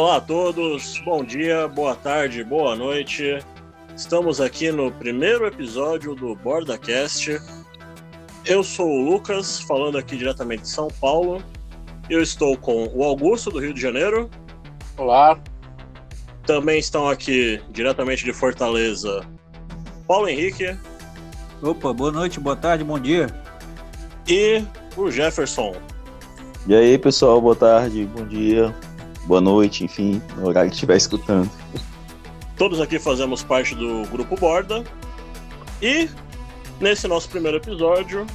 Olá 0.00 0.18
a 0.18 0.20
todos, 0.20 1.02
bom 1.04 1.24
dia, 1.24 1.66
boa 1.66 1.92
tarde, 1.96 2.44
boa 2.44 2.76
noite. 2.76 3.44
Estamos 3.96 4.40
aqui 4.40 4.70
no 4.70 4.92
primeiro 4.92 5.44
episódio 5.44 6.14
do 6.14 6.36
BordaCast. 6.36 7.40
Eu 8.46 8.62
sou 8.62 8.88
o 8.88 9.10
Lucas, 9.10 9.58
falando 9.58 9.98
aqui 9.98 10.16
diretamente 10.16 10.62
de 10.62 10.68
São 10.68 10.86
Paulo. 11.00 11.42
Eu 12.08 12.22
estou 12.22 12.56
com 12.56 12.86
o 12.94 13.02
Augusto, 13.02 13.50
do 13.50 13.58
Rio 13.58 13.74
de 13.74 13.80
Janeiro. 13.80 14.30
Olá. 14.96 15.36
Também 16.46 16.78
estão 16.78 17.08
aqui, 17.08 17.60
diretamente 17.68 18.24
de 18.24 18.32
Fortaleza, 18.32 19.26
Paulo 20.06 20.28
Henrique. 20.28 20.78
Opa, 21.60 21.92
boa 21.92 22.12
noite, 22.12 22.38
boa 22.38 22.54
tarde, 22.54 22.84
bom 22.84 23.00
dia. 23.00 23.26
E 24.28 24.62
o 24.96 25.10
Jefferson. 25.10 25.74
E 26.68 26.74
aí, 26.76 26.96
pessoal, 26.96 27.40
boa 27.40 27.56
tarde, 27.56 28.04
bom 28.04 28.24
dia, 28.24 28.72
boa 29.28 29.42
noite, 29.42 29.84
enfim, 29.84 30.22
no 30.36 30.48
horário 30.48 30.70
que 30.70 30.76
estiver 30.76 30.96
escutando. 30.96 31.50
Todos 32.56 32.80
aqui 32.80 32.98
fazemos 32.98 33.44
parte 33.44 33.74
do 33.74 34.04
Grupo 34.06 34.34
Borda. 34.36 34.82
E 35.82 36.08
nesse 36.80 37.06
nosso 37.06 37.28
primeiro 37.28 37.58
episódio 37.58 38.26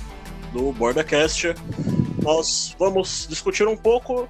do 0.54 0.72
BordaCast, 0.72 1.56
nós 2.22 2.76
vamos 2.78 3.26
discutir 3.28 3.68
um 3.68 3.76
pouco 3.76 4.30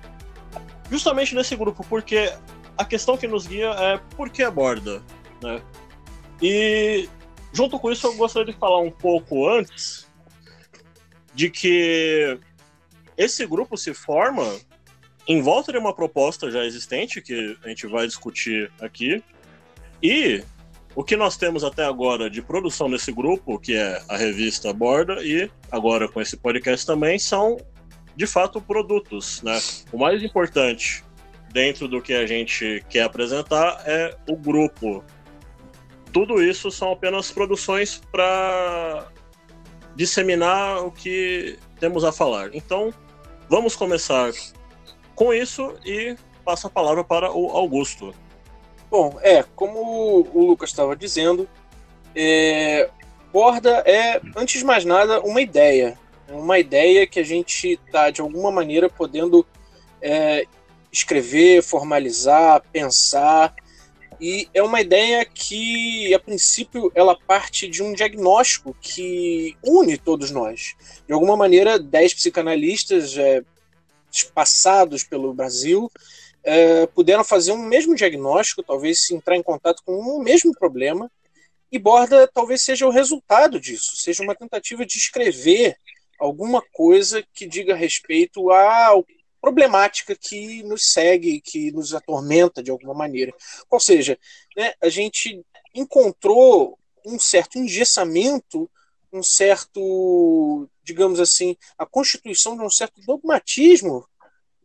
justamente 0.89 1.35
nesse 1.35 1.53
grupo, 1.57 1.85
porque 1.89 2.33
a 2.77 2.85
questão 2.85 3.17
que 3.17 3.27
nos 3.27 3.45
guia 3.45 3.71
é 3.71 3.97
por 4.15 4.29
que 4.29 4.49
borda, 4.49 5.03
né? 5.41 5.61
E 6.41 7.09
junto 7.51 7.77
com 7.77 7.91
isso 7.91 8.07
eu 8.07 8.15
gostaria 8.15 8.53
de 8.53 8.57
falar 8.57 8.79
um 8.79 8.89
pouco 8.89 9.49
antes 9.49 10.07
de 11.35 11.49
que 11.49 12.39
esse 13.17 13.45
grupo 13.45 13.77
se 13.77 13.93
forma 13.93 14.43
em 15.27 15.41
volta 15.41 15.71
de 15.71 15.77
uma 15.77 15.93
proposta 15.93 16.51
já 16.51 16.65
existente 16.65 17.21
que 17.21 17.57
a 17.63 17.69
gente 17.69 17.87
vai 17.87 18.05
discutir 18.05 18.71
aqui. 18.81 19.23
E 20.01 20.43
o 20.95 21.03
que 21.03 21.15
nós 21.15 21.37
temos 21.37 21.63
até 21.63 21.83
agora 21.83 22.29
de 22.29 22.41
produção 22.41 22.89
nesse 22.89 23.11
grupo, 23.11 23.59
que 23.59 23.75
é 23.75 24.01
a 24.07 24.17
revista 24.17 24.71
Borda 24.73 25.23
e 25.23 25.49
agora 25.71 26.07
com 26.07 26.21
esse 26.21 26.37
podcast 26.37 26.85
também, 26.85 27.17
são 27.17 27.57
de 28.15 28.27
fato 28.27 28.61
produtos, 28.61 29.41
né? 29.41 29.59
O 29.91 29.97
mais 29.97 30.21
importante 30.21 31.03
dentro 31.51 31.87
do 31.87 32.01
que 32.01 32.13
a 32.13 32.25
gente 32.25 32.83
quer 32.89 33.03
apresentar 33.03 33.81
é 33.85 34.15
o 34.29 34.35
grupo. 34.35 35.03
Tudo 36.11 36.43
isso 36.43 36.69
são 36.69 36.91
apenas 36.91 37.31
produções 37.31 38.01
para 38.11 39.07
disseminar 39.95 40.85
o 40.85 40.91
que 40.91 41.57
temos 41.79 42.03
a 42.03 42.11
falar. 42.11 42.53
Então, 42.53 42.93
vamos 43.49 43.75
começar 43.75 44.31
com 45.15 45.33
isso 45.33 45.73
e 45.85 46.15
passo 46.43 46.67
a 46.67 46.69
palavra 46.69 47.03
para 47.03 47.31
o 47.31 47.49
Augusto. 47.49 48.13
Bom, 48.89 49.17
é, 49.21 49.43
como 49.55 50.27
o 50.33 50.45
Lucas 50.45 50.69
estava 50.69 50.95
dizendo, 50.95 51.47
é, 52.15 52.89
Borda 53.31 53.83
é, 53.87 54.21
antes 54.35 54.59
de 54.59 54.65
mais 54.65 54.85
nada, 54.85 55.19
uma 55.21 55.41
ideia. 55.41 55.97
É 56.27 56.33
uma 56.33 56.59
ideia 56.59 57.07
que 57.07 57.19
a 57.19 57.23
gente 57.23 57.79
está, 57.85 58.11
de 58.11 58.21
alguma 58.21 58.51
maneira, 58.51 58.87
podendo 58.87 59.45
é, 60.01 60.45
escrever, 60.91 61.63
formalizar, 61.63 62.63
pensar. 62.71 63.55
E 64.21 64.47
é 64.53 64.61
uma 64.61 64.79
ideia 64.79 65.25
que, 65.25 66.13
a 66.13 66.19
princípio, 66.19 66.91
ela 66.93 67.17
parte 67.27 67.67
de 67.67 67.81
um 67.81 67.93
diagnóstico 67.93 68.75
que 68.79 69.57
une 69.63 69.97
todos 69.97 70.29
nós. 70.29 70.75
De 71.07 71.13
alguma 71.13 71.35
maneira, 71.35 71.79
dez 71.79 72.13
psicanalistas 72.13 73.17
é, 73.17 73.43
passados 74.21 75.03
pelo 75.03 75.33
Brasil 75.33 75.89
é, 76.43 76.85
puderam 76.87 77.23
fazer 77.23 77.53
um 77.53 77.57
mesmo 77.57 77.95
diagnóstico, 77.95 78.61
talvez 78.61 79.05
se 79.05 79.15
entrar 79.15 79.37
em 79.37 79.43
contato 79.43 79.81
com 79.85 79.93
o 79.93 80.19
um 80.19 80.23
mesmo 80.23 80.51
problema, 80.53 81.09
e 81.71 81.79
Borda 81.79 82.29
talvez 82.31 82.63
seja 82.63 82.85
o 82.85 82.91
resultado 82.91 83.59
disso, 83.59 83.95
seja 83.95 84.21
uma 84.21 84.35
tentativa 84.35 84.85
de 84.85 84.97
escrever 84.97 85.75
alguma 86.19 86.61
coisa 86.61 87.23
que 87.33 87.47
diga 87.47 87.75
respeito 87.75 88.51
à 88.51 88.91
problemática 89.41 90.15
que 90.15 90.61
nos 90.63 90.91
segue, 90.91 91.41
que 91.41 91.71
nos 91.71 91.93
atormenta 91.93 92.61
de 92.61 92.71
alguma 92.71 92.93
maneira. 92.93 93.33
Ou 93.69 93.79
seja, 93.79 94.17
né, 94.55 94.73
a 94.81 94.87
gente 94.87 95.43
encontrou 95.73 96.77
um 97.05 97.19
certo 97.19 97.57
engessamento, 97.57 98.69
um 99.13 99.21
certo, 99.21 100.67
digamos 100.83 101.19
assim, 101.19 101.55
a 101.77 101.85
constituição 101.85 102.57
de 102.57 102.63
um 102.63 102.69
certo 102.69 102.99
dogmatismo 103.05 104.05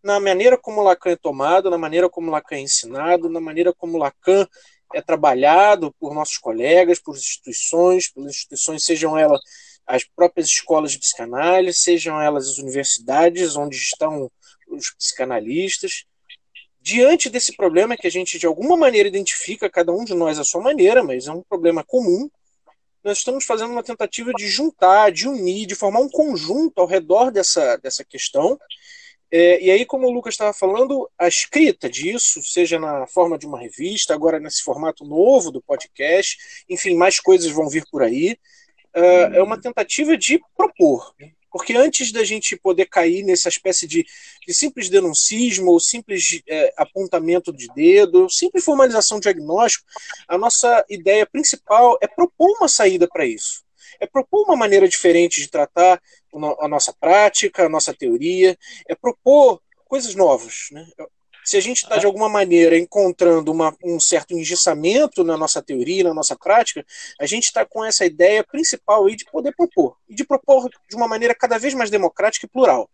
na 0.03 0.19
maneira 0.19 0.56
como 0.56 0.82
Lacan 0.82 1.10
é 1.10 1.16
tomado, 1.16 1.69
na 1.69 1.76
maneira 1.76 2.09
como 2.09 2.31
Lacan 2.31 2.56
é 2.56 2.60
ensinado, 2.60 3.28
na 3.28 3.41
maneira 3.41 3.75
como 3.75 3.98
Lacan 3.98 4.47
é 4.94 5.03
trabalhado 5.03 5.94
por 6.00 6.14
nossos 6.14 6.38
colegas, 6.38 6.98
por 6.98 7.14
instituições, 7.14 8.08
pelas 8.08 8.31
instituições, 8.31 8.84
sejam 8.84 9.19
elas 9.19 9.41
as 9.87 10.04
próprias 10.04 10.47
escolas 10.48 10.92
de 10.92 10.98
psicanálise, 10.98 11.78
sejam 11.78 12.20
elas 12.20 12.47
as 12.47 12.58
universidades 12.58 13.56
onde 13.56 13.76
estão 13.76 14.31
os 14.69 14.94
psicanalistas. 14.94 16.04
Diante 16.81 17.31
desse 17.31 17.56
problema 17.56 17.97
que 17.97 18.06
a 18.06 18.10
gente 18.10 18.38
de 18.38 18.47
alguma 18.47 18.76
maneira 18.76 19.08
identifica, 19.08 19.70
cada 19.70 19.91
um 19.91 20.04
de 20.04 20.14
nós 20.14 20.38
à 20.38 20.44
sua 20.44 20.62
maneira, 20.62 21.03
mas 21.03 21.26
é 21.26 21.32
um 21.32 21.42
problema 21.42 21.82
comum, 21.82 22.31
nós 23.08 23.19
estamos 23.19 23.44
fazendo 23.44 23.72
uma 23.72 23.82
tentativa 23.82 24.32
de 24.32 24.46
juntar, 24.46 25.10
de 25.10 25.26
unir, 25.26 25.66
de 25.66 25.74
formar 25.74 26.00
um 26.00 26.08
conjunto 26.08 26.78
ao 26.78 26.86
redor 26.86 27.30
dessa, 27.30 27.76
dessa 27.76 28.04
questão 28.04 28.58
é, 29.30 29.62
e 29.62 29.70
aí, 29.70 29.84
como 29.84 30.06
o 30.06 30.10
Lucas 30.10 30.34
estava 30.34 30.54
falando, 30.54 31.08
a 31.19 31.28
escrita 31.28 31.88
disso, 31.88 32.41
seja 32.42 32.78
na 32.78 33.06
forma 33.06 33.38
de 33.38 33.46
uma 33.46 33.60
revista, 33.60 34.14
agora 34.14 34.41
nesse 34.41 34.62
formato 34.62 35.04
novo 35.04 35.50
do 35.50 35.60
podcast, 35.60 36.38
enfim, 36.69 36.96
mais 36.96 37.20
coisas 37.20 37.50
vão 37.50 37.69
vir 37.69 37.84
por 37.91 38.02
aí, 38.02 38.38
uh, 38.96 39.34
é 39.34 39.42
uma 39.42 39.60
tentativa 39.60 40.16
de 40.16 40.40
propor. 40.56 41.14
Porque 41.50 41.75
antes 41.75 42.12
da 42.12 42.25
gente 42.25 42.56
poder 42.56 42.86
cair 42.86 43.22
nessa 43.25 43.48
espécie 43.48 43.86
de, 43.86 44.04
de 44.47 44.54
simples 44.54 44.88
denuncismo, 44.88 45.70
ou 45.70 45.81
simples 45.81 46.41
é, 46.47 46.72
apontamento 46.76 47.53
de 47.53 47.69
dedo, 47.75 48.28
simples 48.28 48.64
formalização 48.64 49.19
de 49.19 49.25
diagnóstico, 49.25 49.84
a 50.26 50.37
nossa 50.37 50.84
ideia 50.88 51.26
principal 51.26 51.98
é 52.00 52.06
propor 52.06 52.56
uma 52.58 52.69
saída 52.69 53.08
para 53.08 53.26
isso 53.26 53.66
é 54.00 54.06
propor 54.06 54.44
uma 54.44 54.56
maneira 54.56 54.88
diferente 54.88 55.41
de 55.41 55.50
tratar 55.50 56.00
a 56.60 56.69
nossa 56.69 56.92
prática, 56.92 57.66
a 57.66 57.69
nossa 57.69 57.92
teoria, 57.92 58.56
é 58.87 58.94
propor 58.94 59.60
coisas 59.87 60.14
novas. 60.14 60.69
Né? 60.70 60.87
Se 61.48 61.56
a 61.56 61.60
gente 61.62 61.78
está, 61.78 61.97
de 61.97 62.04
alguma 62.04 62.28
maneira, 62.28 62.76
encontrando 62.76 63.50
uma, 63.50 63.75
um 63.82 63.98
certo 63.98 64.34
engessamento 64.34 65.25
na 65.25 65.34
nossa 65.34 65.62
teoria, 65.62 66.04
na 66.04 66.12
nossa 66.12 66.36
prática, 66.36 66.84
a 67.19 67.25
gente 67.25 67.44
está 67.44 67.64
com 67.64 67.82
essa 67.82 68.04
ideia 68.04 68.44
principal 68.44 69.06
aí 69.06 69.16
de 69.16 69.25
poder 69.25 69.54
propor, 69.56 69.97
e 70.06 70.14
de 70.14 70.26
propor 70.26 70.69
de 70.69 70.94
uma 70.94 71.08
maneira 71.08 71.34
cada 71.34 71.56
vez 71.56 71.72
mais 71.72 71.88
democrática 71.88 72.44
e 72.44 72.50
plural. 72.50 72.91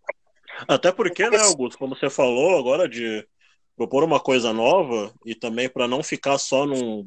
Até 0.69 0.93
porque, 0.93 1.29
né, 1.29 1.39
Augusto, 1.39 1.77
como 1.77 1.97
você 1.97 2.09
falou 2.09 2.57
agora 2.57 2.89
de 2.89 3.27
propor 3.77 4.05
uma 4.05 4.21
coisa 4.21 4.53
nova 4.53 5.13
e 5.27 5.35
também 5.35 5.69
para 5.69 5.89
não 5.89 6.01
ficar 6.01 6.39
só 6.39 6.65
num, 6.65 7.05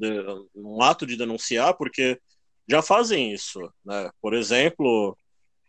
num 0.54 0.82
ato 0.82 1.06
de 1.06 1.16
denunciar, 1.16 1.76
porque 1.76 2.20
já 2.68 2.82
fazem 2.82 3.32
isso. 3.32 3.62
Né? 3.86 4.10
Por 4.22 4.34
exemplo, 4.34 5.18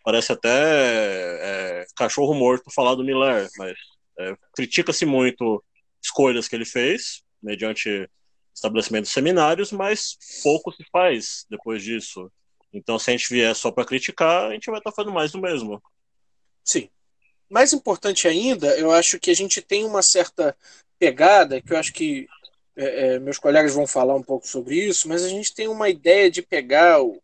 parece 0.02 0.32
até 0.32 0.50
é, 0.50 1.86
cachorro 1.94 2.34
morto 2.34 2.68
falar 2.74 2.96
do 2.96 3.04
Miller, 3.04 3.48
mas 3.56 3.78
é, 4.18 4.34
critica-se 4.52 5.06
muito 5.06 5.62
escolhas 6.02 6.48
que 6.48 6.56
ele 6.56 6.64
fez, 6.64 7.22
mediante 7.42 8.08
estabelecimento 8.54 9.04
de 9.04 9.10
seminários, 9.10 9.72
mas 9.72 10.18
pouco 10.42 10.72
se 10.72 10.84
faz 10.90 11.46
depois 11.48 11.82
disso. 11.82 12.30
Então, 12.72 12.98
se 12.98 13.10
a 13.10 13.16
gente 13.16 13.32
vier 13.32 13.54
só 13.54 13.70
para 13.70 13.84
criticar, 13.84 14.48
a 14.48 14.52
gente 14.52 14.70
vai 14.70 14.78
estar 14.78 14.90
tá 14.90 14.94
fazendo 14.94 15.14
mais 15.14 15.32
do 15.32 15.40
mesmo. 15.40 15.82
Sim. 16.64 16.88
Mais 17.48 17.72
importante 17.72 18.28
ainda, 18.28 18.76
eu 18.78 18.90
acho 18.90 19.18
que 19.18 19.30
a 19.30 19.34
gente 19.34 19.62
tem 19.62 19.84
uma 19.84 20.02
certa 20.02 20.54
pegada, 20.98 21.62
que 21.62 21.72
eu 21.72 21.78
acho 21.78 21.92
que 21.92 22.28
é, 22.76 23.14
é, 23.14 23.18
meus 23.18 23.38
colegas 23.38 23.74
vão 23.74 23.86
falar 23.86 24.14
um 24.14 24.22
pouco 24.22 24.46
sobre 24.46 24.76
isso, 24.76 25.08
mas 25.08 25.24
a 25.24 25.28
gente 25.28 25.54
tem 25.54 25.66
uma 25.66 25.88
ideia 25.88 26.30
de 26.30 26.42
pegar, 26.42 27.02
o, 27.02 27.20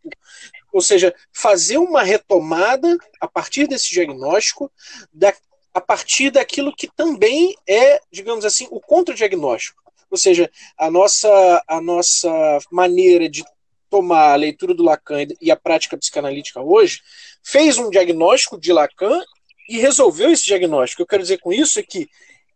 ou 0.73 0.81
seja, 0.81 1.15
fazer 1.33 1.77
uma 1.77 2.03
retomada 2.03 2.97
a 3.21 3.29
partir 3.29 3.69
desse 3.69 3.91
diagnóstico, 3.91 4.73
da, 5.13 5.33
a 5.75 5.81
partir 5.81 6.31
daquilo 6.31 6.75
que 6.75 6.89
também 6.89 7.55
é, 7.67 8.01
digamos 8.11 8.45
assim, 8.45 8.69
o 8.71 8.81
contra-diagnóstico. 8.81 9.83
Ou 10.09 10.17
seja, 10.17 10.49
a 10.79 10.89
nossa, 10.89 11.65
a 11.67 11.81
nossa 11.81 12.59
maneira 12.71 13.29
de 13.29 13.45
tomar 13.91 14.33
a 14.33 14.37
leitura 14.37 14.73
do 14.73 14.85
Lacan 14.85 15.27
e 15.41 15.51
a 15.51 15.57
prática 15.57 15.97
psicanalítica 15.97 16.61
hoje 16.61 17.01
fez 17.43 17.79
um 17.79 17.91
diagnóstico 17.91 18.59
de 18.59 18.73
Lacan 18.73 19.21
e 19.69 19.79
resolveu 19.79 20.31
esse 20.31 20.45
diagnóstico. 20.45 21.03
Eu 21.03 21.07
quero 21.07 21.23
dizer 21.23 21.39
com 21.39 21.53
isso 21.53 21.81
é 21.81 21.83
que 21.83 22.09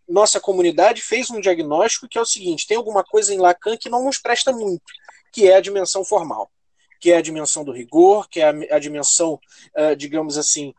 nossa 0.08 0.40
comunidade 0.40 1.02
fez 1.02 1.30
um 1.30 1.40
diagnóstico 1.40 2.08
que 2.08 2.16
é 2.16 2.20
o 2.20 2.26
seguinte: 2.26 2.66
tem 2.66 2.76
alguma 2.76 3.04
coisa 3.04 3.34
em 3.34 3.38
Lacan 3.38 3.76
que 3.76 3.88
não 3.88 4.04
nos 4.04 4.18
presta 4.18 4.52
muito, 4.52 4.84
que 5.32 5.48
é 5.48 5.56
a 5.56 5.60
dimensão 5.60 6.04
formal, 6.04 6.50
que 7.00 7.12
é 7.12 7.16
a 7.16 7.22
dimensão 7.22 7.64
do 7.64 7.72
rigor, 7.72 8.28
que 8.28 8.40
é 8.40 8.48
a, 8.70 8.78
dimensão, 8.78 9.38
uh, 9.76 9.94
digamos 9.96 10.38
assim, 10.38 10.74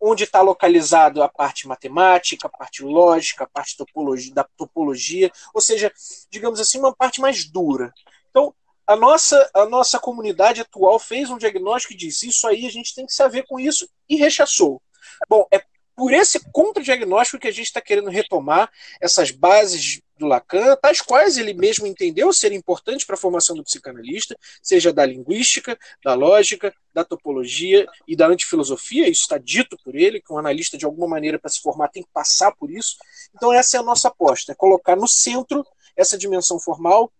onde 0.00 0.24
está 0.24 0.40
localizado 0.40 1.22
a 1.22 1.28
parte 1.28 1.66
matemática, 1.66 2.46
a 2.46 2.50
parte 2.50 2.82
lógica, 2.82 3.44
a 3.44 3.48
parte 3.48 3.76
topologia, 3.76 4.34
da 4.34 4.44
topologia, 4.44 5.30
ou 5.54 5.60
seja, 5.60 5.92
digamos 6.30 6.60
assim, 6.60 6.78
uma 6.78 6.94
parte 6.94 7.20
mais 7.20 7.44
dura. 7.44 7.92
Então, 8.30 8.54
a 8.86 8.94
nossa, 8.94 9.50
a 9.54 9.64
nossa 9.64 9.98
comunidade 9.98 10.60
atual 10.60 10.98
fez 10.98 11.28
um 11.28 11.38
diagnóstico 11.38 11.94
e 11.94 11.96
disse: 11.96 12.28
isso 12.28 12.46
aí 12.46 12.66
a 12.66 12.70
gente 12.70 12.94
tem 12.94 13.06
que 13.06 13.12
se 13.12 13.22
haver 13.22 13.44
com 13.46 13.58
isso 13.58 13.88
e 14.08 14.16
rechaçou. 14.16 14.80
Bom, 15.28 15.46
é 15.52 15.62
por 15.96 16.12
esse 16.12 16.38
contra-diagnóstico 16.52 17.38
que 17.38 17.48
a 17.48 17.52
gente 17.52 17.66
está 17.66 17.80
querendo 17.80 18.10
retomar 18.10 18.70
essas 19.00 19.30
bases 19.30 20.00
do 20.18 20.26
Lacan, 20.26 20.76
tais 20.76 21.00
quais 21.00 21.36
ele 21.36 21.52
mesmo 21.52 21.86
entendeu 21.86 22.32
serem 22.32 22.58
importantes 22.58 23.04
para 23.04 23.14
a 23.14 23.18
formação 23.18 23.56
do 23.56 23.62
psicanalista, 23.62 24.36
seja 24.62 24.92
da 24.92 25.04
linguística, 25.04 25.78
da 26.04 26.14
lógica, 26.14 26.74
da 26.92 27.04
topologia 27.04 27.86
e 28.08 28.16
da 28.16 28.26
antifilosofia, 28.26 29.08
isso 29.08 29.22
está 29.22 29.38
dito 29.38 29.76
por 29.84 29.94
ele, 29.94 30.20
que 30.20 30.32
um 30.32 30.38
analista, 30.38 30.78
de 30.78 30.84
alguma 30.84 31.06
maneira, 31.06 31.38
para 31.38 31.50
se 31.50 31.60
formar, 31.60 31.88
tem 31.88 32.02
que 32.02 32.10
passar 32.12 32.54
por 32.56 32.70
isso. 32.70 32.96
Então, 33.34 33.52
essa 33.52 33.76
é 33.76 33.80
a 33.80 33.82
nossa 33.82 34.08
aposta, 34.08 34.52
é 34.52 34.54
colocar 34.54 34.96
no 34.96 35.06
centro 35.06 35.64
essa 35.94 36.16
dimensão 36.16 36.58
formal 36.58 37.12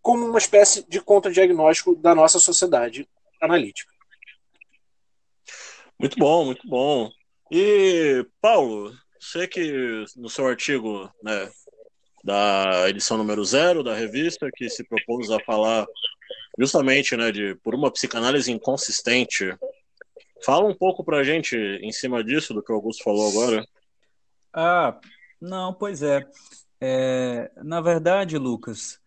como 0.00 0.24
uma 0.24 0.38
espécie 0.38 0.86
de 0.88 1.00
contra-diagnóstico 1.00 1.94
da 1.96 2.14
nossa 2.14 2.38
sociedade 2.38 3.06
analítica. 3.40 3.92
Muito 5.98 6.16
bom, 6.16 6.44
muito 6.46 6.66
bom. 6.66 7.10
E, 7.50 8.24
Paulo, 8.40 8.94
você 9.20 9.48
que 9.48 10.04
no 10.16 10.30
seu 10.30 10.46
artigo, 10.46 11.10
né, 11.22 11.50
da 12.28 12.90
edição 12.90 13.16
número 13.16 13.42
zero 13.42 13.82
da 13.82 13.94
revista, 13.94 14.50
que 14.54 14.68
se 14.68 14.84
propôs 14.84 15.30
a 15.30 15.40
falar 15.40 15.86
justamente 16.58 17.16
né, 17.16 17.32
de 17.32 17.54
por 17.64 17.74
uma 17.74 17.90
psicanálise 17.90 18.52
inconsistente. 18.52 19.56
Fala 20.44 20.68
um 20.68 20.74
pouco 20.74 21.02
para 21.02 21.16
a 21.16 21.24
gente 21.24 21.56
em 21.56 21.90
cima 21.90 22.22
disso, 22.22 22.52
do 22.52 22.62
que 22.62 22.70
o 22.70 22.74
Augusto 22.74 23.02
falou 23.02 23.30
agora. 23.30 23.66
Ah, 24.52 25.00
não, 25.40 25.72
pois 25.72 26.02
é. 26.02 26.22
é 26.78 27.50
na 27.64 27.80
verdade, 27.80 28.36
Lucas, 28.36 29.00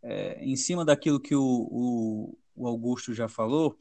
é, 0.00 0.38
em 0.40 0.54
cima 0.54 0.84
daquilo 0.84 1.18
que 1.18 1.34
o, 1.34 1.42
o, 1.42 2.38
o 2.54 2.68
Augusto 2.68 3.12
já 3.12 3.28
falou, 3.28 3.76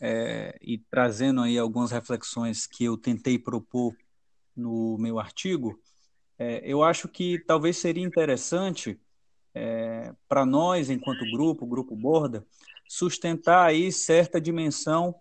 é, 0.00 0.58
e 0.60 0.78
trazendo 0.90 1.42
aí 1.42 1.56
algumas 1.56 1.92
reflexões 1.92 2.66
que 2.66 2.82
eu 2.86 2.96
tentei 2.96 3.38
propor 3.38 3.94
no 4.56 4.98
meu 4.98 5.20
artigo, 5.20 5.78
é, 6.38 6.62
eu 6.64 6.82
acho 6.82 7.08
que 7.08 7.38
talvez 7.46 7.76
seria 7.76 8.04
interessante 8.04 8.98
é, 9.54 10.12
para 10.28 10.44
nós, 10.44 10.90
enquanto 10.90 11.30
grupo, 11.30 11.66
grupo 11.66 11.96
Borda, 11.96 12.46
sustentar 12.88 13.66
aí 13.66 13.90
certa 13.90 14.40
dimensão 14.40 15.14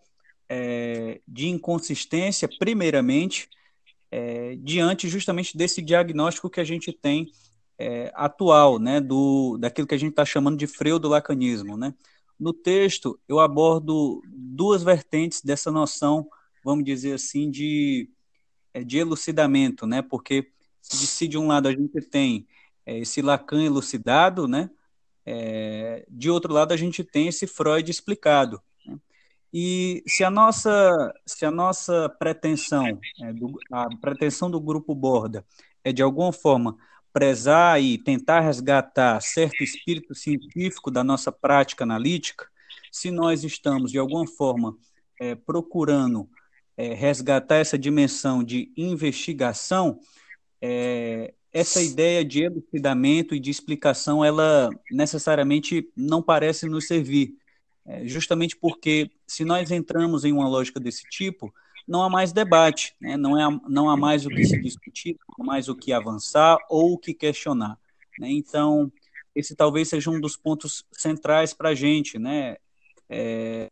é, 0.49 1.21
de 1.27 1.47
inconsistência, 1.47 2.49
primeiramente, 2.59 3.49
é, 4.11 4.55
diante 4.57 5.07
justamente 5.07 5.57
desse 5.57 5.81
diagnóstico 5.81 6.49
que 6.49 6.59
a 6.59 6.63
gente 6.63 6.91
tem 6.91 7.31
é, 7.77 8.11
atual, 8.13 8.79
né, 8.79 8.99
do, 8.99 9.57
daquilo 9.57 9.87
que 9.87 9.95
a 9.95 9.99
gente 9.99 10.11
está 10.11 10.25
chamando 10.25 10.57
de 10.57 10.67
freio 10.67 10.99
do 10.99 11.09
lacanismo. 11.09 11.77
Né? 11.77 11.93
No 12.39 12.53
texto, 12.53 13.19
eu 13.27 13.39
abordo 13.39 14.21
duas 14.27 14.83
vertentes 14.83 15.41
dessa 15.41 15.71
noção, 15.71 16.27
vamos 16.63 16.85
dizer 16.85 17.13
assim, 17.13 17.49
de, 17.49 18.09
é, 18.73 18.83
de 18.83 18.97
elucidamento, 18.97 19.85
né? 19.87 20.01
porque 20.01 20.51
de 20.89 21.07
se 21.07 21.27
de 21.27 21.37
um 21.37 21.47
lado 21.47 21.67
a 21.67 21.71
gente 21.71 22.01
tem 22.01 22.47
é, 22.85 22.99
esse 22.99 23.21
Lacan 23.21 23.63
elucidado, 23.63 24.47
né? 24.47 24.69
É, 25.25 26.05
de 26.09 26.29
outro 26.29 26.53
lado 26.53 26.71
a 26.71 26.77
gente 26.77 27.03
tem 27.03 27.27
esse 27.27 27.47
Freud 27.47 27.89
explicado. 27.89 28.61
Né? 28.85 28.97
E 29.51 30.03
se 30.07 30.23
a 30.23 30.29
nossa 30.29 31.13
se 31.25 31.45
a 31.45 31.51
nossa 31.51 32.09
pretensão, 32.19 32.99
é, 33.21 33.33
do, 33.33 33.57
a 33.71 33.87
pretensão 33.97 34.49
do 34.51 34.61
grupo 34.61 34.93
Borda 34.93 35.45
é 35.83 35.91
de 35.91 36.03
alguma 36.03 36.31
forma 36.31 36.77
prezar 37.11 37.81
e 37.81 37.97
tentar 37.97 38.41
resgatar 38.41 39.21
certo 39.21 39.63
espírito 39.63 40.13
científico 40.13 40.91
da 40.91 41.03
nossa 41.03 41.31
prática 41.31 41.83
analítica, 41.85 42.45
se 42.91 43.09
nós 43.09 43.43
estamos 43.43 43.91
de 43.91 43.97
alguma 43.97 44.27
forma 44.27 44.77
é, 45.19 45.33
procurando 45.33 46.29
é, 46.77 46.93
resgatar 46.93 47.55
essa 47.55 47.77
dimensão 47.77 48.43
de 48.43 48.71
investigação, 48.75 49.99
é, 50.67 51.33
essa 51.53 51.79
ideia 51.81 52.25
de 52.25 52.41
elucidamento 52.41 53.35
e 53.35 53.39
de 53.39 53.51
explicação, 53.51 54.25
ela 54.25 54.69
necessariamente 54.91 55.87
não 55.95 56.21
parece 56.21 56.65
nos 56.65 56.87
servir, 56.87 57.35
é, 57.85 58.07
justamente 58.07 58.57
porque 58.57 59.11
se 59.27 59.45
nós 59.45 59.69
entramos 59.69 60.25
em 60.25 60.33
uma 60.33 60.49
lógica 60.49 60.79
desse 60.79 61.03
tipo, 61.07 61.53
não 61.87 62.01
há 62.01 62.09
mais 62.09 62.31
debate, 62.33 62.95
né? 62.99 63.15
não, 63.15 63.39
é, 63.39 63.59
não 63.69 63.89
há 63.91 63.95
mais 63.95 64.25
o 64.25 64.29
que 64.29 64.43
se 64.43 64.59
discutir, 64.59 65.17
não 65.37 65.45
há 65.45 65.45
mais 65.45 65.69
o 65.69 65.75
que 65.75 65.93
avançar 65.93 66.57
ou 66.67 66.93
o 66.93 66.97
que 66.97 67.13
questionar. 67.13 67.77
Né? 68.17 68.31
Então, 68.31 68.91
esse 69.35 69.55
talvez 69.55 69.87
seja 69.89 70.09
um 70.09 70.19
dos 70.19 70.35
pontos 70.35 70.83
centrais 70.91 71.53
para 71.53 71.69
a 71.69 71.75
gente, 71.75 72.17
né? 72.17 72.57
É, 73.07 73.69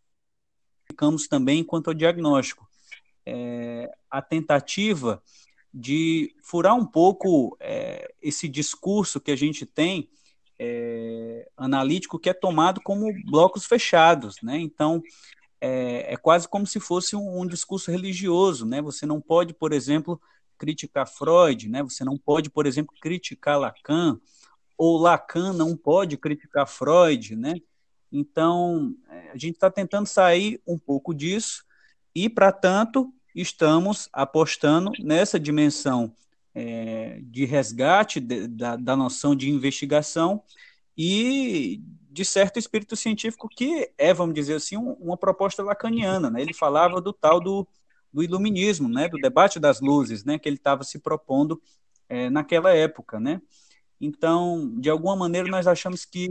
ficamos 0.85 1.27
também 1.27 1.63
quanto 1.63 1.87
ao 1.87 1.93
diagnóstico. 1.93 2.69
É, 3.25 3.89
a 4.11 4.21
tentativa 4.21 5.23
de 5.73 6.35
furar 6.43 6.75
um 6.75 6.85
pouco 6.85 7.57
é, 7.59 8.13
esse 8.21 8.47
discurso 8.47 9.19
que 9.19 9.31
a 9.31 9.35
gente 9.35 9.65
tem 9.65 10.09
é, 10.59 11.49
analítico 11.57 12.19
que 12.19 12.29
é 12.29 12.33
tomado 12.33 12.79
como 12.81 13.11
blocos 13.25 13.65
fechados, 13.65 14.35
né? 14.43 14.59
Então 14.59 15.01
é, 15.59 16.13
é 16.13 16.17
quase 16.17 16.47
como 16.47 16.67
se 16.67 16.79
fosse 16.79 17.15
um, 17.15 17.41
um, 17.41 17.47
discurso 17.47 17.89
religioso, 17.89 18.65
né? 18.65 18.81
Você 18.81 19.05
não 19.05 19.19
pode, 19.19 19.53
por 19.53 19.73
exemplo, 19.73 20.21
criticar 20.57 21.07
Freud, 21.07 21.67
né? 21.69 21.81
Você 21.81 22.03
não 22.03 22.17
pode, 22.17 22.49
por 22.49 22.67
exemplo, 22.67 22.93
criticar 23.01 23.59
Lacan 23.59 24.19
ou 24.77 24.97
Lacan 24.97 25.53
não 25.53 25.75
pode 25.75 26.17
criticar 26.17 26.67
Freud, 26.67 27.35
né? 27.35 27.55
Então 28.11 28.95
é, 29.09 29.31
a 29.31 29.37
gente 29.37 29.55
está 29.55 29.71
tentando 29.71 30.05
sair 30.05 30.61
um 30.67 30.77
pouco 30.77 31.15
disso 31.15 31.65
e, 32.13 32.29
para 32.29 32.51
tanto, 32.51 33.11
estamos 33.35 34.09
apostando 34.11 34.91
nessa 34.99 35.39
dimensão 35.39 36.13
é, 36.53 37.19
de 37.23 37.45
resgate 37.45 38.19
de, 38.19 38.47
da, 38.47 38.75
da 38.75 38.95
noção 38.95 39.35
de 39.35 39.49
investigação 39.49 40.43
e 40.97 41.81
de 42.11 42.23
certo 42.23 42.59
espírito 42.59 42.95
científico 42.95 43.49
que 43.49 43.91
é, 43.97 44.13
vamos 44.13 44.35
dizer 44.35 44.55
assim, 44.55 44.77
um, 44.77 44.91
uma 44.93 45.17
proposta 45.17 45.63
lacaniana. 45.63 46.29
Né? 46.29 46.41
Ele 46.41 46.53
falava 46.53 47.01
do 47.01 47.11
tal 47.11 47.39
do, 47.39 47.67
do 48.11 48.21
iluminismo, 48.21 48.87
né? 48.87 49.09
do 49.09 49.17
debate 49.17 49.59
das 49.59 49.81
luzes, 49.81 50.23
né? 50.23 50.37
que 50.37 50.47
ele 50.47 50.57
estava 50.57 50.83
se 50.83 50.99
propondo 50.99 51.59
é, 52.07 52.29
naquela 52.29 52.71
época. 52.71 53.19
Né? 53.19 53.41
Então, 53.99 54.75
de 54.79 54.89
alguma 54.89 55.15
maneira, 55.15 55.47
nós 55.47 55.65
achamos 55.65 56.05
que 56.05 56.27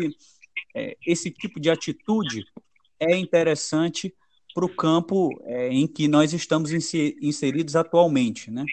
é, 0.74 0.96
esse 1.04 1.30
tipo 1.30 1.58
de 1.58 1.68
atitude 1.68 2.44
é 3.00 3.16
interessante 3.16 4.14
para 4.54 4.64
o 4.64 4.74
campo 4.74 5.30
é, 5.44 5.68
em 5.68 5.86
que 5.86 6.08
nós 6.08 6.32
estamos 6.32 6.70
inseridos 6.72 7.76
atualmente, 7.76 8.50
né? 8.50 8.64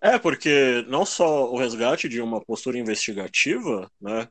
É, 0.00 0.18
porque 0.18 0.84
não 0.88 1.04
só 1.04 1.50
o 1.50 1.58
resgate 1.58 2.08
de 2.08 2.20
uma 2.20 2.40
postura 2.40 2.78
investigativa, 2.78 3.90
né, 4.00 4.28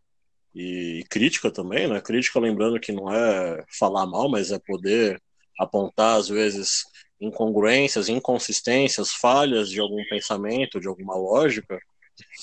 e 0.55 1.03
crítica 1.09 1.51
também, 1.51 1.87
né, 1.87 2.01
crítica 2.01 2.39
lembrando 2.39 2.79
que 2.79 2.91
não 2.91 3.13
é 3.13 3.63
falar 3.77 4.05
mal, 4.05 4.29
mas 4.29 4.51
é 4.51 4.57
poder 4.57 5.21
apontar, 5.59 6.17
às 6.17 6.29
vezes, 6.29 6.85
incongruências, 7.19 8.09
inconsistências, 8.09 9.11
falhas 9.11 9.69
de 9.69 9.79
algum 9.79 10.03
pensamento, 10.09 10.79
de 10.79 10.87
alguma 10.87 11.15
lógica, 11.15 11.79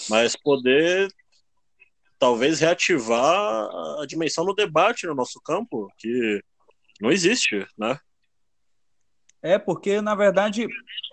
mas 0.08 0.36
poder 0.36 1.08
talvez 2.18 2.60
reativar 2.60 3.68
a 4.00 4.04
dimensão 4.06 4.44
do 4.44 4.54
debate 4.54 5.06
no 5.06 5.14
nosso 5.14 5.40
campo, 5.40 5.88
que 5.98 6.40
não 7.00 7.10
existe, 7.10 7.66
né? 7.76 7.98
É, 9.42 9.58
porque, 9.58 10.00
na 10.00 10.14
verdade, 10.14 10.66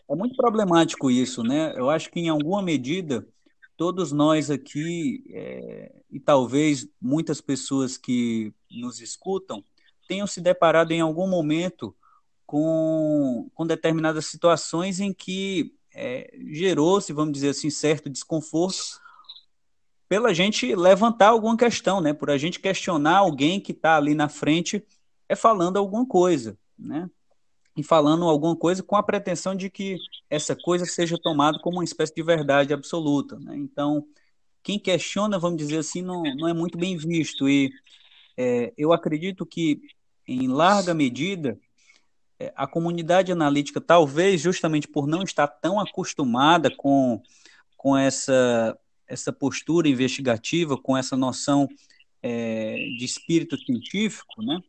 é 0.09 0.15
muito 0.15 0.35
problemático 0.35 1.11
isso, 1.11 1.43
né? 1.43 1.73
Eu 1.75 1.89
acho 1.89 2.09
que, 2.09 2.19
em 2.19 2.29
alguma 2.29 2.61
medida, 2.61 3.27
todos 3.75 4.11
nós 4.11 4.49
aqui, 4.49 5.23
é, 5.29 5.91
e 6.09 6.19
talvez 6.19 6.87
muitas 7.01 7.41
pessoas 7.41 7.97
que 7.97 8.53
nos 8.69 9.01
escutam, 9.01 9.63
tenham 10.07 10.27
se 10.27 10.39
deparado 10.39 10.93
em 10.93 11.01
algum 11.01 11.27
momento 11.27 11.95
com, 12.45 13.49
com 13.53 13.65
determinadas 13.65 14.25
situações 14.25 14.99
em 14.99 15.13
que 15.13 15.73
é, 15.93 16.33
gerou-se, 16.51 17.11
vamos 17.13 17.33
dizer 17.33 17.49
assim, 17.49 17.69
certo 17.69 18.09
desconforto 18.09 19.01
pela 20.07 20.33
gente 20.33 20.75
levantar 20.75 21.29
alguma 21.29 21.55
questão, 21.55 22.01
né? 22.01 22.13
Por 22.13 22.29
a 22.29 22.37
gente 22.37 22.59
questionar 22.59 23.17
alguém 23.17 23.59
que 23.59 23.71
está 23.71 23.95
ali 23.95 24.13
na 24.13 24.27
frente 24.27 24.85
é 25.31 25.35
falando 25.35 25.77
alguma 25.77 26.05
coisa, 26.05 26.57
né? 26.77 27.09
E 27.77 27.81
falando 27.81 28.25
alguma 28.25 28.53
coisa 28.53 28.83
com 28.83 28.97
a 28.97 29.03
pretensão 29.03 29.55
de 29.55 29.69
que 29.69 29.97
essa 30.29 30.53
coisa 30.57 30.85
seja 30.85 31.17
tomada 31.17 31.57
como 31.59 31.77
uma 31.77 31.85
espécie 31.85 32.13
de 32.13 32.21
verdade 32.21 32.73
absoluta. 32.73 33.39
Né? 33.39 33.55
Então, 33.55 34.05
quem 34.61 34.77
questiona, 34.77 35.39
vamos 35.39 35.57
dizer 35.57 35.77
assim, 35.77 36.01
não, 36.01 36.21
não 36.35 36.49
é 36.49 36.53
muito 36.53 36.77
bem 36.77 36.97
visto. 36.97 37.47
E 37.47 37.71
é, 38.35 38.73
eu 38.77 38.91
acredito 38.91 39.45
que, 39.45 39.79
em 40.27 40.49
larga 40.49 40.93
medida, 40.93 41.57
é, 42.37 42.51
a 42.53 42.67
comunidade 42.67 43.31
analítica, 43.31 43.79
talvez 43.79 44.41
justamente 44.41 44.85
por 44.85 45.07
não 45.07 45.23
estar 45.23 45.47
tão 45.47 45.79
acostumada 45.79 46.69
com, 46.75 47.23
com 47.77 47.95
essa, 47.95 48.77
essa 49.07 49.31
postura 49.31 49.87
investigativa, 49.87 50.77
com 50.77 50.97
essa 50.97 51.15
noção 51.15 51.69
é, 52.21 52.75
de 52.97 53.05
espírito 53.05 53.57
científico, 53.57 54.43
né? 54.43 54.61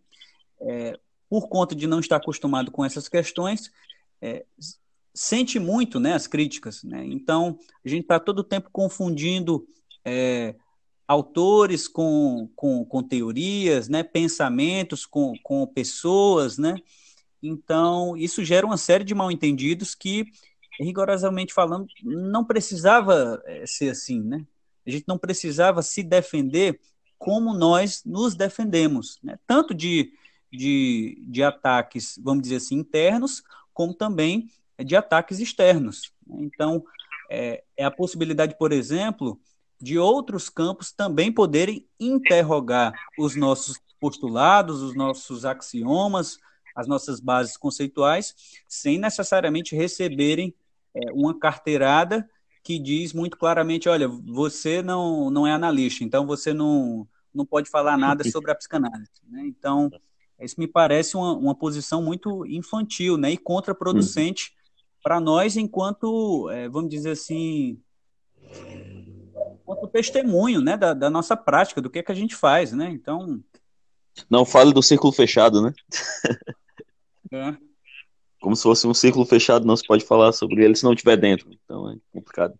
É, 0.62 0.98
por 1.28 1.48
conta 1.48 1.74
de 1.74 1.86
não 1.86 2.00
estar 2.00 2.16
acostumado 2.16 2.70
com 2.70 2.84
essas 2.84 3.08
questões, 3.08 3.72
é, 4.20 4.44
sente 5.14 5.58
muito 5.58 5.98
né, 5.98 6.14
as 6.14 6.26
críticas. 6.26 6.82
Né? 6.82 7.04
Então, 7.06 7.58
a 7.84 7.88
gente 7.88 8.02
está 8.02 8.20
todo 8.20 8.40
o 8.40 8.44
tempo 8.44 8.68
confundindo 8.70 9.66
é, 10.04 10.54
autores 11.06 11.88
com, 11.88 12.48
com, 12.54 12.84
com 12.84 13.02
teorias, 13.02 13.88
né, 13.88 14.02
pensamentos 14.02 15.06
com, 15.06 15.34
com 15.42 15.66
pessoas, 15.66 16.58
né? 16.58 16.76
Então, 17.42 18.16
isso 18.16 18.44
gera 18.44 18.64
uma 18.64 18.76
série 18.76 19.02
de 19.02 19.14
mal-entendidos 19.14 19.94
que, 19.94 20.26
rigorosamente 20.78 21.52
falando, 21.52 21.86
não 22.02 22.44
precisava 22.44 23.42
é, 23.44 23.66
ser 23.66 23.90
assim, 23.90 24.20
né? 24.20 24.46
A 24.86 24.90
gente 24.90 25.04
não 25.08 25.18
precisava 25.18 25.82
se 25.82 26.02
defender 26.02 26.80
como 27.18 27.54
nós 27.54 28.02
nos 28.04 28.34
defendemos, 28.34 29.18
né? 29.22 29.38
tanto 29.46 29.72
de, 29.72 30.12
de, 30.52 31.24
de 31.26 31.42
ataques, 31.42 32.18
vamos 32.22 32.42
dizer 32.42 32.56
assim, 32.56 32.76
internos, 32.76 33.42
como 33.72 33.94
também 33.94 34.48
de 34.84 34.94
ataques 34.94 35.38
externos. 35.38 36.12
Então, 36.28 36.84
é, 37.30 37.64
é 37.76 37.84
a 37.84 37.90
possibilidade, 37.90 38.56
por 38.58 38.72
exemplo, 38.72 39.40
de 39.80 39.98
outros 39.98 40.48
campos 40.48 40.92
também 40.92 41.32
poderem 41.32 41.86
interrogar 41.98 42.92
os 43.18 43.34
nossos 43.34 43.80
postulados, 43.98 44.82
os 44.82 44.94
nossos 44.94 45.44
axiomas, 45.44 46.38
as 46.74 46.86
nossas 46.86 47.20
bases 47.20 47.56
conceituais, 47.56 48.34
sem 48.68 48.98
necessariamente 48.98 49.74
receberem 49.74 50.54
é, 50.94 51.12
uma 51.12 51.38
carteirada 51.38 52.28
que 52.62 52.78
diz 52.78 53.12
muito 53.12 53.36
claramente, 53.36 53.88
olha, 53.88 54.08
você 54.08 54.82
não, 54.82 55.30
não 55.30 55.46
é 55.46 55.52
analista, 55.52 56.04
então 56.04 56.26
você 56.26 56.52
não, 56.52 57.06
não 57.34 57.44
pode 57.44 57.68
falar 57.68 57.96
nada 57.96 58.22
sobre 58.30 58.50
a 58.50 58.54
psicanálise. 58.54 59.10
Né? 59.28 59.42
Então, 59.46 59.90
isso 60.44 60.58
me 60.58 60.66
parece 60.66 61.16
uma, 61.16 61.32
uma 61.32 61.54
posição 61.54 62.02
muito 62.02 62.44
infantil 62.46 63.16
né? 63.16 63.30
e 63.30 63.36
contraproducente 63.36 64.52
para 65.02 65.20
nós 65.20 65.56
enquanto, 65.56 66.48
é, 66.50 66.68
vamos 66.68 66.90
dizer 66.90 67.10
assim, 67.12 67.80
enquanto 69.60 69.88
testemunho 69.88 70.60
né? 70.60 70.76
Da, 70.76 70.94
da, 70.94 71.10
nossa 71.10 71.36
prática, 71.36 71.80
do 71.80 71.90
que, 71.90 71.98
é 71.98 72.02
que 72.02 72.12
a 72.12 72.14
gente 72.14 72.36
faz. 72.36 72.72
Né? 72.72 72.90
Então... 72.90 73.42
Não 74.30 74.44
fale 74.44 74.72
do 74.72 74.82
círculo 74.82 75.12
fechado, 75.12 75.62
né? 75.62 75.72
É. 77.34 77.56
Como 78.42 78.54
se 78.54 78.62
fosse 78.62 78.86
um 78.86 78.92
círculo 78.92 79.24
fechado, 79.24 79.64
não 79.64 79.74
se 79.74 79.86
pode 79.86 80.04
falar 80.04 80.32
sobre 80.32 80.62
ele 80.62 80.76
se 80.76 80.84
não 80.84 80.92
estiver 80.92 81.16
dentro. 81.16 81.48
Então 81.50 81.88
é 81.88 81.96
complicado. 82.12 82.58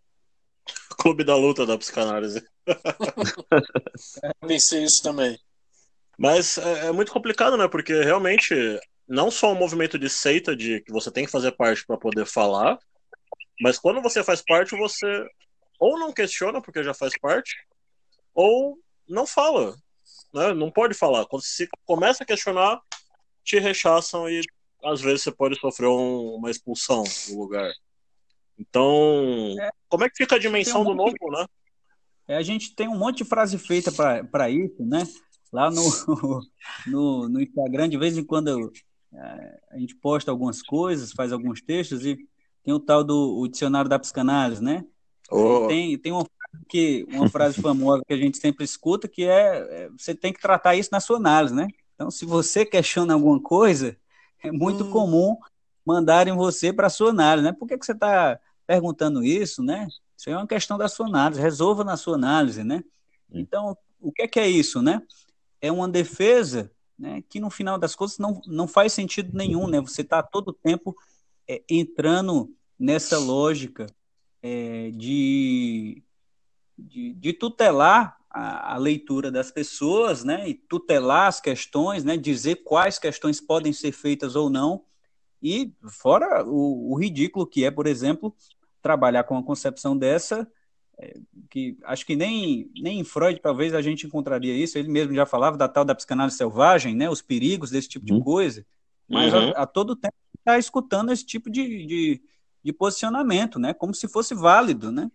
Clube 0.96 1.24
da 1.24 1.36
luta 1.36 1.66
da 1.66 1.76
psicanálise. 1.76 2.42
Pensei 4.40 4.84
isso 4.84 5.02
também. 5.02 5.38
Mas 6.18 6.58
é, 6.58 6.86
é, 6.86 6.92
muito 6.92 7.12
complicado, 7.12 7.56
né? 7.56 7.68
Porque 7.68 8.02
realmente 8.02 8.54
não 9.08 9.30
só 9.30 9.52
um 9.52 9.58
movimento 9.58 9.98
de 9.98 10.08
seita 10.08 10.54
de 10.54 10.80
que 10.80 10.92
você 10.92 11.10
tem 11.10 11.24
que 11.24 11.30
fazer 11.30 11.52
parte 11.52 11.84
para 11.86 11.96
poder 11.96 12.26
falar, 12.26 12.78
mas 13.60 13.78
quando 13.78 14.00
você 14.00 14.22
faz 14.22 14.42
parte, 14.42 14.76
você 14.76 15.26
ou 15.78 15.98
não 15.98 16.12
questiona 16.12 16.60
porque 16.60 16.82
já 16.82 16.94
faz 16.94 17.12
parte, 17.18 17.56
ou 18.34 18.78
não 19.08 19.26
fala, 19.26 19.74
né? 20.32 20.52
Não 20.54 20.70
pode 20.70 20.94
falar. 20.94 21.26
Quando 21.26 21.42
se 21.42 21.68
começa 21.84 22.22
a 22.22 22.26
questionar, 22.26 22.80
te 23.44 23.58
rechaçam 23.58 24.28
e 24.28 24.42
às 24.84 25.00
vezes 25.00 25.22
você 25.22 25.32
pode 25.32 25.58
sofrer 25.58 25.88
um, 25.88 26.34
uma 26.34 26.50
expulsão 26.50 27.04
do 27.28 27.38
lugar. 27.38 27.70
Então, 28.58 29.56
é, 29.60 29.70
como 29.88 30.04
é 30.04 30.10
que 30.10 30.16
fica 30.16 30.36
a 30.36 30.38
dimensão 30.38 30.82
um 30.82 30.84
do 30.84 30.94
novo, 30.94 31.16
né? 31.30 31.46
É, 32.28 32.36
a 32.36 32.42
gente 32.42 32.74
tem 32.74 32.88
um 32.88 32.96
monte 32.96 33.18
de 33.18 33.24
frase 33.24 33.58
feita 33.58 33.90
para 33.90 34.48
isso, 34.48 34.82
né? 34.84 35.02
Lá 35.52 35.70
no, 35.70 35.82
no, 36.86 37.28
no, 37.28 37.40
Instagram, 37.40 37.88
de 37.88 37.98
vez 37.98 38.16
em 38.16 38.24
quando 38.24 38.72
é, 39.12 39.60
a 39.70 39.78
gente 39.78 39.94
posta 39.96 40.30
algumas 40.30 40.62
coisas, 40.62 41.12
faz 41.12 41.32
alguns 41.32 41.60
textos 41.60 42.06
e 42.06 42.16
tem 42.64 42.72
o 42.72 42.80
tal 42.80 43.04
do 43.04 43.38
o 43.38 43.46
dicionário 43.46 43.88
da 43.88 43.98
psicanálise, 43.98 44.62
né? 44.62 44.84
Oh. 45.30 45.66
Tem, 45.66 45.98
tem 45.98 46.12
uma, 46.12 46.26
que, 46.68 47.06
uma 47.10 47.28
frase 47.28 47.60
famosa 47.60 48.02
que 48.06 48.14
a 48.14 48.16
gente 48.16 48.38
sempre 48.38 48.64
escuta 48.64 49.06
que 49.06 49.24
é, 49.24 49.84
é 49.84 49.88
você 49.90 50.14
tem 50.14 50.32
que 50.32 50.40
tratar 50.40 50.74
isso 50.74 50.90
na 50.90 51.00
sua 51.00 51.18
análise, 51.18 51.54
né? 51.54 51.68
Então, 51.94 52.10
se 52.10 52.24
você 52.24 52.64
questiona 52.64 53.14
alguma 53.14 53.40
coisa, 53.40 53.96
é 54.42 54.50
muito 54.50 54.84
hum. 54.84 54.90
comum 54.90 55.36
mandarem 55.84 56.34
você 56.34 56.72
para 56.72 56.86
a 56.86 56.90
sua 56.90 57.10
análise, 57.10 57.44
né? 57.44 57.52
Por 57.52 57.68
que, 57.68 57.76
que 57.76 57.84
você 57.84 57.92
está 57.92 58.38
perguntando 58.66 59.22
isso, 59.22 59.62
né? 59.62 59.86
Isso 60.16 60.30
é 60.30 60.36
uma 60.36 60.46
questão 60.46 60.78
da 60.78 60.88
sua 60.88 61.06
análise, 61.06 61.40
resolva 61.40 61.84
na 61.84 61.96
sua 61.96 62.14
análise, 62.14 62.64
né? 62.64 62.82
Então, 63.30 63.76
o 64.00 64.12
que 64.12 64.22
é, 64.22 64.28
que 64.28 64.40
é 64.40 64.48
isso, 64.48 64.80
né? 64.80 65.02
É 65.62 65.72
uma 65.72 65.88
defesa 65.88 66.70
né, 66.98 67.22
que, 67.28 67.40
no 67.40 67.48
final 67.48 67.78
das 67.78 67.94
contas, 67.94 68.18
não, 68.18 68.42
não 68.46 68.68
faz 68.68 68.92
sentido 68.92 69.34
nenhum, 69.34 69.66
né? 69.66 69.80
Você 69.80 70.02
está 70.02 70.22
todo 70.22 70.48
o 70.48 70.52
tempo 70.52 70.94
é, 71.48 71.62
entrando 71.68 72.54
nessa 72.78 73.18
lógica 73.18 73.86
é, 74.42 74.90
de, 74.90 76.02
de, 76.76 77.14
de 77.14 77.32
tutelar 77.32 78.18
a, 78.28 78.74
a, 78.74 78.76
leitura 78.76 79.30
das 79.30 79.50
pessoas, 79.50 80.24
né, 80.24 80.48
e 80.48 80.54
tutelar 80.54 81.28
as 81.28 81.40
questões, 81.40 82.02
né, 82.02 82.16
dizer 82.16 82.56
quais 82.64 82.98
questões 82.98 83.40
podem 83.40 83.72
ser 83.72 83.92
feitas 83.92 84.34
ou 84.34 84.48
não, 84.50 84.84
e 85.42 85.72
fora 85.88 86.44
o, 86.44 86.92
o 86.92 86.94
ridículo 86.94 87.46
que 87.46 87.64
é, 87.64 87.70
por 87.70 87.86
exemplo, 87.86 88.34
trabalhar 88.80 89.24
com 89.24 89.34
uma 89.34 89.44
concepção 89.44 89.96
dessa, 89.96 90.50
que 91.50 91.76
acho 91.84 92.06
que 92.06 92.14
nem, 92.14 92.70
nem 92.76 93.00
em 93.00 93.04
Freud 93.04 93.40
talvez 93.40 93.74
a 93.74 93.82
gente 93.82 94.06
encontraria 94.06 94.54
isso, 94.54 94.78
ele 94.78 94.88
mesmo 94.88 95.14
já 95.14 95.26
falava 95.26 95.56
da 95.56 95.68
tal 95.68 95.84
da 95.84 95.94
psicanálise 95.94 96.36
selvagem, 96.36 96.94
né, 96.94 97.10
os 97.10 97.22
perigos 97.22 97.70
desse 97.70 97.88
tipo 97.88 98.06
de 98.06 98.12
uhum. 98.12 98.20
coisa, 98.20 98.64
mas 99.08 99.32
uhum. 99.32 99.50
a, 99.50 99.62
a, 99.62 99.66
todo 99.66 99.96
tempo 99.96 100.14
está 100.38 100.58
escutando 100.58 101.12
esse 101.12 101.24
tipo 101.24 101.50
de, 101.50 101.86
de, 101.86 102.22
de 102.62 102.72
posicionamento, 102.72 103.58
né, 103.58 103.72
como 103.74 103.94
se 103.94 104.06
fosse 104.06 104.34
válido, 104.34 104.92
né, 104.92 105.10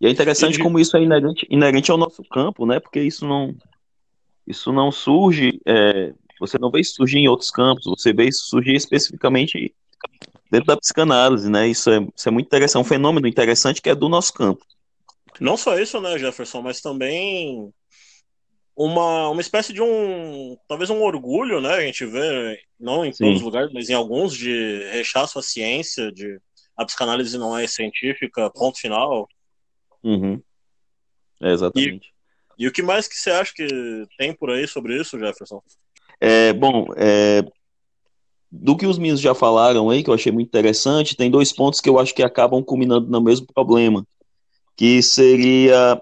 e 0.00 0.06
é 0.06 0.10
interessante 0.10 0.58
como 0.58 0.78
isso 0.78 0.96
é 0.96 1.02
inerente, 1.02 1.46
inerente 1.48 1.90
ao 1.90 1.96
nosso 1.96 2.22
campo, 2.24 2.66
né? 2.66 2.78
Porque 2.78 3.00
isso 3.00 3.26
não, 3.26 3.54
isso 4.46 4.72
não 4.72 4.92
surge, 4.92 5.58
é, 5.64 6.12
você 6.38 6.58
não 6.58 6.70
vê 6.70 6.80
isso 6.80 6.96
surgir 6.96 7.18
em 7.18 7.28
outros 7.28 7.50
campos, 7.50 7.86
você 7.86 8.12
vê 8.12 8.28
isso 8.28 8.44
surgir 8.44 8.74
especificamente 8.74 9.74
dentro 10.50 10.66
da 10.66 10.76
psicanálise, 10.76 11.50
né? 11.50 11.66
Isso 11.66 11.90
é, 11.90 12.06
isso 12.14 12.28
é 12.28 12.30
muito 12.30 12.46
interessante, 12.46 12.76
é 12.76 12.84
um 12.84 12.88
fenômeno 12.88 13.26
interessante 13.26 13.80
que 13.80 13.88
é 13.88 13.94
do 13.94 14.08
nosso 14.08 14.34
campo. 14.34 14.64
Não 15.40 15.56
só 15.56 15.78
isso, 15.78 16.00
né, 16.00 16.18
Jefferson, 16.18 16.62
mas 16.62 16.80
também 16.80 17.72
uma, 18.76 19.30
uma 19.30 19.40
espécie 19.40 19.72
de 19.72 19.80
um, 19.80 20.56
talvez 20.68 20.90
um 20.90 21.02
orgulho, 21.02 21.60
né? 21.60 21.74
A 21.74 21.80
gente 21.80 22.04
vê, 22.04 22.60
não 22.78 23.04
em 23.04 23.12
Sim. 23.12 23.24
todos 23.24 23.38
os 23.38 23.44
lugares, 23.44 23.72
mas 23.72 23.88
em 23.88 23.94
alguns, 23.94 24.34
de 24.36 24.84
rechaço 24.92 25.38
à 25.38 25.42
ciência, 25.42 26.12
de 26.12 26.38
a 26.76 26.84
psicanálise 26.84 27.38
não 27.38 27.56
é 27.56 27.66
científica, 27.66 28.50
ponto 28.50 28.78
final. 28.78 29.26
Uhum. 30.04 30.42
É, 31.42 31.52
exatamente. 31.52 32.12
E, 32.58 32.64
e, 32.64 32.68
o 32.68 32.72
que 32.72 32.82
mais 32.82 33.08
que 33.08 33.16
você 33.16 33.30
acha 33.30 33.52
que 33.54 33.66
tem 34.18 34.34
por 34.34 34.50
aí 34.50 34.68
sobre 34.68 35.00
isso, 35.00 35.18
Jefferson? 35.18 35.62
É, 36.20 36.52
bom, 36.52 36.86
é, 36.96 37.42
do 38.50 38.76
que 38.76 38.86
os 38.86 38.98
meninos 38.98 39.20
já 39.20 39.34
falaram 39.34 39.88
aí, 39.88 40.02
que 40.02 40.10
eu 40.10 40.14
achei 40.14 40.30
muito 40.30 40.48
interessante, 40.48 41.16
tem 41.16 41.30
dois 41.30 41.52
pontos 41.52 41.80
que 41.80 41.88
eu 41.88 41.98
acho 41.98 42.14
que 42.14 42.22
acabam 42.22 42.62
culminando 42.62 43.08
no 43.08 43.22
mesmo 43.22 43.46
problema, 43.46 44.06
que 44.76 45.02
seria 45.02 46.00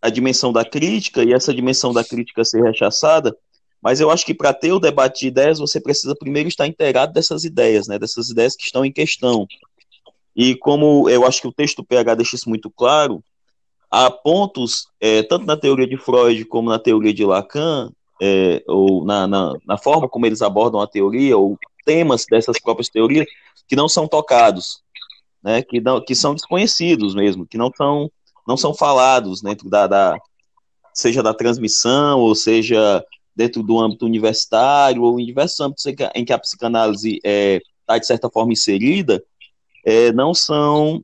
a 0.00 0.10
dimensão 0.10 0.52
da 0.52 0.64
crítica 0.64 1.24
e 1.24 1.32
essa 1.32 1.52
dimensão 1.54 1.92
da 1.92 2.04
crítica 2.04 2.44
ser 2.44 2.62
rechaçada, 2.62 3.36
mas 3.82 4.00
eu 4.00 4.10
acho 4.10 4.24
que 4.24 4.34
para 4.34 4.52
ter 4.52 4.72
o 4.72 4.80
debate 4.80 5.20
de 5.20 5.28
ideias, 5.28 5.58
você 5.58 5.80
precisa 5.80 6.14
primeiro 6.14 6.48
estar 6.48 6.66
inteirado 6.66 7.12
dessas 7.12 7.44
ideias, 7.44 7.88
né, 7.88 7.98
dessas 7.98 8.28
ideias 8.28 8.54
que 8.54 8.64
estão 8.64 8.84
em 8.84 8.92
questão. 8.92 9.46
E 10.34 10.54
como 10.56 11.08
eu 11.08 11.26
acho 11.26 11.40
que 11.40 11.48
o 11.48 11.52
texto 11.52 11.78
do 11.78 11.84
PH 11.84 12.14
deixa 12.16 12.36
isso 12.36 12.48
muito 12.48 12.70
claro, 12.70 13.22
há 13.90 14.10
pontos, 14.10 14.88
é, 15.00 15.22
tanto 15.22 15.46
na 15.46 15.56
teoria 15.56 15.86
de 15.86 15.96
Freud 15.96 16.44
como 16.44 16.68
na 16.68 16.78
teoria 16.78 17.14
de 17.14 17.24
Lacan, 17.24 17.90
é, 18.20 18.62
ou 18.66 19.04
na, 19.04 19.26
na, 19.26 19.54
na, 19.66 19.78
forma 19.78 20.08
como 20.08 20.26
eles 20.26 20.42
abordam 20.42 20.80
a 20.80 20.86
teoria, 20.86 21.36
ou 21.36 21.58
temas 21.84 22.26
dessas 22.28 22.60
próprias 22.60 22.88
teorias, 22.88 23.26
que 23.68 23.76
não 23.76 23.88
são 23.88 24.08
tocados, 24.08 24.82
né, 25.42 25.62
que, 25.62 25.80
não, 25.80 26.00
que 26.04 26.14
são 26.14 26.34
desconhecidos 26.34 27.14
mesmo, 27.14 27.46
que 27.46 27.58
não 27.58 27.70
são, 27.76 28.10
não 28.46 28.56
são 28.56 28.74
falados 28.74 29.40
dentro 29.40 29.68
da, 29.68 29.86
da 29.86 30.18
seja 30.92 31.22
da 31.22 31.34
transmissão, 31.34 32.20
ou 32.20 32.34
seja 32.34 33.04
dentro 33.34 33.62
do 33.62 33.78
âmbito 33.78 34.06
universitário, 34.06 35.02
ou 35.02 35.20
em 35.20 35.26
diversos 35.26 35.60
âmbitos 35.60 35.84
em 35.86 36.24
que 36.24 36.32
a 36.32 36.38
psicanálise 36.38 37.16
está, 37.16 37.28
é, 37.28 37.60
tá, 37.86 37.98
de 37.98 38.06
certa 38.06 38.30
forma, 38.30 38.52
inserida, 38.52 39.22
é, 39.84 40.10
não 40.12 40.32
são 40.32 41.02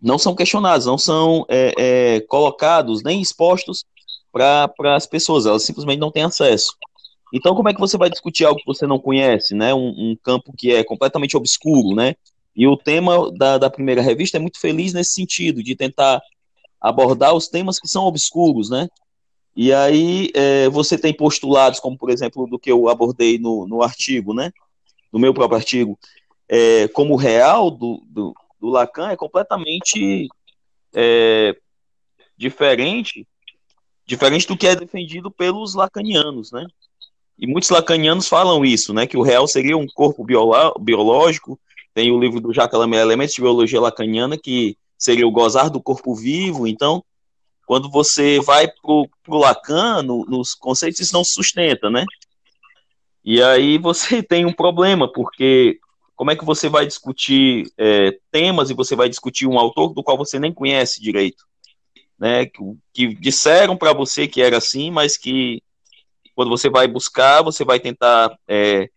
não 0.00 0.18
são 0.18 0.34
questionados, 0.34 0.84
não 0.84 0.98
são 0.98 1.46
é, 1.48 1.72
é, 1.78 2.20
colocados 2.22 3.04
nem 3.04 3.22
expostos 3.22 3.84
para 4.32 4.96
as 4.96 5.06
pessoas, 5.06 5.46
elas 5.46 5.62
simplesmente 5.62 6.00
não 6.00 6.10
têm 6.10 6.24
acesso. 6.24 6.74
Então, 7.32 7.54
como 7.54 7.68
é 7.68 7.74
que 7.74 7.80
você 7.80 7.96
vai 7.96 8.10
discutir 8.10 8.44
algo 8.44 8.58
que 8.58 8.66
você 8.66 8.86
não 8.86 8.98
conhece, 8.98 9.54
né? 9.54 9.72
Um, 9.72 9.88
um 9.88 10.16
campo 10.22 10.52
que 10.56 10.72
é 10.72 10.82
completamente 10.82 11.36
obscuro, 11.36 11.94
né? 11.94 12.14
E 12.54 12.66
o 12.66 12.76
tema 12.76 13.30
da, 13.32 13.58
da 13.58 13.70
primeira 13.70 14.02
revista 14.02 14.36
é 14.36 14.40
muito 14.40 14.60
feliz 14.60 14.92
nesse 14.92 15.12
sentido, 15.12 15.62
de 15.62 15.74
tentar 15.74 16.20
abordar 16.80 17.34
os 17.34 17.48
temas 17.48 17.78
que 17.78 17.88
são 17.88 18.04
obscuros, 18.04 18.68
né? 18.68 18.88
E 19.54 19.72
aí 19.72 20.30
é, 20.34 20.68
você 20.68 20.98
tem 20.98 21.14
postulados, 21.14 21.78
como 21.78 21.96
por 21.96 22.10
exemplo 22.10 22.46
do 22.46 22.58
que 22.58 22.72
eu 22.72 22.88
abordei 22.88 23.38
no, 23.38 23.66
no 23.66 23.82
artigo, 23.82 24.34
né? 24.34 24.50
No 25.12 25.18
meu 25.18 25.32
próprio 25.32 25.58
artigo, 25.58 25.98
é, 26.48 26.88
como 26.88 27.16
real 27.16 27.70
do, 27.70 28.02
do, 28.06 28.34
do, 28.60 28.68
Lacan 28.68 29.10
é 29.10 29.16
completamente 29.16 30.28
é, 30.94 31.56
diferente, 32.36 33.26
diferente 34.06 34.46
do 34.46 34.56
que 34.56 34.66
é 34.66 34.74
defendido 34.74 35.30
pelos 35.30 35.74
lacanianos, 35.74 36.50
né? 36.50 36.66
E 37.38 37.46
muitos 37.46 37.70
lacanianos 37.70 38.28
falam 38.28 38.64
isso, 38.64 38.92
né? 38.92 39.06
Que 39.06 39.16
o 39.16 39.22
real 39.22 39.46
seria 39.46 39.76
um 39.76 39.86
corpo 39.86 40.24
biológico. 40.24 41.58
Tem 41.94 42.10
o 42.10 42.18
livro 42.18 42.40
do 42.40 42.52
Jacques 42.52 42.78
Lamé, 42.78 43.00
Elementos 43.00 43.34
de 43.34 43.40
Biologia 43.40 43.80
Lacaniana, 43.80 44.38
que 44.38 44.76
seria 44.96 45.26
o 45.26 45.32
gozar 45.32 45.68
do 45.68 45.82
corpo 45.82 46.14
vivo. 46.14 46.66
Então, 46.66 47.04
quando 47.66 47.90
você 47.90 48.40
vai 48.40 48.68
pro, 48.68 49.08
pro 49.22 49.38
Lacan, 49.38 50.02
no, 50.02 50.24
nos 50.24 50.54
conceitos, 50.54 51.00
isso 51.00 51.12
não 51.12 51.24
sustenta, 51.24 51.90
né? 51.90 52.04
E 53.24 53.42
aí 53.42 53.78
você 53.78 54.22
tem 54.22 54.44
um 54.44 54.52
problema, 54.52 55.10
porque 55.10 55.78
como 56.14 56.30
é 56.30 56.36
que 56.36 56.44
você 56.44 56.68
vai 56.68 56.86
discutir 56.86 57.64
é, 57.76 58.16
temas 58.30 58.70
e 58.70 58.74
você 58.74 58.94
vai 58.94 59.08
discutir 59.08 59.46
um 59.46 59.58
autor 59.58 59.92
do 59.92 60.02
qual 60.02 60.16
você 60.16 60.38
nem 60.38 60.52
conhece 60.52 61.00
direito? 61.00 61.44
Né, 62.18 62.46
que, 62.46 62.62
que 62.94 63.14
disseram 63.16 63.76
para 63.76 63.92
você 63.92 64.28
que 64.28 64.40
era 64.40 64.56
assim, 64.56 64.92
mas 64.92 65.16
que 65.16 65.60
quando 66.36 66.50
você 66.50 66.70
vai 66.70 66.86
buscar, 66.86 67.42
você 67.42 67.64
vai 67.64 67.80
tentar 67.80 68.38
é, 68.46 68.88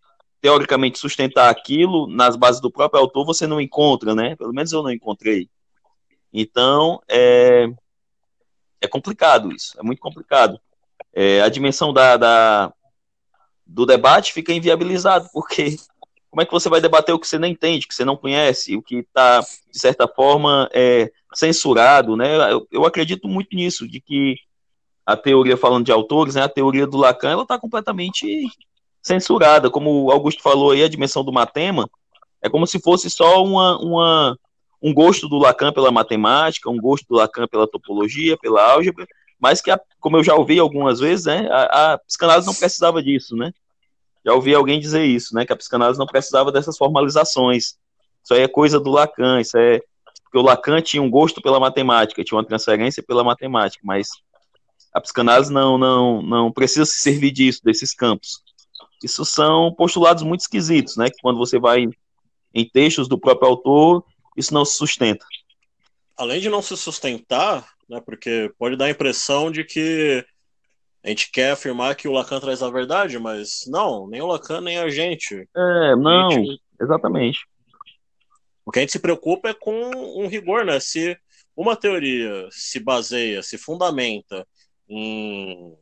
teoricamente 0.45 0.99
sustentar 0.99 1.49
aquilo 1.49 2.05
nas 2.05 2.35
bases 2.35 2.61
do 2.61 2.69
próprio 2.69 3.01
autor, 3.01 3.25
você 3.25 3.47
não 3.47 3.59
encontra, 3.59 4.13
né? 4.13 4.35
Pelo 4.35 4.53
menos 4.53 4.71
eu 4.71 4.83
não 4.83 4.91
encontrei. 4.91 5.49
Então, 6.31 7.01
é, 7.09 7.67
é 8.79 8.87
complicado 8.87 9.51
isso, 9.51 9.75
é 9.79 9.81
muito 9.81 9.99
complicado. 9.99 10.61
É, 11.11 11.41
a 11.41 11.49
dimensão 11.49 11.91
da, 11.91 12.15
da, 12.15 12.71
do 13.65 13.87
debate 13.87 14.33
fica 14.33 14.53
inviabilizado, 14.53 15.27
porque 15.33 15.77
como 16.29 16.43
é 16.43 16.45
que 16.45 16.51
você 16.51 16.69
vai 16.69 16.79
debater 16.79 17.15
o 17.15 17.17
que 17.17 17.27
você 17.27 17.39
não 17.39 17.47
entende, 17.47 17.87
que 17.87 17.95
você 17.95 18.05
não 18.05 18.15
conhece, 18.15 18.77
o 18.77 18.83
que 18.83 18.97
está, 18.97 19.39
de 19.39 19.79
certa 19.79 20.07
forma, 20.07 20.69
é, 20.71 21.11
censurado, 21.33 22.15
né? 22.15 22.53
Eu, 22.53 22.67
eu, 22.71 22.85
acredito 22.85 23.27
muito 23.27 23.55
nisso, 23.55 23.87
de 23.87 23.99
que 23.99 24.35
a 25.03 25.17
teoria, 25.17 25.57
falando 25.57 25.85
de 25.85 25.91
autores, 25.91 26.35
né, 26.35 26.43
a 26.43 26.49
teoria 26.49 26.85
do 26.85 26.97
Lacan, 26.97 27.31
ela 27.31 27.41
está 27.41 27.57
completamente 27.57 28.45
censurada, 29.05 29.69
como 29.69 30.05
o 30.05 30.11
Augusto 30.11 30.41
falou 30.41 30.71
aí, 30.71 30.83
a 30.83 30.89
dimensão 30.89 31.23
do 31.23 31.31
matema, 31.31 31.87
é 32.41 32.49
como 32.49 32.65
se 32.65 32.79
fosse 32.79 33.07
só 33.07 33.43
uma, 33.43 33.77
uma, 33.79 34.39
um 34.81 34.91
gosto 34.91 35.29
do 35.29 35.37
Lacan 35.37 35.71
pela 35.71 35.91
matemática, 35.91 36.71
um 36.71 36.77
gosto 36.77 37.05
do 37.07 37.15
Lacan 37.15 37.47
pela 37.47 37.67
topologia, 37.67 38.35
pela 38.35 38.71
álgebra, 38.71 39.05
mas 39.39 39.61
que, 39.61 39.69
a, 39.69 39.79
como 39.99 40.17
eu 40.17 40.23
já 40.23 40.33
ouvi 40.33 40.57
algumas 40.57 40.99
vezes, 40.99 41.27
né, 41.27 41.47
a, 41.51 41.93
a, 41.93 41.97
psicanálise 41.99 42.47
não 42.47 42.55
precisava 42.55 43.03
disso, 43.03 43.35
né? 43.35 43.51
Já 44.25 44.33
ouvi 44.33 44.55
alguém 44.55 44.79
dizer 44.79 45.05
isso, 45.05 45.35
né, 45.35 45.45
que 45.45 45.53
a 45.53 45.55
psicanálise 45.55 45.99
não 45.99 46.07
precisava 46.07 46.51
dessas 46.51 46.75
formalizações. 46.75 47.75
Isso 48.23 48.33
aí 48.33 48.41
é 48.41 48.47
coisa 48.47 48.79
do 48.79 48.89
Lacan, 48.89 49.39
isso 49.39 49.55
é 49.55 49.81
porque 50.23 50.39
o 50.39 50.41
Lacan 50.41 50.81
tinha 50.81 51.03
um 51.03 51.11
gosto 51.11 51.43
pela 51.43 51.59
matemática, 51.59 52.23
tinha 52.23 52.37
uma 52.37 52.45
transferência 52.45 53.03
pela 53.03 53.23
matemática, 53.23 53.83
mas 53.85 54.07
a 54.91 54.99
psicanálise 54.99 55.53
não, 55.53 55.77
não, 55.77 56.23
não 56.23 56.51
precisa 56.51 56.85
se 56.85 56.97
servir 56.97 57.29
disso, 57.29 57.61
desses 57.63 57.93
campos. 57.93 58.43
Isso 59.03 59.25
são 59.25 59.73
postulados 59.73 60.23
muito 60.23 60.41
esquisitos, 60.41 60.97
né? 60.97 61.09
Que 61.09 61.21
quando 61.21 61.37
você 61.37 61.59
vai 61.59 61.85
em 62.53 62.69
textos 62.69 63.07
do 63.07 63.19
próprio 63.19 63.49
autor, 63.49 64.03
isso 64.37 64.53
não 64.53 64.63
se 64.63 64.77
sustenta. 64.77 65.25
Além 66.17 66.39
de 66.39 66.49
não 66.49 66.61
se 66.61 66.75
sustentar, 66.77 67.67
né, 67.89 68.01
porque 68.03 68.51
pode 68.57 68.77
dar 68.77 68.85
a 68.85 68.89
impressão 68.89 69.51
de 69.51 69.63
que 69.63 70.25
a 71.03 71.09
gente 71.09 71.29
quer 71.31 71.51
afirmar 71.51 71.95
que 71.95 72.07
o 72.07 72.11
Lacan 72.11 72.39
traz 72.39 72.63
a 72.63 72.69
verdade, 72.69 73.19
mas 73.19 73.65
não, 73.67 74.07
nem 74.07 74.21
o 74.21 74.27
Lacan 74.27 74.61
nem 74.61 74.77
a 74.77 74.89
gente. 74.89 75.47
É, 75.55 75.95
não, 75.95 76.31
gente, 76.31 76.59
exatamente. 76.81 77.39
O 78.65 78.71
que 78.71 78.79
a 78.79 78.81
gente 78.81 78.93
se 78.93 78.99
preocupa 78.99 79.49
é 79.49 79.53
com 79.53 79.91
um 80.23 80.27
rigor, 80.27 80.65
né? 80.65 80.79
Se 80.79 81.15
uma 81.55 81.75
teoria 81.75 82.47
se 82.49 82.79
baseia, 82.79 83.43
se 83.43 83.57
fundamenta 83.57 84.47
em, 84.89 85.77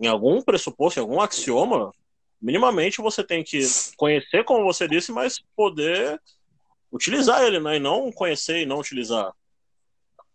em 0.00 0.06
algum 0.06 0.42
pressuposto, 0.42 0.98
em 0.98 1.02
algum 1.02 1.20
axioma, 1.20 1.92
minimamente 2.40 3.00
você 3.00 3.24
tem 3.24 3.42
que 3.42 3.60
conhecer, 3.96 4.44
como 4.44 4.64
você 4.64 4.86
disse, 4.88 5.12
mas 5.12 5.40
poder 5.56 6.20
utilizar 6.92 7.42
ele, 7.42 7.60
né? 7.60 7.76
E 7.76 7.80
não 7.80 8.10
conhecer 8.12 8.62
e 8.62 8.66
não 8.66 8.78
utilizar. 8.78 9.32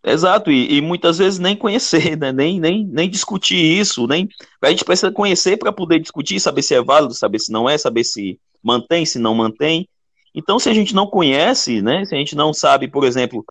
Exato, 0.05 0.51
e, 0.51 0.75
e 0.75 0.81
muitas 0.81 1.17
vezes 1.17 1.39
nem 1.39 1.55
conhecer, 1.55 2.17
né? 2.17 2.31
nem, 2.33 2.59
nem, 2.59 2.85
nem 2.85 3.09
discutir 3.09 3.55
isso, 3.55 4.05
nem 4.05 4.27
a 4.61 4.69
gente 4.69 4.83
precisa 4.83 5.09
conhecer 5.09 5.55
para 5.57 5.71
poder 5.71 5.99
discutir, 5.99 6.41
saber 6.41 6.61
se 6.61 6.75
é 6.75 6.81
válido, 6.81 7.13
saber 7.13 7.39
se 7.39 7.49
não 7.51 7.69
é, 7.69 7.77
saber 7.77 8.03
se 8.03 8.37
mantém, 8.61 9.05
se 9.05 9.17
não 9.17 9.33
mantém. 9.33 9.87
Então, 10.35 10.59
se 10.59 10.67
a 10.67 10.73
gente 10.73 10.93
não 10.93 11.07
conhece, 11.07 11.81
né? 11.81 12.03
Se 12.05 12.15
a 12.15 12.17
gente 12.17 12.35
não 12.35 12.53
sabe, 12.53 12.87
por 12.87 13.05
exemplo, 13.05 13.45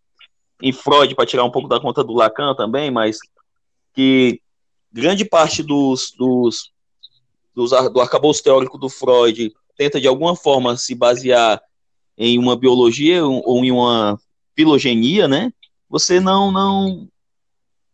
em 0.61 0.73
Freud, 0.73 1.15
para 1.15 1.27
tirar 1.27 1.45
um 1.45 1.51
pouco 1.51 1.69
da 1.69 1.81
conta 1.81 2.05
do 2.05 2.13
Lacan 2.13 2.55
também, 2.55 2.91
mas 2.91 3.19
que 3.95 4.41
grande 4.93 5.25
parte 5.25 5.63
dos, 5.63 6.13
dos, 6.19 6.72
dos 7.55 7.71
do 7.71 8.01
arcabouço 8.01 8.43
teórico 8.43 8.79
do 8.79 8.89
Freud 8.89 9.53
tenta 9.77 10.01
de 10.01 10.09
alguma 10.09 10.37
forma 10.37 10.77
se 10.77 10.95
basear 10.95 11.61
em 12.17 12.39
uma 12.39 12.57
biologia 12.57 13.25
ou 13.25 13.65
em 13.65 13.71
uma 13.71 14.19
filogenia, 14.55 15.27
né? 15.27 15.53
Você 15.89 16.21
não 16.21 16.51
não 16.51 17.09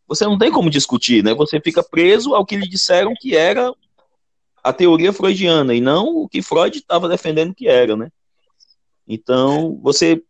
você 0.06 0.24
não 0.24 0.38
tem 0.38 0.50
como 0.50 0.70
discutir, 0.70 1.22
né? 1.22 1.34
Você 1.34 1.60
fica 1.60 1.82
preso 1.82 2.34
ao 2.34 2.46
que 2.46 2.56
lhe 2.56 2.68
disseram 2.68 3.12
que 3.18 3.36
era 3.36 3.72
a 4.62 4.72
teoria 4.72 5.12
freudiana 5.12 5.74
e 5.74 5.80
não 5.80 6.16
o 6.16 6.28
que 6.28 6.42
Freud 6.42 6.78
estava 6.78 7.08
defendendo 7.08 7.54
que 7.54 7.68
era, 7.68 7.96
né? 7.96 8.10
Então, 9.06 9.78
você 9.82 10.22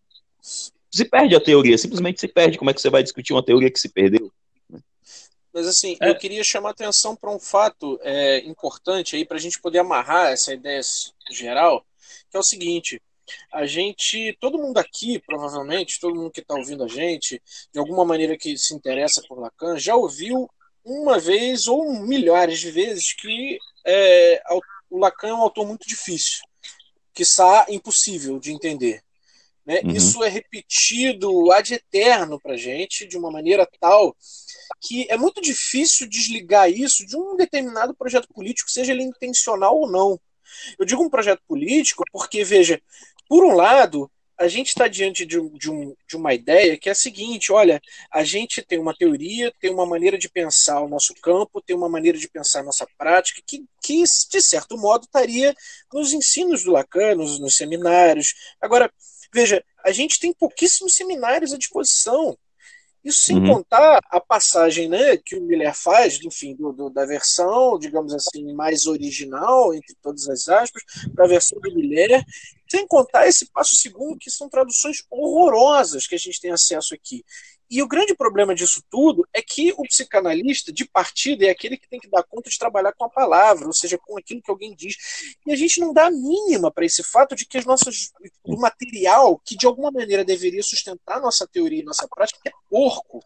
se 0.90 1.04
perde 1.04 1.34
a 1.34 1.40
teoria, 1.40 1.76
simplesmente 1.76 2.20
se 2.20 2.28
perde. 2.28 2.58
Como 2.58 2.70
é 2.70 2.74
que 2.74 2.80
você 2.80 2.90
vai 2.90 3.02
discutir 3.02 3.32
uma 3.32 3.44
teoria 3.44 3.70
que 3.70 3.80
se 3.80 3.88
perdeu? 3.88 4.32
Mas 5.58 5.66
assim, 5.66 5.96
é. 6.00 6.08
eu 6.08 6.16
queria 6.16 6.44
chamar 6.44 6.70
atenção 6.70 7.16
para 7.16 7.32
um 7.34 7.38
fato 7.40 7.98
é, 8.04 8.38
importante 8.46 9.16
aí 9.16 9.24
para 9.24 9.36
a 9.36 9.40
gente 9.40 9.60
poder 9.60 9.80
amarrar 9.80 10.30
essa 10.30 10.54
ideia 10.54 10.80
geral, 11.32 11.84
que 12.30 12.36
é 12.36 12.40
o 12.40 12.44
seguinte: 12.44 13.02
a 13.52 13.66
gente, 13.66 14.38
todo 14.40 14.56
mundo 14.56 14.78
aqui, 14.78 15.18
provavelmente, 15.18 15.98
todo 15.98 16.14
mundo 16.14 16.30
que 16.30 16.38
está 16.38 16.54
ouvindo 16.54 16.84
a 16.84 16.86
gente, 16.86 17.42
de 17.72 17.80
alguma 17.80 18.04
maneira 18.04 18.38
que 18.38 18.56
se 18.56 18.72
interessa 18.72 19.20
por 19.28 19.40
Lacan, 19.40 19.76
já 19.76 19.96
ouviu 19.96 20.48
uma 20.84 21.18
vez 21.18 21.66
ou 21.66 21.92
milhares 22.06 22.60
de 22.60 22.70
vezes 22.70 23.12
que 23.12 23.58
é, 23.84 24.40
o 24.88 24.96
Lacan 24.96 25.30
é 25.30 25.34
um 25.34 25.42
autor 25.42 25.66
muito 25.66 25.88
difícil, 25.88 26.38
que 27.12 27.24
está 27.24 27.66
impossível 27.68 28.38
de 28.38 28.52
entender. 28.52 29.02
Né? 29.68 29.82
Uhum. 29.84 29.90
Isso 29.90 30.24
é 30.24 30.30
repetido 30.30 31.52
ad 31.52 31.74
eterno 31.74 32.40
para 32.40 32.56
gente 32.56 33.06
de 33.06 33.18
uma 33.18 33.30
maneira 33.30 33.68
tal 33.78 34.16
que 34.80 35.06
é 35.10 35.16
muito 35.18 35.42
difícil 35.42 36.08
desligar 36.08 36.70
isso 36.70 37.04
de 37.04 37.14
um 37.14 37.36
determinado 37.36 37.94
projeto 37.94 38.28
político, 38.32 38.70
seja 38.70 38.92
ele 38.92 39.02
intencional 39.02 39.76
ou 39.76 39.90
não. 39.90 40.18
Eu 40.78 40.86
digo 40.86 41.02
um 41.02 41.10
projeto 41.10 41.42
político 41.46 42.02
porque, 42.10 42.42
veja, 42.44 42.80
por 43.28 43.44
um 43.44 43.54
lado, 43.54 44.10
a 44.38 44.48
gente 44.48 44.68
está 44.68 44.88
diante 44.88 45.26
de, 45.26 45.38
um, 45.38 45.50
de, 45.50 45.70
um, 45.70 45.94
de, 46.08 46.16
uma 46.16 46.32
ideia 46.32 46.78
que 46.78 46.88
é 46.88 46.92
a 46.92 46.94
seguinte: 46.94 47.52
olha, 47.52 47.78
a 48.10 48.24
gente 48.24 48.62
tem 48.62 48.78
uma 48.78 48.96
teoria, 48.96 49.52
tem 49.60 49.70
uma 49.70 49.84
maneira 49.84 50.16
de 50.16 50.30
pensar 50.30 50.80
o 50.80 50.88
nosso 50.88 51.12
campo, 51.20 51.60
tem 51.60 51.76
uma 51.76 51.90
maneira 51.90 52.16
de 52.16 52.28
pensar 52.28 52.60
a 52.60 52.64
nossa 52.64 52.86
prática, 52.96 53.42
que, 53.46 53.64
que 53.82 54.02
de 54.30 54.40
certo 54.40 54.78
modo 54.78 55.04
estaria 55.04 55.54
nos 55.92 56.14
ensinos 56.14 56.64
do 56.64 56.72
Lacan, 56.72 57.16
nos, 57.16 57.38
nos 57.38 57.56
seminários. 57.56 58.32
Agora, 58.62 58.90
veja, 59.32 59.64
a 59.84 59.92
gente 59.92 60.18
tem 60.18 60.32
pouquíssimos 60.32 60.94
seminários 60.94 61.52
à 61.52 61.58
disposição. 61.58 62.36
Isso 63.04 63.22
sem 63.22 63.36
uhum. 63.36 63.54
contar 63.54 64.00
a 64.10 64.20
passagem 64.20 64.88
né, 64.88 65.16
que 65.16 65.36
o 65.36 65.40
Miller 65.40 65.74
faz, 65.74 66.18
enfim, 66.22 66.54
do, 66.54 66.72
do, 66.72 66.90
da 66.90 67.06
versão, 67.06 67.78
digamos 67.78 68.12
assim, 68.12 68.52
mais 68.52 68.86
original, 68.86 69.72
entre 69.72 69.94
todas 70.02 70.28
as 70.28 70.48
aspas, 70.48 70.82
para 71.14 71.24
a 71.24 71.28
versão 71.28 71.58
do 71.60 71.74
Miller, 71.74 72.22
sem 72.68 72.86
contar 72.86 73.28
esse 73.28 73.50
passo 73.50 73.76
segundo, 73.76 74.18
que 74.18 74.30
são 74.30 74.48
traduções 74.48 74.98
horrorosas 75.10 76.06
que 76.06 76.16
a 76.16 76.18
gente 76.18 76.40
tem 76.40 76.50
acesso 76.50 76.94
aqui. 76.94 77.24
E 77.70 77.82
o 77.82 77.88
grande 77.88 78.14
problema 78.14 78.54
disso 78.54 78.82
tudo 78.90 79.28
é 79.32 79.42
que 79.42 79.72
o 79.76 79.82
psicanalista 79.82 80.72
de 80.72 80.86
partida 80.86 81.46
é 81.46 81.50
aquele 81.50 81.76
que 81.76 81.88
tem 81.88 82.00
que 82.00 82.08
dar 82.08 82.22
conta 82.22 82.48
de 82.48 82.58
trabalhar 82.58 82.92
com 82.94 83.04
a 83.04 83.10
palavra, 83.10 83.66
ou 83.66 83.72
seja, 83.72 83.98
com 83.98 84.18
aquilo 84.18 84.40
que 84.40 84.50
alguém 84.50 84.74
diz. 84.74 84.96
E 85.46 85.52
a 85.52 85.56
gente 85.56 85.80
não 85.80 85.92
dá 85.92 86.06
a 86.06 86.10
mínima 86.10 86.70
para 86.70 86.86
esse 86.86 87.02
fato 87.02 87.34
de 87.34 87.44
que 87.46 87.58
as 87.58 87.66
nossas, 87.66 88.10
o 88.44 88.56
material 88.56 89.38
que 89.44 89.56
de 89.56 89.66
alguma 89.66 89.90
maneira 89.90 90.24
deveria 90.24 90.62
sustentar 90.62 91.20
nossa 91.20 91.46
teoria 91.46 91.80
e 91.80 91.84
nossa 91.84 92.08
prática 92.08 92.40
é 92.48 92.52
porco. 92.70 93.22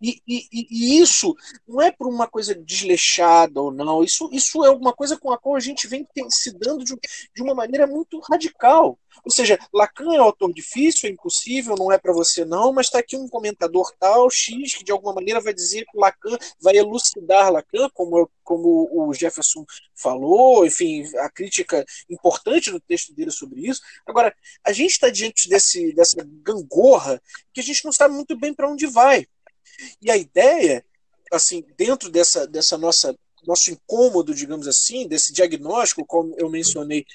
E, 0.00 0.20
e, 0.26 0.46
e, 0.50 1.00
isso 1.00 1.34
não 1.68 1.80
é 1.80 1.92
por 1.92 2.06
uma 2.06 2.26
coisa 2.26 2.54
desleixada 2.54 3.60
ou 3.60 3.70
não, 3.70 4.02
isso, 4.02 4.30
isso 4.32 4.64
é 4.64 4.68
alguma 4.68 4.92
coisa 4.92 5.18
com 5.18 5.30
a 5.30 5.38
qual 5.38 5.56
a 5.56 5.60
gente 5.60 5.86
vem 5.86 6.06
se 6.30 6.52
dando 6.58 6.84
de, 6.84 6.94
de 7.34 7.42
uma 7.42 7.54
maneira 7.54 7.86
muito 7.86 8.18
radical. 8.20 8.98
Ou 9.24 9.30
seja, 9.30 9.58
Lacan 9.72 10.14
é 10.14 10.18
autor 10.18 10.52
difícil, 10.52 11.08
é 11.08 11.12
impossível, 11.12 11.74
não 11.76 11.92
é 11.92 11.98
para 11.98 12.12
você 12.12 12.44
não, 12.44 12.72
mas 12.72 12.86
está 12.86 13.00
aqui 13.00 13.16
um 13.16 13.28
comentador 13.28 13.92
tal, 13.98 14.30
X, 14.30 14.74
que 14.74 14.84
de 14.84 14.92
alguma 14.92 15.12
maneira 15.12 15.40
vai 15.40 15.52
dizer 15.52 15.84
que 15.84 15.98
Lacan 15.98 16.38
vai 16.60 16.76
elucidar 16.76 17.52
Lacan, 17.52 17.88
como, 17.92 18.30
como 18.42 18.88
o 18.92 19.12
Jefferson 19.12 19.64
falou, 19.94 20.64
enfim, 20.64 21.04
a 21.18 21.30
crítica 21.30 21.84
importante 22.08 22.70
do 22.70 22.80
texto 22.80 23.14
dele 23.14 23.30
sobre 23.30 23.66
isso. 23.66 23.80
Agora, 24.06 24.34
a 24.64 24.72
gente 24.72 24.92
está 24.92 25.10
diante 25.10 25.48
desse, 25.48 25.92
dessa 25.94 26.16
gangorra 26.42 27.20
que 27.52 27.60
a 27.60 27.64
gente 27.64 27.84
não 27.84 27.92
sabe 27.92 28.14
muito 28.14 28.38
bem 28.38 28.54
para 28.54 28.70
onde 28.70 28.86
vai. 28.86 29.26
E 30.00 30.10
a 30.10 30.16
ideia, 30.16 30.84
assim, 31.32 31.64
dentro 31.76 32.10
dessa, 32.10 32.46
dessa 32.46 32.76
nossa 32.76 33.14
nosso 33.46 33.70
incômodo, 33.70 34.34
digamos 34.34 34.68
assim, 34.68 35.08
desse 35.08 35.32
diagnóstico, 35.32 36.04
como 36.04 36.34
eu 36.38 36.50
mencionei, 36.50 37.06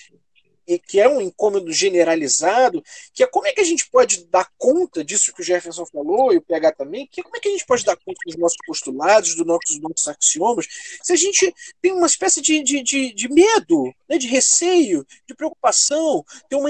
que 0.88 1.00
é 1.00 1.08
um 1.08 1.22
incômodo 1.22 1.72
generalizado, 1.72 2.84
que 3.14 3.24
é 3.24 3.28
como 3.28 3.46
é 3.46 3.52
que 3.52 3.62
a 3.62 3.66
gente 3.66 3.88
pode 3.90 4.26
dar 4.26 4.50
conta 4.58 5.04
disso 5.04 5.34
que 5.34 5.42
o 5.42 5.44
Jefferson 5.44 5.86
falou 5.86 6.34
e 6.34 6.38
o 6.38 6.42
PH 6.42 6.72
também, 6.72 7.08
que 7.12 7.22
como 7.22 7.38
é 7.38 7.40
que 7.40 7.48
a 7.48 7.52
gente 7.52 7.66
pode 7.66 7.86
dar 7.86 7.96
conta 7.96 8.20
dos 8.26 8.36
nossos 8.36 8.58
postulados, 8.66 9.36
dos 9.36 9.46
nossos, 9.46 9.80
nossos 9.80 10.08
axiomas, 10.08 10.66
se 11.04 11.14
a 11.14 11.16
gente 11.16 11.54
tem 11.82 11.92
uma 11.92 12.08
espécie 12.08 12.42
de, 12.42 12.64
de, 12.64 12.82
de, 12.82 13.14
de 13.14 13.30
medo, 13.30 13.94
né, 14.10 14.18
de 14.18 14.28
receio, 14.28 15.06
de 15.28 15.36
preocupação, 15.36 16.24
tem 16.50 16.58
uma, 16.58 16.70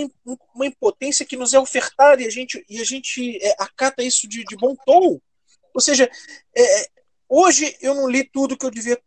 uma 0.54 0.66
impotência 0.66 1.26
que 1.26 1.38
nos 1.38 1.54
é 1.54 1.60
ofertada 1.60 2.22
e 2.22 2.28
a 2.28 2.30
gente, 2.30 2.66
e 2.70 2.82
a 2.82 2.84
gente 2.84 3.38
é, 3.42 3.56
acata 3.58 4.04
isso 4.04 4.28
de, 4.28 4.44
de 4.44 4.58
bom 4.58 4.76
tom. 4.86 5.20
Ou 5.76 5.82
seja, 5.82 6.10
é, 6.56 6.82
é, 6.82 6.88
hoje 7.28 7.76
eu 7.82 7.94
não 7.94 8.10
li 8.10 8.24
tudo 8.24 8.58
que 8.58 8.66
eu 8.66 8.72
devia 8.72 8.98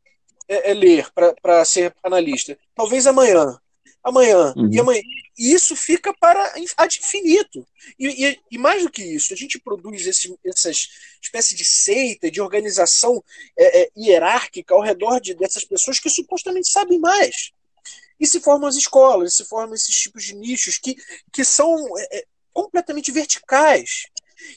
é, 0.47 0.71
é 0.71 0.75
ler 0.75 1.11
para 1.43 1.65
ser 1.65 1.95
analista. 2.05 2.57
Talvez 2.75 3.07
amanhã. 3.07 3.59
Amanhã. 4.05 4.53
Uhum. 4.55 4.71
E 4.71 4.79
amanhã. 4.79 5.01
E 5.39 5.53
isso 5.55 5.75
fica 5.75 6.13
para 6.13 6.55
ad 6.77 6.99
infinito. 6.99 7.67
E, 7.99 8.27
e, 8.27 8.41
e, 8.51 8.59
mais 8.59 8.83
do 8.83 8.91
que 8.91 9.03
isso, 9.03 9.33
a 9.33 9.37
gente 9.37 9.59
produz 9.59 10.07
esse, 10.07 10.37
essas 10.45 10.89
espécie 11.23 11.55
de 11.55 11.65
seita, 11.65 12.31
de 12.31 12.41
organização 12.41 13.23
é, 13.57 13.83
é, 13.83 13.91
hierárquica 13.97 14.75
ao 14.75 14.83
redor 14.83 15.21
de, 15.21 15.35
dessas 15.35 15.65
pessoas 15.65 15.99
que 15.99 16.11
supostamente 16.11 16.69
sabem 16.69 16.99
mais. 16.99 17.51
E 18.21 18.27
se 18.27 18.41
formam 18.41 18.69
as 18.69 18.77
escolas, 18.77 19.37
se 19.37 19.45
formam 19.45 19.75
esses 19.75 19.95
tipos 19.95 20.25
de 20.25 20.35
nichos 20.35 20.77
que, 20.77 20.97
que 21.33 21.45
são 21.45 21.77
é, 21.97 22.25
completamente 22.53 23.13
verticais. 23.13 24.07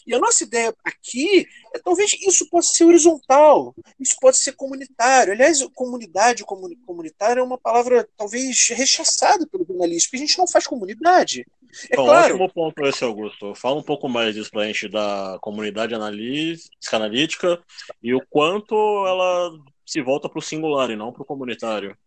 E 0.05 0.13
a 0.13 0.19
nossa 0.19 0.43
ideia 0.43 0.73
aqui 0.83 1.47
é 1.73 1.79
talvez 1.79 2.11
isso 2.13 2.49
possa 2.49 2.73
ser 2.73 2.85
horizontal, 2.85 3.75
isso 3.99 4.15
pode 4.19 4.37
ser 4.37 4.53
comunitário. 4.53 5.33
Aliás, 5.33 5.61
comunidade 5.73 6.43
comunitária 6.43 7.39
é 7.39 7.43
uma 7.43 7.57
palavra 7.57 8.07
talvez 8.17 8.67
rechaçada 8.69 9.47
pelo 9.47 9.65
jornalista, 9.65 10.09
porque 10.09 10.23
a 10.23 10.27
gente 10.27 10.37
não 10.37 10.47
faz 10.47 10.65
comunidade. 10.67 11.45
É 11.89 11.95
Bom, 11.95 12.05
claro. 12.05 12.35
ótimo 12.35 12.53
ponto 12.53 12.85
esse, 12.85 13.03
Augusto. 13.03 13.55
Fala 13.55 13.77
um 13.77 13.83
pouco 13.83 14.09
mais 14.09 14.35
disso 14.35 14.51
para 14.51 14.63
a 14.63 14.67
gente 14.67 14.89
da 14.89 15.37
comunidade 15.41 15.93
analítica 15.95 17.61
e 18.03 18.13
o 18.13 18.21
quanto 18.29 18.75
ela 19.07 19.51
se 19.85 20.01
volta 20.01 20.29
para 20.29 20.39
o 20.39 20.41
singular 20.41 20.89
e 20.89 20.95
não 20.95 21.11
para 21.11 21.23
o 21.23 21.25
comunitário. 21.25 21.97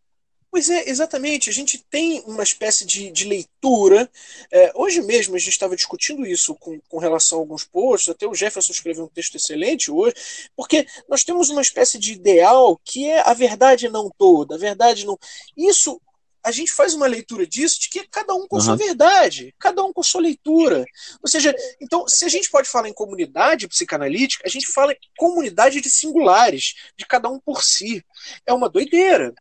Pois 0.55 0.71
é, 0.71 0.89
exatamente. 0.89 1.51
A 1.51 1.53
gente 1.53 1.85
tem 1.91 2.23
uma 2.29 2.45
espécie 2.45 2.87
de, 2.87 3.11
de 3.11 3.25
leitura. 3.25 4.09
É, 4.53 4.71
hoje 4.77 5.03
mesmo 5.03 5.35
a 5.35 5.39
gente 5.41 5.49
estava 5.49 5.75
discutindo 5.75 6.25
isso 6.25 6.55
com, 6.55 6.79
com 6.89 6.99
relação 6.99 7.39
a 7.39 7.41
alguns 7.41 7.65
posts, 7.65 8.09
até 8.09 8.25
o 8.25 8.37
Jefferson 8.37 8.71
escreveu 8.71 9.03
um 9.03 9.09
texto 9.09 9.35
excelente 9.35 9.91
hoje, 9.91 10.15
porque 10.55 10.87
nós 11.09 11.25
temos 11.25 11.51
uma 11.51 11.61
espécie 11.61 11.99
de 11.99 12.13
ideal 12.13 12.81
que 12.85 13.05
é 13.05 13.29
a 13.29 13.35
verdade 13.35 13.89
não 13.89 14.09
toda, 14.17 14.55
a 14.55 14.59
verdade 14.59 15.05
não. 15.05 15.19
Isso 15.57 16.01
a 16.45 16.53
gente 16.53 16.71
faz 16.71 16.93
uma 16.93 17.07
leitura 17.07 17.47
disso 17.47 17.81
de 17.81 17.89
que 17.89 18.07
cada 18.07 18.35
um 18.35 18.47
com 18.47 18.57
uhum. 18.57 18.63
sua 18.63 18.77
verdade, 18.77 19.53
cada 19.59 19.83
um 19.83 19.93
com 19.93 20.03
sua 20.03 20.21
leitura. 20.21 20.85
Ou 21.23 21.29
seja, 21.29 21.53
então, 21.81 22.07
se 22.07 22.25
a 22.27 22.29
gente 22.29 22.51
pode 22.51 22.69
falar 22.69 22.89
em 22.89 22.93
comunidade 22.93 23.67
psicanalítica, 23.67 24.45
a 24.47 24.51
gente 24.51 24.71
fala 24.71 24.93
em 24.93 24.99
comunidade 25.17 25.81
de 25.81 25.89
singulares, 25.89 26.75
de 26.97 27.07
cada 27.07 27.31
um 27.31 27.41
por 27.41 27.65
si. 27.65 28.05
É 28.47 28.53
uma 28.53 28.69
doideira. 28.69 29.35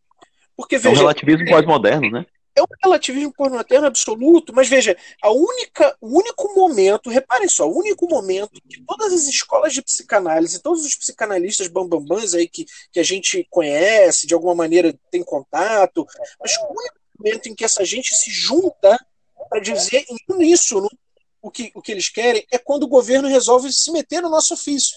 Porque, 0.55 0.77
veja, 0.77 0.89
é 0.89 0.91
um 0.91 0.97
relativismo 0.97 1.45
pós-moderno, 1.47 2.11
né? 2.11 2.25
É 2.55 2.61
um 2.61 2.67
relativismo 2.83 3.33
pós-moderno 3.33 3.87
absoluto, 3.87 4.53
mas 4.53 4.69
veja, 4.69 4.95
a 5.23 5.31
única, 5.31 5.97
o 5.99 6.19
único 6.19 6.53
momento, 6.53 7.09
reparem 7.09 7.47
só, 7.47 7.67
o 7.67 7.79
único 7.79 8.07
momento 8.07 8.61
que 8.69 8.79
todas 8.85 9.11
as 9.11 9.23
escolas 9.23 9.73
de 9.73 9.81
psicanálise, 9.81 10.61
todos 10.61 10.85
os 10.85 10.95
psicanalistas 10.95 11.67
bambambãs 11.67 12.35
aí 12.35 12.47
que, 12.47 12.65
que 12.91 12.99
a 12.99 13.03
gente 13.03 13.47
conhece, 13.49 14.27
de 14.27 14.35
alguma 14.35 14.53
maneira 14.53 14.93
tem 15.09 15.23
contato, 15.23 16.05
mas 16.39 16.55
o 16.57 16.65
único 16.65 16.95
momento 17.17 17.49
em 17.49 17.55
que 17.55 17.65
essa 17.65 17.83
gente 17.83 18.13
se 18.15 18.29
junta 18.29 18.99
para 19.49 19.59
dizer 19.59 20.05
em 20.07 20.17
uníssono 20.29 20.87
o 21.41 21.49
que, 21.49 21.71
o 21.73 21.81
que 21.81 21.91
eles 21.91 22.09
querem 22.09 22.45
é 22.51 22.57
quando 22.59 22.83
o 22.83 22.87
governo 22.87 23.27
resolve 23.27 23.71
se 23.71 23.91
meter 23.91 24.21
no 24.21 24.29
nosso 24.29 24.53
ofício. 24.53 24.95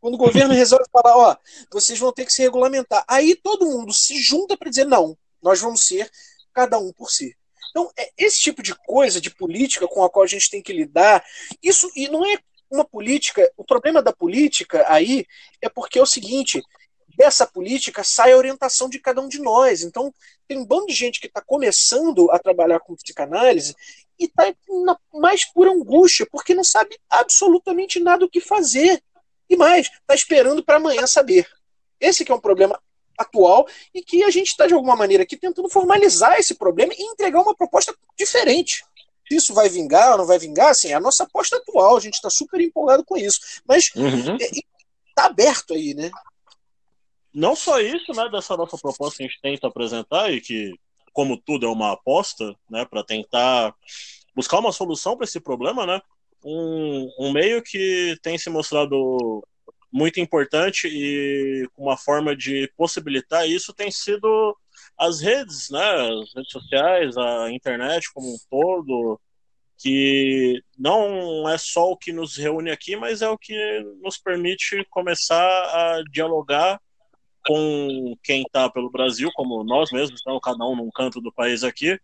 Quando 0.00 0.14
o 0.14 0.18
governo 0.18 0.54
resolve 0.54 0.84
falar, 0.90 1.16
ó, 1.16 1.36
vocês 1.70 1.98
vão 1.98 2.12
ter 2.12 2.24
que 2.24 2.32
se 2.32 2.42
regulamentar. 2.42 3.04
Aí 3.06 3.36
todo 3.36 3.66
mundo 3.66 3.92
se 3.92 4.18
junta 4.20 4.56
para 4.56 4.70
dizer, 4.70 4.86
não, 4.86 5.16
nós 5.42 5.60
vamos 5.60 5.84
ser 5.84 6.10
cada 6.52 6.78
um 6.78 6.92
por 6.92 7.10
si. 7.10 7.36
Então, 7.70 7.90
é 7.96 8.10
esse 8.18 8.40
tipo 8.40 8.62
de 8.62 8.74
coisa, 8.74 9.20
de 9.20 9.30
política 9.30 9.86
com 9.86 10.02
a 10.02 10.10
qual 10.10 10.24
a 10.24 10.28
gente 10.28 10.50
tem 10.50 10.62
que 10.62 10.72
lidar, 10.72 11.24
isso 11.62 11.90
e 11.94 12.08
não 12.08 12.24
é 12.26 12.38
uma 12.70 12.84
política. 12.84 13.50
O 13.56 13.64
problema 13.64 14.02
da 14.02 14.12
política 14.12 14.84
aí 14.88 15.26
é 15.60 15.68
porque 15.68 15.98
é 15.98 16.02
o 16.02 16.06
seguinte: 16.06 16.60
dessa 17.16 17.46
política 17.46 18.02
sai 18.04 18.32
a 18.32 18.36
orientação 18.36 18.88
de 18.88 18.98
cada 18.98 19.20
um 19.20 19.28
de 19.28 19.40
nós. 19.40 19.82
Então, 19.82 20.12
tem 20.48 20.58
um 20.58 20.66
bando 20.66 20.86
de 20.86 20.94
gente 20.94 21.20
que 21.20 21.26
está 21.26 21.40
começando 21.40 22.30
a 22.30 22.38
trabalhar 22.38 22.80
com 22.80 22.96
psicanálise 22.96 23.74
e 24.18 24.24
está 24.24 24.52
na 24.84 24.98
mais 25.14 25.44
pura 25.52 25.70
angústia, 25.70 26.26
porque 26.30 26.54
não 26.54 26.64
sabe 26.64 26.98
absolutamente 27.08 28.00
nada 28.00 28.24
o 28.24 28.30
que 28.30 28.40
fazer. 28.40 29.02
E 29.50 29.56
mais, 29.56 29.88
está 29.88 30.14
esperando 30.14 30.64
para 30.64 30.76
amanhã 30.76 31.06
saber. 31.08 31.46
Esse 32.00 32.24
que 32.24 32.30
é 32.30 32.34
um 32.34 32.40
problema 32.40 32.80
atual 33.18 33.66
e 33.92 34.00
que 34.00 34.22
a 34.22 34.30
gente 34.30 34.46
está, 34.48 34.66
de 34.66 34.72
alguma 34.72 34.96
maneira, 34.96 35.24
aqui 35.24 35.36
tentando 35.36 35.68
formalizar 35.68 36.38
esse 36.38 36.54
problema 36.54 36.94
e 36.96 37.02
entregar 37.02 37.42
uma 37.42 37.54
proposta 37.54 37.94
diferente. 38.16 38.84
Se 39.28 39.36
isso 39.36 39.52
vai 39.52 39.68
vingar 39.68 40.12
ou 40.12 40.18
não 40.18 40.26
vai 40.26 40.38
vingar, 40.38 40.70
assim, 40.70 40.88
é 40.88 40.94
a 40.94 41.00
nossa 41.00 41.24
aposta 41.24 41.56
atual, 41.56 41.96
a 41.96 42.00
gente 42.00 42.14
está 42.14 42.30
super 42.30 42.60
empolgado 42.60 43.04
com 43.04 43.16
isso. 43.16 43.40
Mas 43.66 43.84
está 43.84 44.00
uhum. 44.00 44.38
é, 44.40 45.24
aberto 45.24 45.74
aí, 45.74 45.94
né? 45.94 46.10
Não 47.32 47.54
só 47.54 47.80
isso, 47.80 48.12
né, 48.12 48.28
dessa 48.30 48.56
nossa 48.56 48.78
proposta 48.78 49.18
que 49.18 49.24
a 49.24 49.26
gente 49.26 49.40
tenta 49.40 49.66
apresentar 49.68 50.32
e 50.32 50.40
que, 50.40 50.72
como 51.12 51.36
tudo, 51.36 51.66
é 51.66 51.68
uma 51.68 51.92
aposta, 51.92 52.56
né, 52.68 52.84
para 52.84 53.04
tentar 53.04 53.74
buscar 54.34 54.58
uma 54.58 54.72
solução 54.72 55.16
para 55.16 55.24
esse 55.24 55.38
problema, 55.38 55.86
né? 55.86 56.00
Um, 56.44 57.08
um 57.18 57.32
meio 57.32 57.62
que 57.62 58.16
tem 58.22 58.38
se 58.38 58.48
mostrado 58.50 59.42
muito 59.92 60.20
importante 60.20 60.88
e 60.88 61.68
uma 61.76 61.96
forma 61.96 62.36
de 62.36 62.72
possibilitar 62.76 63.48
isso 63.48 63.74
tem 63.74 63.90
sido 63.90 64.56
as 64.96 65.20
redes, 65.20 65.70
né, 65.70 65.80
as 65.80 66.34
redes 66.34 66.52
sociais, 66.52 67.16
a 67.16 67.50
internet 67.50 68.12
como 68.12 68.28
um 68.28 68.38
todo, 68.50 69.20
que 69.78 70.62
não 70.78 71.48
é 71.48 71.56
só 71.56 71.90
o 71.90 71.96
que 71.96 72.12
nos 72.12 72.36
reúne 72.36 72.70
aqui, 72.70 72.96
mas 72.96 73.22
é 73.22 73.28
o 73.28 73.38
que 73.38 73.80
nos 74.02 74.18
permite 74.18 74.84
começar 74.90 75.42
a 75.42 76.02
dialogar 76.12 76.78
com 77.46 78.14
quem 78.22 78.42
está 78.42 78.68
pelo 78.68 78.90
Brasil, 78.90 79.30
como 79.34 79.64
nós 79.64 79.90
mesmos, 79.90 80.20
então, 80.20 80.38
cada 80.38 80.64
um 80.66 80.76
num 80.76 80.90
canto 80.90 81.20
do 81.20 81.32
país 81.32 81.64
aqui, 81.64 81.98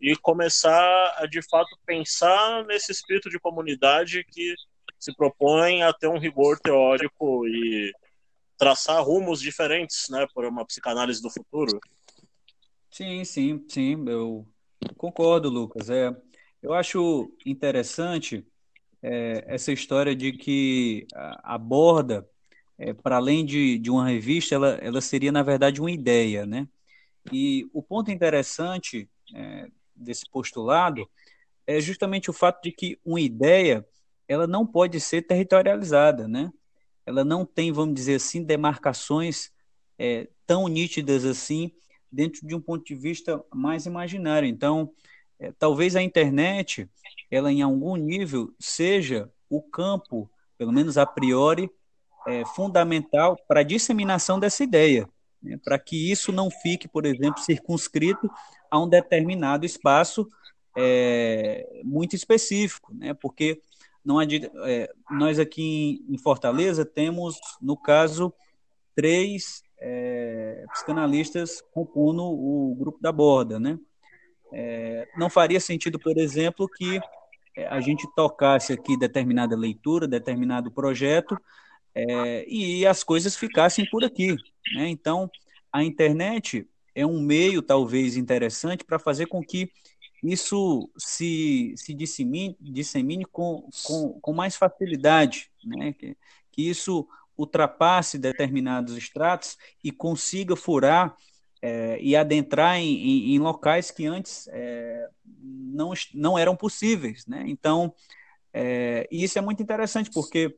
e 0.00 0.16
começar 0.16 1.14
a 1.18 1.26
de 1.26 1.42
fato 1.42 1.76
pensar 1.84 2.64
nesse 2.64 2.90
espírito 2.90 3.28
de 3.28 3.38
comunidade 3.38 4.24
que 4.24 4.54
se 4.98 5.14
propõe 5.14 5.82
a 5.82 5.92
ter 5.92 6.08
um 6.08 6.18
rigor 6.18 6.58
teórico 6.58 7.46
e 7.46 7.92
traçar 8.56 9.02
rumos 9.02 9.40
diferentes, 9.40 10.06
né, 10.10 10.26
para 10.34 10.48
uma 10.48 10.66
psicanálise 10.66 11.22
do 11.22 11.30
futuro. 11.30 11.80
Sim, 12.90 13.24
sim, 13.24 13.64
sim, 13.68 14.04
eu 14.08 14.46
concordo, 14.96 15.48
Lucas. 15.48 15.88
É, 15.88 16.14
eu 16.62 16.74
acho 16.74 17.32
interessante 17.46 18.46
é, 19.02 19.44
essa 19.46 19.72
história 19.72 20.14
de 20.14 20.32
que 20.32 21.06
aborda, 21.42 22.28
é, 22.76 22.92
para 22.92 23.16
além 23.16 23.44
de, 23.44 23.78
de 23.78 23.90
uma 23.90 24.06
revista, 24.08 24.54
ela, 24.54 24.70
ela 24.82 25.00
seria, 25.00 25.32
na 25.32 25.42
verdade, 25.42 25.80
uma 25.80 25.90
ideia, 25.90 26.44
né? 26.44 26.68
E 27.32 27.68
o 27.72 27.82
ponto 27.82 28.10
interessante 28.10 29.08
é, 29.34 29.68
desse 30.00 30.24
postulado 30.30 31.08
é 31.66 31.80
justamente 31.80 32.30
o 32.30 32.32
fato 32.32 32.62
de 32.62 32.72
que 32.72 32.98
uma 33.04 33.20
ideia 33.20 33.86
ela 34.26 34.46
não 34.46 34.66
pode 34.66 35.00
ser 35.00 35.22
territorializada, 35.22 36.26
né? 36.28 36.52
Ela 37.04 37.24
não 37.24 37.44
tem, 37.44 37.72
vamos 37.72 37.94
dizer 37.94 38.16
assim, 38.16 38.42
demarcações 38.42 39.50
é, 39.98 40.28
tão 40.46 40.68
nítidas 40.68 41.24
assim 41.24 41.72
dentro 42.10 42.46
de 42.46 42.54
um 42.54 42.60
ponto 42.60 42.84
de 42.84 42.94
vista 42.94 43.42
mais 43.52 43.86
imaginário. 43.86 44.48
Então, 44.48 44.92
é, 45.38 45.52
talvez 45.52 45.96
a 45.96 46.02
internet, 46.02 46.88
ela 47.30 47.52
em 47.52 47.62
algum 47.62 47.96
nível 47.96 48.52
seja 48.58 49.30
o 49.48 49.62
campo, 49.62 50.30
pelo 50.56 50.72
menos 50.72 50.98
a 50.98 51.06
priori, 51.06 51.70
é, 52.26 52.44
fundamental 52.44 53.36
para 53.48 53.60
a 53.60 53.64
disseminação 53.64 54.38
dessa 54.38 54.62
ideia, 54.62 55.08
né, 55.42 55.58
para 55.64 55.78
que 55.78 56.10
isso 56.10 56.30
não 56.30 56.50
fique, 56.50 56.86
por 56.86 57.06
exemplo, 57.06 57.40
circunscrito 57.40 58.30
a 58.70 58.78
um 58.78 58.88
determinado 58.88 59.66
espaço 59.66 60.28
é, 60.76 61.80
muito 61.84 62.14
específico, 62.14 62.94
né, 62.94 63.12
porque 63.14 63.60
não 64.04 64.20
é, 64.20 64.90
nós 65.10 65.38
aqui 65.38 66.04
em 66.08 66.16
Fortaleza 66.16 66.84
temos, 66.84 67.38
no 67.60 67.76
caso, 67.76 68.32
três 68.94 69.62
é, 69.78 70.64
psicanalistas 70.72 71.62
compondo 71.72 72.22
o 72.22 72.74
grupo 72.78 72.98
da 73.00 73.12
borda, 73.12 73.58
né? 73.58 73.78
É, 74.52 75.06
não 75.16 75.30
faria 75.30 75.60
sentido, 75.60 75.98
por 75.98 76.18
exemplo, 76.18 76.68
que 76.68 77.00
é, 77.56 77.66
a 77.68 77.80
gente 77.80 78.08
tocasse 78.16 78.72
aqui 78.72 78.96
determinada 78.96 79.56
leitura, 79.56 80.08
determinado 80.08 80.70
projeto, 80.70 81.38
é, 81.94 82.44
e 82.48 82.86
as 82.86 83.02
coisas 83.02 83.36
ficassem 83.36 83.88
por 83.90 84.04
aqui. 84.04 84.36
Né? 84.74 84.88
Então, 84.88 85.30
a 85.72 85.84
internet 85.84 86.66
é 86.94 87.06
um 87.06 87.20
meio, 87.20 87.62
talvez, 87.62 88.16
interessante 88.16 88.84
para 88.84 88.98
fazer 88.98 89.26
com 89.26 89.42
que 89.42 89.70
isso 90.22 90.90
se, 90.98 91.74
se 91.76 91.94
dissemine, 91.94 92.56
dissemine 92.60 93.24
com, 93.24 93.68
com, 93.84 94.20
com 94.20 94.32
mais 94.32 94.56
facilidade, 94.56 95.50
né? 95.64 95.92
que, 95.92 96.16
que 96.52 96.68
isso 96.68 97.08
ultrapasse 97.36 98.18
determinados 98.18 98.96
estratos 98.96 99.56
e 99.82 99.90
consiga 99.90 100.54
furar 100.54 101.16
é, 101.62 101.98
e 102.00 102.14
adentrar 102.14 102.76
em, 102.76 102.86
em, 102.86 103.34
em, 103.34 103.38
locais 103.38 103.90
que 103.90 104.06
antes 104.06 104.48
é, 104.48 105.08
não, 105.42 105.92
não 106.14 106.38
eram 106.38 106.54
possíveis. 106.54 107.26
Né? 107.26 107.44
Então, 107.46 107.94
é, 108.52 109.08
isso 109.10 109.38
é 109.38 109.42
muito 109.42 109.62
interessante, 109.62 110.10
porque 110.10 110.54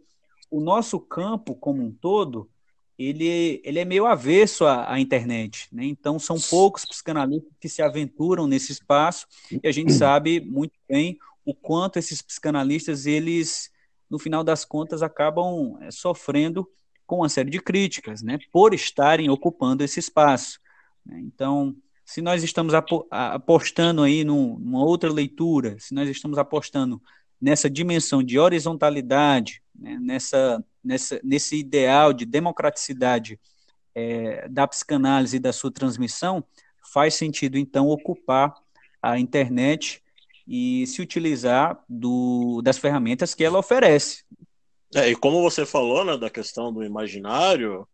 o 0.50 0.60
nosso 0.60 0.98
campo 0.98 1.54
como 1.54 1.82
um 1.82 1.92
todo, 1.92 2.50
ele, 2.98 3.60
ele 3.64 3.78
é 3.78 3.84
meio 3.84 4.06
avesso 4.06 4.64
à, 4.64 4.92
à 4.92 5.00
internet. 5.00 5.68
Né? 5.72 5.84
Então, 5.84 6.18
são 6.18 6.38
poucos 6.38 6.84
psicanalistas 6.84 7.52
que 7.60 7.68
se 7.68 7.82
aventuram 7.82 8.46
nesse 8.46 8.72
espaço 8.72 9.26
e 9.50 9.66
a 9.66 9.72
gente 9.72 9.92
sabe 9.92 10.40
muito 10.40 10.74
bem 10.88 11.18
o 11.44 11.54
quanto 11.54 11.98
esses 11.98 12.22
psicanalistas, 12.22 13.06
eles, 13.06 13.70
no 14.08 14.18
final 14.18 14.44
das 14.44 14.64
contas, 14.64 15.02
acabam 15.02 15.76
é, 15.80 15.90
sofrendo 15.90 16.68
com 17.06 17.16
uma 17.16 17.28
série 17.28 17.50
de 17.50 17.60
críticas, 17.60 18.22
né, 18.22 18.38
por 18.52 18.72
estarem 18.72 19.28
ocupando 19.28 19.82
esse 19.82 19.98
espaço. 19.98 20.60
Né? 21.04 21.20
Então, 21.20 21.74
se 22.04 22.20
nós 22.20 22.42
estamos 22.42 22.74
apostando 23.10 24.02
aí 24.02 24.24
numa 24.24 24.84
outra 24.84 25.10
leitura, 25.10 25.76
se 25.78 25.94
nós 25.94 26.08
estamos 26.08 26.38
apostando 26.38 27.02
nessa 27.40 27.68
dimensão 27.68 28.22
de 28.22 28.38
horizontalidade, 28.38 29.62
né, 29.74 29.98
nessa, 30.00 30.64
nessa, 30.84 31.20
nesse 31.22 31.56
ideal 31.56 32.12
de 32.12 32.24
democraticidade 32.24 33.38
é, 33.94 34.48
da 34.48 34.66
psicanálise 34.66 35.36
e 35.36 35.40
da 35.40 35.52
sua 35.52 35.70
transmissão, 35.70 36.44
faz 36.92 37.14
sentido, 37.14 37.58
então, 37.58 37.88
ocupar 37.88 38.54
a 39.00 39.18
internet 39.18 40.02
e 40.46 40.86
se 40.86 41.00
utilizar 41.00 41.82
do, 41.88 42.60
das 42.62 42.78
ferramentas 42.78 43.34
que 43.34 43.44
ela 43.44 43.58
oferece. 43.58 44.24
É, 44.94 45.08
e 45.10 45.16
como 45.16 45.40
você 45.40 45.64
falou, 45.64 46.04
né, 46.04 46.16
da 46.16 46.28
questão 46.28 46.72
do 46.72 46.84
imaginário, 46.84 47.88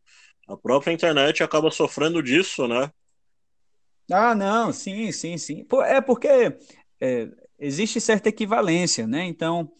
a 0.48 0.56
própria 0.56 0.92
internet 0.92 1.42
acaba 1.42 1.70
sofrendo 1.70 2.22
disso, 2.22 2.66
né? 2.66 2.90
Ah, 4.10 4.34
não, 4.34 4.72
sim, 4.72 5.12
sim, 5.12 5.36
sim. 5.36 5.66
É 5.84 6.00
porque 6.00 6.28
é, 7.00 7.28
existe 7.58 8.00
certa 8.00 8.30
equivalência, 8.30 9.06
né? 9.06 9.24
Então, 9.24 9.70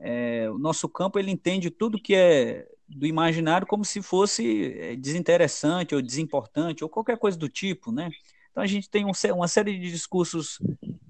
é, 0.00 0.48
o 0.50 0.58
nosso 0.58 0.88
campo 0.88 1.18
ele 1.18 1.30
entende 1.30 1.70
tudo 1.70 2.00
que 2.00 2.14
é 2.14 2.68
do 2.88 3.06
imaginário 3.06 3.66
como 3.66 3.84
se 3.84 4.00
fosse 4.00 4.72
é, 4.78 4.96
desinteressante 4.96 5.94
ou 5.94 6.00
desimportante 6.00 6.82
ou 6.82 6.88
qualquer 6.90 7.18
coisa 7.18 7.36
do 7.36 7.48
tipo, 7.48 7.92
né? 7.92 8.10
Então 8.50 8.62
a 8.62 8.66
gente 8.66 8.88
tem 8.88 9.04
um, 9.04 9.12
uma 9.34 9.48
série 9.48 9.78
de 9.78 9.90
discursos, 9.90 10.58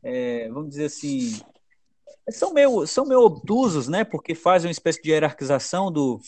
é, 0.02 0.48
vamos 0.48 0.70
dizer 0.70 0.86
assim, 0.86 1.40
são 2.30 2.52
meio, 2.52 2.86
são 2.86 3.06
meio 3.06 3.20
obtusos, 3.20 3.88
né? 3.88 4.04
Porque 4.04 4.34
fazem 4.34 4.68
uma 4.68 4.72
espécie 4.72 5.00
de 5.00 5.10
hierarquização 5.10 5.92
do, 5.92 6.20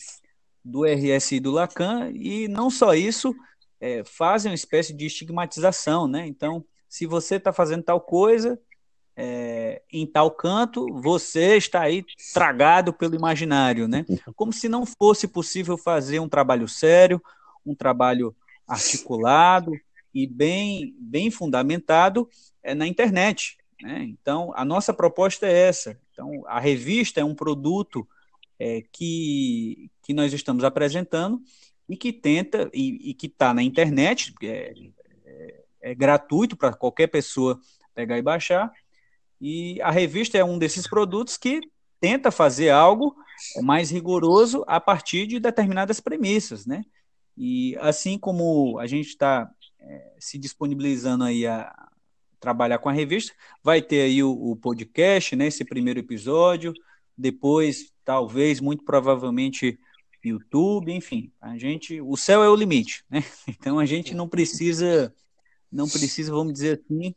do 0.63 0.85
RSI 0.85 1.39
do 1.39 1.51
Lacan 1.51 2.11
e 2.13 2.47
não 2.47 2.69
só 2.69 2.93
isso, 2.93 3.35
é, 3.79 4.03
fazem 4.03 4.51
uma 4.51 4.55
espécie 4.55 4.93
de 4.93 5.05
estigmatização, 5.05 6.07
né? 6.07 6.25
Então, 6.27 6.63
se 6.87 7.05
você 7.05 7.35
está 7.35 7.51
fazendo 7.51 7.83
tal 7.83 7.99
coisa 7.99 8.59
é, 9.15 9.81
em 9.91 10.05
tal 10.05 10.31
canto, 10.31 10.85
você 11.01 11.57
está 11.57 11.81
aí 11.81 12.03
tragado 12.33 12.93
pelo 12.93 13.15
imaginário, 13.15 13.87
né? 13.87 14.05
Como 14.35 14.53
se 14.53 14.69
não 14.69 14.85
fosse 14.85 15.27
possível 15.27 15.77
fazer 15.77 16.19
um 16.19 16.29
trabalho 16.29 16.67
sério, 16.67 17.21
um 17.65 17.75
trabalho 17.75 18.35
articulado 18.67 19.73
e 20.13 20.25
bem, 20.25 20.95
bem 20.99 21.29
fundamentado 21.29 22.27
é, 22.63 22.73
na 22.73 22.87
internet. 22.87 23.57
Né? 23.81 24.03
Então, 24.03 24.51
a 24.55 24.63
nossa 24.63 24.93
proposta 24.93 25.45
é 25.45 25.67
essa. 25.67 25.99
Então, 26.11 26.43
a 26.47 26.59
revista 26.59 27.19
é 27.19 27.23
um 27.23 27.35
produto 27.35 28.07
é, 28.59 28.83
que, 28.91 29.89
que 30.03 30.13
nós 30.13 30.33
estamos 30.33 30.63
apresentando 30.63 31.41
e 31.89 31.97
que 31.97 32.13
tenta, 32.13 32.69
e, 32.73 33.09
e 33.09 33.13
que 33.13 33.27
está 33.27 33.53
na 33.53 33.63
internet, 33.63 34.33
é, 34.43 34.73
é, 35.25 35.63
é 35.81 35.95
gratuito 35.95 36.55
para 36.55 36.73
qualquer 36.73 37.07
pessoa 37.07 37.59
pegar 37.93 38.17
e 38.17 38.21
baixar, 38.21 38.71
e 39.41 39.81
a 39.81 39.89
revista 39.89 40.37
é 40.37 40.43
um 40.43 40.59
desses 40.59 40.87
produtos 40.87 41.35
que 41.35 41.59
tenta 41.99 42.29
fazer 42.29 42.69
algo 42.69 43.15
mais 43.63 43.89
rigoroso 43.89 44.63
a 44.67 44.79
partir 44.79 45.25
de 45.25 45.39
determinadas 45.39 45.99
premissas, 45.99 46.65
né? 46.65 46.83
E 47.35 47.75
assim 47.79 48.19
como 48.19 48.77
a 48.79 48.85
gente 48.85 49.07
está 49.07 49.49
é, 49.79 50.13
se 50.19 50.37
disponibilizando 50.37 51.23
aí 51.23 51.47
a 51.47 51.73
trabalhar 52.39 52.77
com 52.77 52.89
a 52.89 52.93
revista, 52.93 53.33
vai 53.63 53.81
ter 53.81 54.01
aí 54.01 54.23
o, 54.23 54.31
o 54.31 54.55
podcast, 54.55 55.35
né? 55.35 55.47
Esse 55.47 55.65
primeiro 55.65 55.99
episódio, 55.99 56.73
depois 57.17 57.91
talvez, 58.05 58.59
muito 58.59 58.83
provavelmente 58.83 59.79
YouTube, 60.23 60.91
enfim, 60.91 61.31
a 61.41 61.57
gente, 61.57 61.99
o 61.99 62.15
céu 62.15 62.43
é 62.43 62.49
o 62.49 62.55
limite, 62.55 63.03
né? 63.09 63.23
Então 63.47 63.79
a 63.79 63.85
gente 63.85 64.13
não 64.13 64.29
precisa, 64.29 65.13
não 65.71 65.87
precisa, 65.87 66.31
vamos 66.31 66.53
dizer 66.53 66.79
assim, 66.79 67.15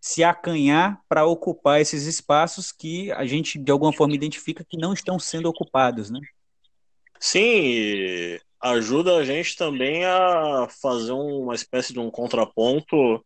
se 0.00 0.22
acanhar 0.22 1.00
para 1.08 1.26
ocupar 1.26 1.80
esses 1.80 2.04
espaços 2.04 2.72
que 2.72 3.10
a 3.12 3.26
gente 3.26 3.58
de 3.58 3.70
alguma 3.70 3.92
forma 3.92 4.14
identifica 4.14 4.64
que 4.64 4.76
não 4.76 4.92
estão 4.92 5.18
sendo 5.18 5.48
ocupados, 5.48 6.10
né? 6.10 6.20
Sim, 7.20 8.38
ajuda 8.60 9.16
a 9.16 9.24
gente 9.24 9.56
também 9.56 10.04
a 10.04 10.68
fazer 10.80 11.12
uma 11.12 11.54
espécie 11.54 11.92
de 11.92 11.98
um 11.98 12.10
contraponto, 12.10 13.24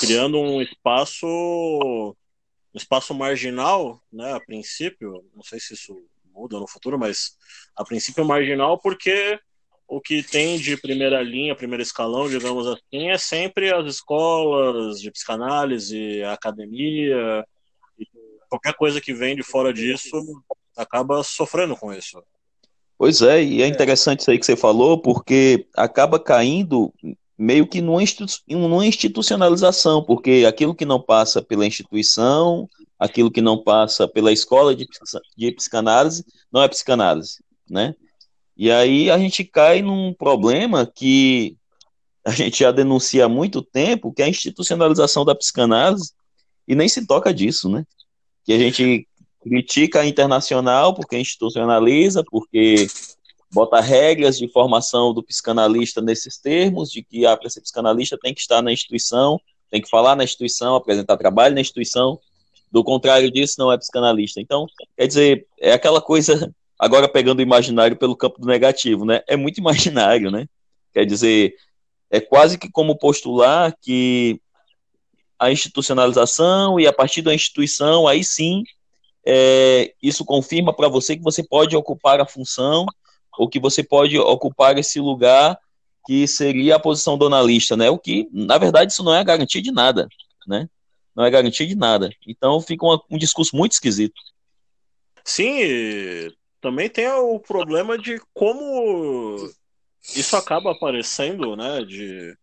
criando 0.00 0.38
um 0.38 0.62
espaço, 0.62 1.26
um 1.26 2.76
espaço 2.76 3.12
marginal, 3.12 4.00
né? 4.12 4.32
A 4.34 4.40
princípio, 4.40 5.24
não 5.34 5.42
sei 5.42 5.58
se 5.58 5.74
isso 5.74 6.00
muda 6.32 6.58
no 6.58 6.66
futuro, 6.66 6.98
mas 6.98 7.36
a 7.76 7.84
princípio 7.84 8.22
é 8.22 8.24
marginal 8.24 8.78
porque 8.78 9.38
o 9.86 10.00
que 10.00 10.22
tem 10.22 10.58
de 10.58 10.76
primeira 10.76 11.22
linha, 11.22 11.54
primeiro 11.54 11.82
escalão, 11.82 12.28
digamos 12.28 12.66
assim, 12.66 13.10
é 13.10 13.18
sempre 13.18 13.72
as 13.72 13.86
escolas 13.86 15.00
de 15.00 15.10
psicanálise, 15.10 16.22
a 16.22 16.32
academia, 16.32 17.44
qualquer 18.48 18.74
coisa 18.74 19.00
que 19.00 19.12
vem 19.12 19.36
de 19.36 19.42
fora 19.42 19.72
disso 19.72 20.10
acaba 20.76 21.22
sofrendo 21.22 21.76
com 21.76 21.92
isso. 21.92 22.22
Pois 22.96 23.22
é, 23.22 23.42
e 23.42 23.62
é 23.62 23.66
interessante 23.66 24.20
isso 24.20 24.30
aí 24.30 24.38
que 24.38 24.46
você 24.46 24.56
falou, 24.56 25.00
porque 25.00 25.66
acaba 25.76 26.18
caindo 26.18 26.92
meio 27.36 27.66
que 27.66 27.80
numa, 27.80 28.02
institucionalização, 28.86 30.04
porque 30.04 30.44
aquilo 30.46 30.74
que 30.74 30.84
não 30.84 31.00
passa 31.02 31.42
pela 31.42 31.66
instituição 31.66 32.68
aquilo 32.98 33.30
que 33.30 33.40
não 33.40 33.62
passa 33.62 34.08
pela 34.08 34.32
escola 34.32 34.74
de, 34.74 34.86
de 35.36 35.52
psicanálise 35.52 36.24
não 36.50 36.62
é 36.62 36.68
psicanálise, 36.68 37.42
né? 37.68 37.94
E 38.56 38.70
aí 38.70 39.10
a 39.10 39.18
gente 39.18 39.44
cai 39.44 39.82
num 39.82 40.12
problema 40.12 40.86
que 40.86 41.56
a 42.24 42.30
gente 42.30 42.60
já 42.60 42.70
denuncia 42.70 43.26
há 43.26 43.28
muito 43.28 43.60
tempo, 43.62 44.12
que 44.12 44.22
é 44.22 44.24
a 44.24 44.28
institucionalização 44.28 45.24
da 45.24 45.34
psicanálise, 45.34 46.12
e 46.66 46.74
nem 46.74 46.88
se 46.88 47.06
toca 47.06 47.34
disso, 47.34 47.68
né? 47.68 47.84
Que 48.44 48.52
a 48.52 48.58
gente 48.58 49.06
critica 49.42 50.00
a 50.00 50.06
internacional 50.06 50.94
porque 50.94 51.18
institucionaliza, 51.18 52.24
porque 52.30 52.86
bota 53.52 53.80
regras 53.80 54.38
de 54.38 54.48
formação 54.48 55.12
do 55.12 55.22
psicanalista 55.22 56.00
nesses 56.00 56.38
termos, 56.38 56.90
de 56.90 57.02
que 57.02 57.26
ah, 57.26 57.36
psicanalista 57.36 58.18
tem 58.20 58.32
que 58.32 58.40
estar 58.40 58.62
na 58.62 58.72
instituição, 58.72 59.38
tem 59.70 59.82
que 59.82 59.88
falar 59.88 60.16
na 60.16 60.24
instituição, 60.24 60.74
apresentar 60.74 61.16
trabalho 61.16 61.54
na 61.54 61.60
instituição, 61.60 62.18
do 62.74 62.82
contrário 62.82 63.30
disso, 63.30 63.54
não 63.56 63.70
é 63.70 63.78
psicanalista. 63.78 64.40
Então, 64.40 64.66
quer 64.96 65.06
dizer, 65.06 65.46
é 65.60 65.72
aquela 65.72 66.02
coisa, 66.02 66.52
agora 66.78 67.08
pegando 67.08 67.38
o 67.38 67.42
imaginário 67.42 67.96
pelo 67.96 68.16
campo 68.16 68.40
do 68.40 68.46
negativo, 68.46 69.04
né? 69.04 69.22
É 69.26 69.36
muito 69.36 69.58
imaginário, 69.60 70.30
né? 70.30 70.46
Quer 70.92 71.04
dizer, 71.04 71.54
é 72.10 72.20
quase 72.20 72.58
que 72.58 72.70
como 72.70 72.98
postular 72.98 73.74
que 73.80 74.40
a 75.38 75.50
institucionalização 75.50 76.78
e 76.78 76.86
a 76.86 76.92
partir 76.92 77.22
da 77.22 77.34
instituição, 77.34 78.06
aí 78.06 78.22
sim, 78.22 78.62
é, 79.26 79.92
isso 80.02 80.24
confirma 80.24 80.72
para 80.72 80.88
você 80.88 81.16
que 81.16 81.22
você 81.22 81.42
pode 81.42 81.76
ocupar 81.76 82.20
a 82.20 82.26
função 82.26 82.86
ou 83.36 83.48
que 83.48 83.58
você 83.58 83.82
pode 83.82 84.18
ocupar 84.18 84.78
esse 84.78 85.00
lugar 85.00 85.58
que 86.06 86.28
seria 86.28 86.76
a 86.76 86.80
posição 86.80 87.16
do 87.16 87.26
analista, 87.26 87.76
né? 87.76 87.90
O 87.90 87.98
que, 87.98 88.28
na 88.30 88.58
verdade, 88.58 88.92
isso 88.92 89.02
não 89.02 89.14
é 89.14 89.24
garantia 89.24 89.62
de 89.62 89.72
nada, 89.72 90.06
né? 90.46 90.68
Não 91.16 91.24
é 91.24 91.30
garantia 91.30 91.66
de 91.66 91.74
nada. 91.74 92.10
Então 92.26 92.60
fica 92.60 92.86
um, 92.86 92.98
um 93.10 93.18
discurso 93.18 93.56
muito 93.56 93.72
esquisito. 93.72 94.20
Sim, 95.24 96.30
também 96.64 96.88
tem 96.88 97.06
o 97.06 97.38
problema 97.38 97.98
de 97.98 98.18
como 98.32 99.36
isso 100.16 100.34
acaba 100.34 100.72
aparecendo, 100.72 101.54
né? 101.54 101.84
De 101.84 102.34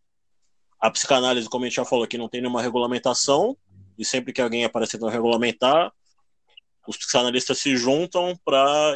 a 0.80 0.92
psicanálise, 0.92 1.50
como 1.50 1.66
a 1.66 1.68
gente 1.68 1.78
já 1.78 1.86
falou 1.86 2.06
aqui, 2.06 2.20
não 2.20 2.30
tem 2.30 2.40
nenhuma 2.40 2.62
regulamentação, 2.62 3.58
e 3.98 4.06
sempre 4.06 4.32
que 4.32 4.40
alguém 4.40 4.64
aparece 4.64 4.92
tentando 4.92 5.12
regulamentar, 5.12 5.92
os 6.88 6.98
psicanalistas 6.98 7.58
se 7.58 7.76
juntam 7.76 8.40
para 8.46 8.94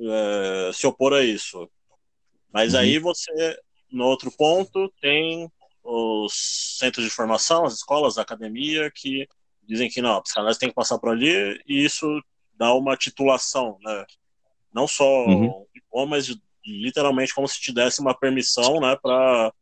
é, 0.00 0.70
se 0.72 0.86
opor 0.86 1.12
a 1.12 1.22
isso. 1.22 1.68
Mas 2.50 2.72
uhum. 2.72 2.80
aí 2.80 2.98
você, 2.98 3.58
no 3.92 4.06
outro 4.06 4.32
ponto, 4.32 4.90
tem 4.98 5.46
os 5.84 6.78
centros 6.78 7.04
de 7.04 7.10
formação, 7.10 7.66
as 7.66 7.74
escolas, 7.74 8.16
a 8.16 8.22
academia, 8.22 8.90
que 8.90 9.28
dizem 9.62 9.90
que 9.90 10.00
não, 10.00 10.16
a 10.16 10.22
psicanálise 10.22 10.58
tem 10.58 10.70
que 10.70 10.74
passar 10.74 10.98
por 10.98 11.10
ali, 11.10 11.62
e 11.68 11.84
isso 11.84 12.06
dá 12.54 12.72
uma 12.72 12.96
titulação, 12.96 13.78
né? 13.82 14.06
Não 14.72 14.86
só 14.86 15.04
uhum. 15.26 15.64
mas 16.06 16.34
literalmente 16.64 17.34
como 17.34 17.48
se 17.48 17.60
te 17.60 17.72
desse 17.72 18.00
uma 18.00 18.14
permissão, 18.14 18.80
né, 18.80 18.96
para 19.00 19.52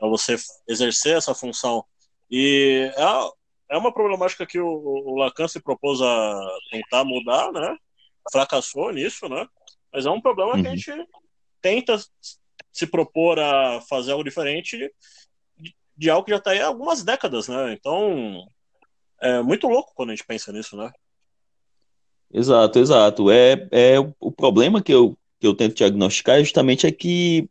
você 0.00 0.36
exercer 0.68 1.16
essa 1.16 1.34
função. 1.34 1.84
E 2.30 2.90
é, 2.96 3.74
é 3.74 3.78
uma 3.78 3.92
problemática 3.92 4.46
que 4.46 4.60
o, 4.60 4.68
o 4.68 5.16
Lacan 5.16 5.48
se 5.48 5.60
propôs 5.60 6.00
a 6.00 6.58
tentar 6.70 7.04
mudar, 7.04 7.52
né? 7.52 7.76
Fracassou 8.30 8.92
nisso, 8.92 9.28
né? 9.28 9.46
Mas 9.92 10.06
é 10.06 10.10
um 10.10 10.20
problema 10.20 10.54
uhum. 10.54 10.62
que 10.62 10.68
a 10.68 10.70
uhum. 10.70 10.76
gente 10.76 11.08
tenta 11.60 11.98
se 12.72 12.86
propor 12.86 13.38
a 13.38 13.80
fazer 13.82 14.12
algo 14.12 14.24
diferente 14.24 14.90
de, 15.58 15.74
de 15.96 16.10
algo 16.10 16.24
que 16.24 16.30
já 16.30 16.38
está 16.38 16.52
aí 16.52 16.60
há 16.60 16.68
algumas 16.68 17.02
décadas, 17.02 17.48
né? 17.48 17.72
Então, 17.72 18.46
é 19.20 19.42
muito 19.42 19.68
louco 19.68 19.92
quando 19.94 20.10
a 20.10 20.14
gente 20.14 20.26
pensa 20.26 20.52
nisso, 20.52 20.76
né? 20.76 20.90
Exato, 22.32 22.78
exato. 22.78 23.30
É, 23.30 23.68
é 23.70 24.00
o 24.18 24.32
problema 24.32 24.82
que 24.82 24.92
eu, 24.92 25.16
que 25.38 25.46
eu 25.46 25.54
tento 25.54 25.76
diagnosticar 25.76 26.38
é 26.38 26.44
justamente 26.44 26.86
é 26.86 26.92
que, 26.92 27.48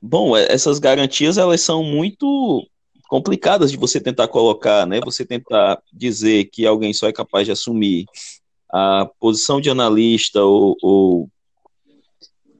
bom, 0.00 0.36
é, 0.36 0.50
essas 0.50 0.78
garantias 0.78 1.36
elas 1.36 1.60
são 1.60 1.82
muito 1.82 2.66
complicadas 3.08 3.70
de 3.70 3.76
você 3.76 4.00
tentar 4.00 4.28
colocar, 4.28 4.86
né? 4.86 5.00
Você 5.04 5.24
tentar 5.24 5.82
dizer 5.92 6.44
que 6.46 6.66
alguém 6.66 6.92
só 6.92 7.08
é 7.08 7.12
capaz 7.12 7.46
de 7.46 7.52
assumir 7.52 8.06
a 8.70 9.08
posição 9.18 9.60
de 9.60 9.70
analista 9.70 10.42
ou, 10.42 10.76
ou 10.82 11.30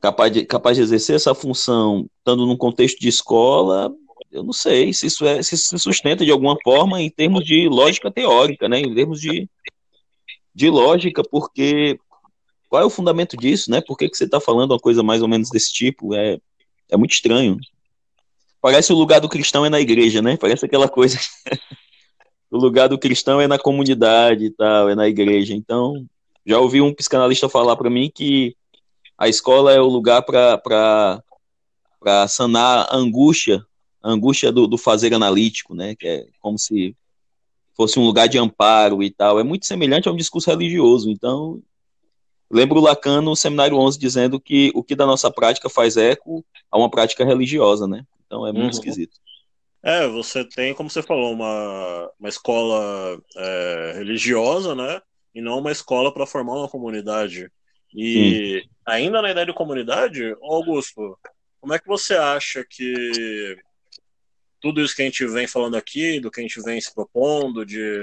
capaz, 0.00 0.32
de, 0.32 0.44
capaz 0.44 0.76
de 0.76 0.82
exercer 0.82 1.16
essa 1.16 1.34
função 1.34 2.06
estando 2.18 2.46
num 2.46 2.56
contexto 2.56 2.98
de 2.98 3.08
escola, 3.08 3.92
eu 4.30 4.42
não 4.42 4.52
sei 4.52 4.92
se 4.92 5.06
isso 5.06 5.26
é 5.26 5.42
se 5.42 5.56
sustenta 5.56 6.24
de 6.24 6.30
alguma 6.30 6.56
forma 6.62 7.00
em 7.00 7.10
termos 7.10 7.44
de 7.44 7.68
lógica 7.68 8.10
teórica, 8.10 8.68
né? 8.68 8.80
Em 8.80 8.94
termos 8.94 9.20
de 9.20 9.48
de 10.58 10.68
lógica, 10.68 11.22
porque 11.22 12.00
qual 12.68 12.82
é 12.82 12.84
o 12.84 12.90
fundamento 12.90 13.36
disso, 13.36 13.70
né? 13.70 13.80
Por 13.80 13.96
que, 13.96 14.08
que 14.08 14.16
você 14.16 14.24
está 14.24 14.40
falando 14.40 14.72
uma 14.72 14.78
coisa 14.80 15.04
mais 15.04 15.22
ou 15.22 15.28
menos 15.28 15.50
desse 15.50 15.72
tipo? 15.72 16.16
É, 16.16 16.36
é 16.90 16.96
muito 16.96 17.12
estranho. 17.12 17.56
Parece 18.60 18.92
o 18.92 18.96
lugar 18.96 19.20
do 19.20 19.28
cristão 19.28 19.64
é 19.64 19.70
na 19.70 19.80
igreja, 19.80 20.20
né? 20.20 20.36
Parece 20.36 20.66
aquela 20.66 20.88
coisa. 20.88 21.16
o 22.50 22.58
lugar 22.58 22.88
do 22.88 22.98
cristão 22.98 23.40
é 23.40 23.46
na 23.46 23.56
comunidade 23.56 24.46
e 24.46 24.50
tal, 24.50 24.88
é 24.88 24.96
na 24.96 25.06
igreja. 25.06 25.54
Então, 25.54 26.04
já 26.44 26.58
ouvi 26.58 26.80
um 26.80 26.92
psicanalista 26.92 27.48
falar 27.48 27.76
para 27.76 27.88
mim 27.88 28.10
que 28.12 28.56
a 29.16 29.28
escola 29.28 29.72
é 29.72 29.80
o 29.80 29.86
lugar 29.86 30.22
para 30.22 31.22
sanar 32.28 32.88
a 32.90 32.96
angústia, 32.96 33.64
a 34.02 34.10
angústia 34.10 34.50
do, 34.50 34.66
do 34.66 34.76
fazer 34.76 35.14
analítico, 35.14 35.72
né? 35.72 35.94
Que 35.94 36.08
é 36.08 36.26
como 36.40 36.58
se 36.58 36.96
fosse 37.78 37.96
um 37.96 38.04
lugar 38.04 38.28
de 38.28 38.36
amparo 38.36 39.04
e 39.04 39.08
tal. 39.08 39.38
É 39.38 39.44
muito 39.44 39.64
semelhante 39.64 40.08
a 40.08 40.12
um 40.12 40.16
discurso 40.16 40.50
religioso. 40.50 41.08
Então, 41.08 41.62
lembro 42.50 42.80
o 42.80 42.82
Lacan 42.82 43.22
no 43.22 43.36
Seminário 43.36 43.76
11 43.76 43.96
dizendo 43.96 44.40
que 44.40 44.72
o 44.74 44.82
que 44.82 44.96
da 44.96 45.06
nossa 45.06 45.30
prática 45.30 45.70
faz 45.70 45.96
eco 45.96 46.44
a 46.72 46.76
uma 46.76 46.90
prática 46.90 47.24
religiosa, 47.24 47.86
né? 47.86 48.04
Então 48.26 48.44
é 48.44 48.52
muito 48.52 48.64
uhum. 48.64 48.70
esquisito. 48.70 49.16
É, 49.80 50.08
você 50.08 50.44
tem, 50.44 50.74
como 50.74 50.90
você 50.90 51.02
falou, 51.02 51.32
uma, 51.32 52.10
uma 52.18 52.28
escola 52.28 53.16
é, 53.36 53.92
religiosa, 53.96 54.74
né? 54.74 55.00
E 55.32 55.40
não 55.40 55.60
uma 55.60 55.70
escola 55.70 56.12
para 56.12 56.26
formar 56.26 56.54
uma 56.54 56.68
comunidade. 56.68 57.48
E 57.94 58.60
Sim. 58.60 58.70
ainda 58.84 59.22
na 59.22 59.30
ideia 59.30 59.46
de 59.46 59.54
comunidade, 59.54 60.36
Augusto, 60.42 61.16
como 61.60 61.72
é 61.74 61.78
que 61.78 61.86
você 61.86 62.14
acha 62.14 62.66
que 62.68 63.56
tudo 64.60 64.82
isso 64.82 64.94
que 64.94 65.02
a 65.02 65.04
gente 65.04 65.26
vem 65.26 65.46
falando 65.46 65.76
aqui, 65.76 66.20
do 66.20 66.30
que 66.30 66.40
a 66.40 66.42
gente 66.42 66.60
vem 66.62 66.80
se 66.80 66.92
propondo, 66.94 67.64
de 67.64 68.02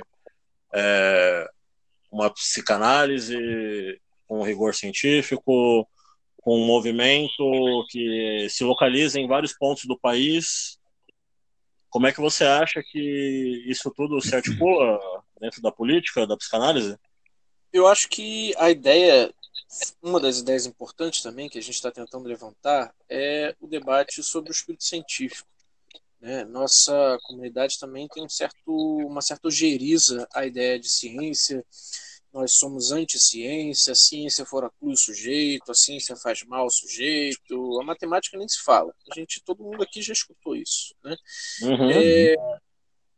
é, 0.74 1.50
uma 2.12 2.30
psicanálise 2.30 4.00
com 4.28 4.44
rigor 4.44 4.74
científico, 4.74 5.88
com 6.38 6.60
um 6.60 6.66
movimento 6.66 7.86
que 7.90 8.48
se 8.50 8.64
localiza 8.64 9.20
em 9.20 9.28
vários 9.28 9.54
pontos 9.54 9.86
do 9.86 9.98
país. 9.98 10.78
Como 11.90 12.08
é 12.08 12.12
que 12.12 12.22
você 12.22 12.44
acha 12.44 12.84
que 12.84 13.64
isso 13.68 13.92
tudo 13.96 14.22
se 14.22 14.36
articula 14.36 15.00
dentro 15.40 15.62
da 15.62 15.72
política, 15.72 16.28
da 16.28 16.38
psicanálise? 16.38 16.98
Eu 17.72 17.88
acho 17.88 18.08
que 18.08 18.54
a 18.58 18.70
ideia, 18.70 19.34
uma 20.02 20.20
das 20.20 20.40
ideias 20.40 20.66
importantes 20.66 21.22
também 21.22 21.50
que 21.50 21.58
a 21.58 21.62
gente 21.62 21.76
está 21.76 21.92
tentando 21.92 22.28
levantar 22.28 22.94
é 23.10 23.56
o 23.60 23.68
debate 23.68 24.24
sobre 24.24 24.50
o 24.50 24.54
espírito 24.54 24.84
científico. 24.84 25.50
Né? 26.26 26.44
Nossa 26.44 27.20
comunidade 27.22 27.78
também 27.78 28.08
tem 28.08 28.26
um 28.26 28.30
certo, 28.30 28.58
uma 28.66 29.22
certa 29.22 29.48
ojeriza 29.48 30.28
à 30.34 30.44
ideia 30.44 30.80
de 30.80 30.90
ciência. 30.90 31.64
Nós 32.34 32.54
somos 32.58 32.92
anti-ciência, 32.92 33.94
a 33.94 33.96
ciência 33.96 34.44
fora 34.44 34.72
o 34.82 34.98
sujeito, 34.98 35.72
a 35.72 35.76
ciência 35.76 36.16
faz 36.16 36.44
mal 36.44 36.64
ao 36.64 36.70
sujeito, 36.72 37.80
a 37.80 37.84
matemática 37.84 38.40
nem 38.40 38.50
se 38.50 38.60
fala. 38.64 38.92
A 39.12 39.14
gente, 39.14 39.40
todo 39.46 39.64
mundo 39.64 39.84
aqui 39.84 40.02
já 40.02 40.14
escutou 40.14 40.56
isso. 40.56 40.96
Né? 41.04 41.16
Uhum. 41.62 41.92
É, 41.92 42.36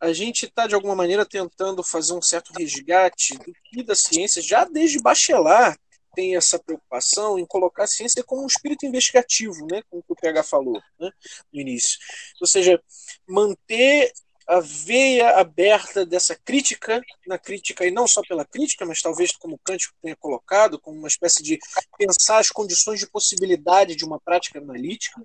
a 0.02 0.12
gente 0.12 0.46
está, 0.46 0.68
de 0.68 0.76
alguma 0.76 0.94
maneira, 0.94 1.26
tentando 1.26 1.82
fazer 1.86 2.12
um 2.12 2.22
certo 2.22 2.52
resgate 2.60 3.38
do 3.38 3.54
que 3.64 3.84
da 3.84 3.96
ciência, 3.96 4.42
já 4.42 4.66
desde 4.66 5.02
Bachelard, 5.02 5.80
tem 6.14 6.36
essa 6.36 6.60
preocupação 6.60 7.40
em 7.40 7.46
colocar 7.46 7.84
a 7.84 7.88
ciência 7.88 8.24
como 8.24 8.44
um 8.44 8.48
espírito 8.48 8.86
investigativo, 8.86 9.66
né, 9.72 9.82
como 9.90 10.04
o 10.18 10.22
PH 10.22 10.44
falou 10.44 10.82
né, 11.00 11.12
no 11.54 11.62
início. 11.62 11.98
Ou 12.42 12.48
seja, 12.48 12.82
manter 13.28 14.12
a 14.48 14.62
veia 14.62 15.38
aberta 15.38 16.06
dessa 16.06 16.34
crítica, 16.34 17.02
na 17.28 17.38
crítica, 17.38 17.86
e 17.86 17.92
não 17.92 18.08
só 18.08 18.22
pela 18.22 18.46
crítica, 18.46 18.86
mas 18.86 19.02
talvez 19.02 19.34
como 19.34 19.60
Kant 19.60 19.90
tenha 20.02 20.16
colocado, 20.16 20.80
como 20.80 20.98
uma 20.98 21.10
espécie 21.10 21.44
de 21.44 21.60
pensar 21.98 22.40
as 22.40 22.50
condições 22.50 23.00
de 23.00 23.10
possibilidade 23.10 23.96
de 23.96 24.06
uma 24.06 24.20
prática 24.20 24.60
analítica. 24.60 25.22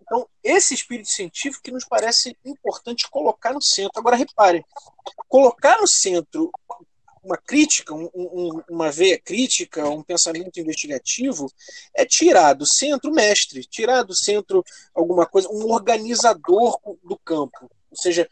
Então, 0.00 0.26
esse 0.42 0.72
espírito 0.72 1.08
científico 1.08 1.62
que 1.62 1.70
nos 1.70 1.84
parece 1.84 2.36
importante 2.44 3.10
colocar 3.10 3.52
no 3.52 3.60
centro. 3.60 3.98
Agora, 3.98 4.16
repare, 4.16 4.64
colocar 5.28 5.78
no 5.80 5.86
centro 5.86 6.50
uma 7.26 7.36
crítica, 7.36 7.92
um, 7.92 8.08
um, 8.14 8.62
uma 8.70 8.90
veia 8.90 9.18
crítica, 9.18 9.88
um 9.88 10.02
pensamento 10.02 10.60
investigativo, 10.60 11.50
é 11.94 12.06
tirar 12.06 12.52
do 12.52 12.64
centro 12.64 13.10
mestre, 13.12 13.64
tirar 13.64 14.04
do 14.04 14.14
centro 14.14 14.64
alguma 14.94 15.26
coisa, 15.26 15.48
um 15.50 15.70
organizador 15.72 16.78
do 17.02 17.18
campo. 17.18 17.68
Ou 17.90 17.96
seja, 17.96 18.28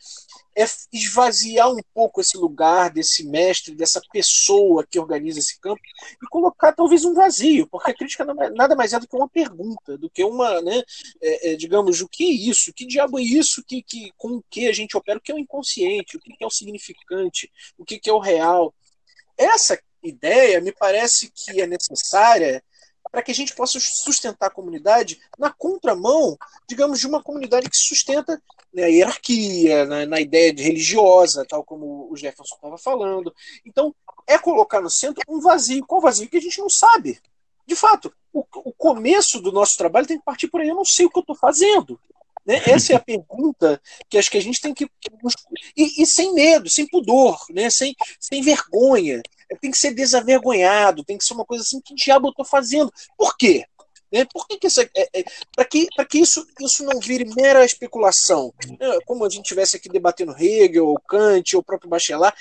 é 0.54 0.64
esvaziar 0.92 1.70
um 1.70 1.80
pouco 1.92 2.20
esse 2.20 2.36
lugar 2.36 2.90
desse 2.90 3.24
mestre, 3.26 3.74
dessa 3.74 4.00
pessoa 4.12 4.86
que 4.88 4.98
organiza 4.98 5.38
esse 5.38 5.58
campo 5.58 5.80
e 6.22 6.26
colocar 6.28 6.72
talvez 6.72 7.04
um 7.04 7.14
vazio, 7.14 7.66
porque 7.66 7.90
a 7.90 7.94
crítica 7.94 8.24
nada 8.24 8.76
mais 8.76 8.92
é 8.92 9.00
do 9.00 9.08
que 9.08 9.16
uma 9.16 9.28
pergunta, 9.28 9.96
do 9.96 10.10
que 10.10 10.22
uma, 10.22 10.60
né, 10.60 10.82
é, 11.20 11.52
é, 11.52 11.56
digamos, 11.56 12.00
o 12.02 12.08
que 12.08 12.24
é 12.24 12.32
isso? 12.32 12.72
Que 12.72 12.86
diabo 12.86 13.18
é 13.18 13.22
isso? 13.22 13.64
Que, 13.66 13.82
que, 13.82 14.12
com 14.16 14.36
o 14.36 14.44
que 14.50 14.68
a 14.68 14.72
gente 14.72 14.96
opera? 14.96 15.18
O 15.18 15.22
que 15.22 15.32
é 15.32 15.34
o 15.34 15.38
inconsciente? 15.38 16.16
O 16.16 16.20
que 16.20 16.36
é 16.38 16.46
o 16.46 16.50
significante? 16.50 17.50
O 17.78 17.84
que 17.84 18.00
é 18.08 18.12
o 18.12 18.18
real? 18.18 18.72
Essa 19.36 19.78
ideia 20.02 20.60
me 20.60 20.72
parece 20.72 21.30
que 21.30 21.60
é 21.60 21.66
necessária 21.66 22.62
para 23.10 23.22
que 23.22 23.30
a 23.30 23.34
gente 23.34 23.54
possa 23.54 23.78
sustentar 23.78 24.46
a 24.46 24.50
comunidade 24.50 25.20
na 25.38 25.52
contramão, 25.52 26.36
digamos, 26.68 26.98
de 26.98 27.06
uma 27.06 27.22
comunidade 27.22 27.70
que 27.70 27.76
sustenta 27.76 28.42
né, 28.72 28.84
a 28.84 28.88
hierarquia, 28.88 29.86
na, 29.86 30.04
na, 30.04 30.20
ideia 30.20 30.52
de 30.52 30.62
religiosa, 30.62 31.46
tal 31.48 31.62
como 31.62 32.10
o 32.10 32.16
Jefferson 32.16 32.56
estava 32.56 32.76
falando. 32.76 33.32
Então, 33.64 33.94
é 34.26 34.36
colocar 34.36 34.80
no 34.80 34.90
centro 34.90 35.22
um 35.28 35.40
vazio. 35.40 35.86
Qual 35.86 36.00
vazio? 36.00 36.28
Que 36.28 36.38
a 36.38 36.40
gente 36.40 36.58
não 36.58 36.68
sabe. 36.68 37.20
De 37.66 37.76
fato, 37.76 38.12
o, 38.32 38.44
o 38.56 38.72
começo 38.72 39.40
do 39.40 39.52
nosso 39.52 39.76
trabalho 39.76 40.06
tem 40.06 40.18
que 40.18 40.24
partir 40.24 40.48
por 40.48 40.60
aí. 40.60 40.68
Eu 40.68 40.74
não 40.74 40.84
sei 40.84 41.06
o 41.06 41.10
que 41.10 41.18
eu 41.18 41.22
estou 41.22 41.36
fazendo. 41.36 42.00
Né? 42.46 42.60
Essa 42.66 42.92
é 42.92 42.96
a 42.96 43.00
pergunta 43.00 43.80
que 44.08 44.18
acho 44.18 44.30
que 44.30 44.38
a 44.38 44.42
gente 44.42 44.60
tem 44.60 44.74
que. 44.74 44.86
E, 45.76 46.02
e 46.02 46.06
sem 46.06 46.34
medo, 46.34 46.68
sem 46.68 46.86
pudor, 46.86 47.38
né? 47.50 47.70
sem, 47.70 47.94
sem 48.20 48.42
vergonha. 48.42 49.22
Tem 49.60 49.70
que 49.70 49.78
ser 49.78 49.94
desavergonhado, 49.94 51.04
tem 51.04 51.16
que 51.16 51.24
ser 51.24 51.34
uma 51.34 51.44
coisa 51.44 51.62
assim: 51.62 51.80
que 51.80 51.94
diabo 51.94 52.28
eu 52.28 52.30
estou 52.30 52.44
fazendo? 52.44 52.92
Por 53.16 53.36
quê? 53.36 53.64
Né? 54.14 54.24
Por 54.32 54.46
que, 54.46 54.58
que 54.58 54.68
essa. 54.68 54.82
É, 54.94 55.08
é, 55.12 55.24
para 55.56 55.64
que, 55.64 55.88
que 56.08 56.18
isso, 56.18 56.46
isso 56.60 56.84
não 56.84 57.00
vire 57.00 57.24
mera 57.34 57.64
especulação? 57.64 58.54
É, 58.78 59.00
como 59.06 59.24
a 59.24 59.28
gente 59.28 59.42
estivesse 59.42 59.76
aqui 59.76 59.88
debatendo 59.88 60.36
Hegel, 60.38 60.86
ou 60.86 61.00
Kant, 61.00 61.56
ou 61.56 61.62
o 61.62 61.64
próprio 61.64 61.90
Bachelard. 61.90 62.36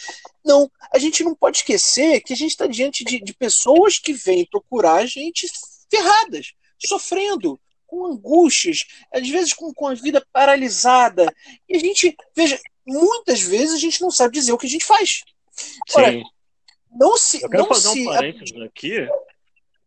Não, 0.46 0.70
a 0.92 1.00
gente 1.00 1.24
não 1.24 1.34
pode 1.34 1.58
esquecer 1.58 2.22
que 2.22 2.34
a 2.34 2.36
gente 2.36 2.52
está 2.52 2.68
diante 2.68 3.04
de, 3.04 3.20
de 3.20 3.34
pessoas 3.34 3.98
que 3.98 4.14
vêm 4.14 4.46
procurar 4.46 4.98
a 4.98 5.06
gente 5.06 5.48
ferradas, 5.90 6.54
sofrendo, 6.86 7.60
com 7.94 8.08
angústias, 8.08 8.86
às 9.14 9.30
vezes 9.30 9.54
com, 9.54 9.72
com 9.72 9.88
a 9.88 9.94
vida 9.94 10.26
paralisada. 10.34 11.32
E 11.70 11.76
a 11.78 11.80
gente, 11.80 12.18
veja, 12.36 12.60
muitas 12.84 13.42
vezes 13.42 13.76
a 13.76 13.78
gente 13.78 14.02
não 14.02 14.10
sabe 14.10 14.34
dizer 14.34 14.52
o 14.52 14.58
que 14.58 14.66
a 14.66 14.70
gente 14.70 14.84
faz. 14.84 15.24
Ora, 15.94 16.12
Sim. 16.12 16.24
não 16.92 17.16
se. 17.16 17.44
Eu 17.44 17.50
quero 17.50 17.64
não 17.64 17.70
fazer 17.70 17.90
se, 17.90 18.02
um 18.02 18.06
parênteses 18.06 18.62
aqui. 18.62 19.08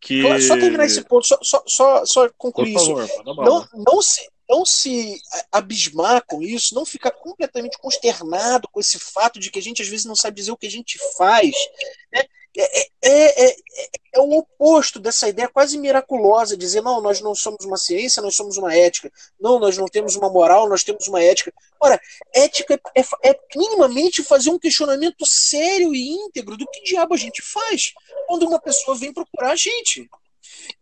Que... 0.01 0.41
Só 0.41 0.55
terminar 0.55 0.87
esse 0.87 1.03
ponto, 1.03 1.27
só, 1.27 1.37
só, 1.43 1.65
só, 1.67 2.07
só 2.07 2.31
concluir 2.39 2.75
Por 2.75 2.87
favor, 2.87 3.05
isso. 3.05 3.23
Não, 3.25 3.69
não, 3.75 4.03
se, 4.03 4.29
não 4.49 4.65
se 4.65 5.19
abismar 5.51 6.23
com 6.25 6.41
isso, 6.43 6.77
não 6.77 6.85
ficar 6.85 7.11
completamente 7.11 7.77
consternado 7.79 8.69
com 8.69 8.79
esse 8.79 9.01
fato 9.01 9.41
de 9.41 9.51
que 9.51 9.59
a 9.59 9.63
gente 9.63 9.83
às 9.83 9.89
vezes 9.89 10.07
não 10.07 10.15
sabe 10.15 10.37
dizer 10.37 10.53
o 10.53 10.57
que 10.57 10.69
a 10.69 10.71
gente 10.71 10.97
faz. 11.17 11.53
Né? 12.13 12.23
É, 12.59 12.81
é, 12.81 12.89
é, 13.03 13.51
é, 13.51 13.57
é, 14.15 14.21
o 14.21 14.39
oposto 14.39 14.99
dessa 14.99 15.29
ideia 15.29 15.47
quase 15.47 15.77
miraculosa, 15.77 16.57
dizer, 16.57 16.81
não, 16.81 17.03
nós 17.03 17.21
não 17.21 17.35
somos 17.35 17.65
uma 17.67 17.77
ciência, 17.77 18.23
nós 18.23 18.35
somos 18.35 18.57
uma 18.57 18.75
ética. 18.75 19.13
Não, 19.39 19.59
nós 19.59 19.77
não 19.77 19.87
temos 19.87 20.17
uma 20.17 20.31
moral, 20.31 20.69
nós 20.69 20.83
temos 20.83 21.07
uma 21.07 21.23
ética. 21.23 21.53
Ora, 21.79 22.01
ética 22.35 22.81
é, 22.95 23.03
é 23.29 23.39
minimamente 23.55 24.23
fazer 24.23 24.51
um 24.51 24.59
questionamento 24.59 25.27
sério 25.27 25.95
e 25.95 26.13
íntegro 26.13 26.57
do 26.57 26.67
que 26.67 26.83
diabo 26.83 27.15
a 27.15 27.19
gente 27.19 27.43
faz 27.43 27.93
quando 28.27 28.47
uma 28.47 28.61
pessoa 28.61 28.97
vem 28.97 29.13
procurar 29.13 29.53
a 29.53 29.57
gente. 29.57 30.09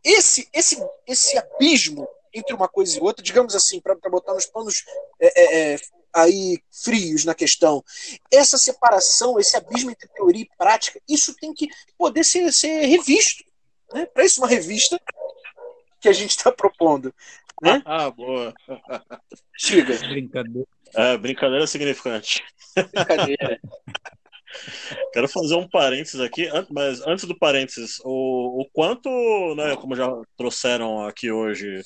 Esse, 0.02 0.48
esse, 0.52 0.80
esse 1.06 1.36
abismo 1.36 2.08
entre 2.32 2.54
uma 2.54 2.68
coisa 2.68 2.96
e 2.96 3.00
outra, 3.00 3.22
digamos 3.22 3.54
assim, 3.54 3.80
para 3.80 3.96
botar 4.10 4.34
nos 4.34 4.46
panos 4.46 4.84
é, 5.20 5.72
é, 5.72 5.76
aí 6.14 6.58
frios 6.70 7.24
na 7.24 7.34
questão. 7.34 7.82
Essa 8.32 8.56
separação, 8.56 9.38
esse 9.38 9.56
abismo 9.56 9.90
entre 9.90 10.08
teoria 10.08 10.42
e 10.42 10.56
prática, 10.56 11.00
isso 11.08 11.34
tem 11.34 11.52
que 11.52 11.68
poder 11.98 12.24
ser, 12.24 12.52
ser 12.52 12.86
revisto. 12.86 13.44
Né? 13.92 14.06
Para 14.06 14.24
isso, 14.24 14.40
uma 14.40 14.48
revista 14.48 15.00
que 16.00 16.08
a 16.08 16.12
gente 16.12 16.30
está 16.30 16.52
propondo. 16.52 17.14
Né? 17.62 17.82
Ah, 17.86 18.10
boa. 18.10 18.52
Chega. 19.56 19.96
Brincadeira. 20.08 20.68
É, 20.94 21.16
brincadeira 21.16 21.66
significante. 21.66 22.44
Brincadeira. 22.74 23.60
Quero 25.12 25.28
fazer 25.28 25.56
um 25.56 25.68
parênteses 25.68 26.20
aqui, 26.20 26.48
mas 26.70 27.00
antes 27.06 27.24
do 27.24 27.36
parênteses, 27.36 28.00
o, 28.04 28.62
o 28.62 28.68
quanto, 28.72 29.08
né, 29.56 29.76
como 29.76 29.96
já 29.96 30.08
trouxeram 30.36 31.04
aqui 31.06 31.32
hoje, 31.32 31.82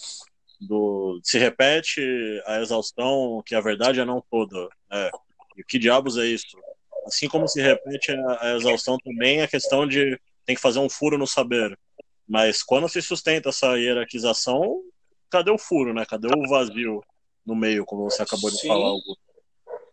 do 0.60 1.20
se 1.22 1.38
repete 1.38 2.00
a 2.46 2.60
exaustão 2.60 3.42
que 3.44 3.54
a 3.54 3.60
verdade 3.60 4.00
é 4.00 4.04
não 4.04 4.22
toda. 4.30 4.68
Né? 4.90 5.10
E 5.56 5.64
que 5.64 5.78
diabos 5.78 6.16
é 6.16 6.26
isso? 6.26 6.58
Assim 7.06 7.28
como 7.28 7.48
se 7.48 7.60
repete 7.60 8.12
a, 8.12 8.48
a 8.48 8.56
exaustão 8.56 8.98
também 8.98 9.40
a 9.40 9.48
questão 9.48 9.86
de 9.86 10.18
tem 10.44 10.56
que 10.56 10.62
fazer 10.62 10.78
um 10.78 10.88
furo 10.88 11.18
no 11.18 11.26
saber. 11.26 11.78
Mas 12.26 12.62
quando 12.62 12.88
se 12.88 13.00
sustenta 13.00 13.50
essa 13.50 13.76
hierarquização, 13.76 14.82
cadê 15.30 15.50
o 15.50 15.58
furo, 15.58 15.94
né? 15.94 16.04
Cadê 16.04 16.28
o 16.28 16.48
vazio 16.48 17.02
no 17.44 17.54
meio, 17.54 17.84
como 17.84 18.04
você 18.04 18.22
acabou 18.22 18.50
de 18.50 18.58
Sim. 18.58 18.68
falar, 18.68 18.88
Augusto? 18.88 19.28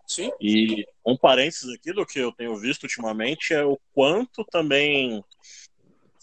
Sim. 0.08 0.32
E 0.40 0.86
um 1.06 1.18
parênteses 1.18 1.74
aqui 1.74 1.92
do 1.92 2.06
que 2.06 2.20
eu 2.20 2.32
tenho 2.32 2.56
visto 2.58 2.84
ultimamente 2.84 3.54
é 3.54 3.64
o 3.64 3.80
quanto 3.94 4.44
também 4.46 5.24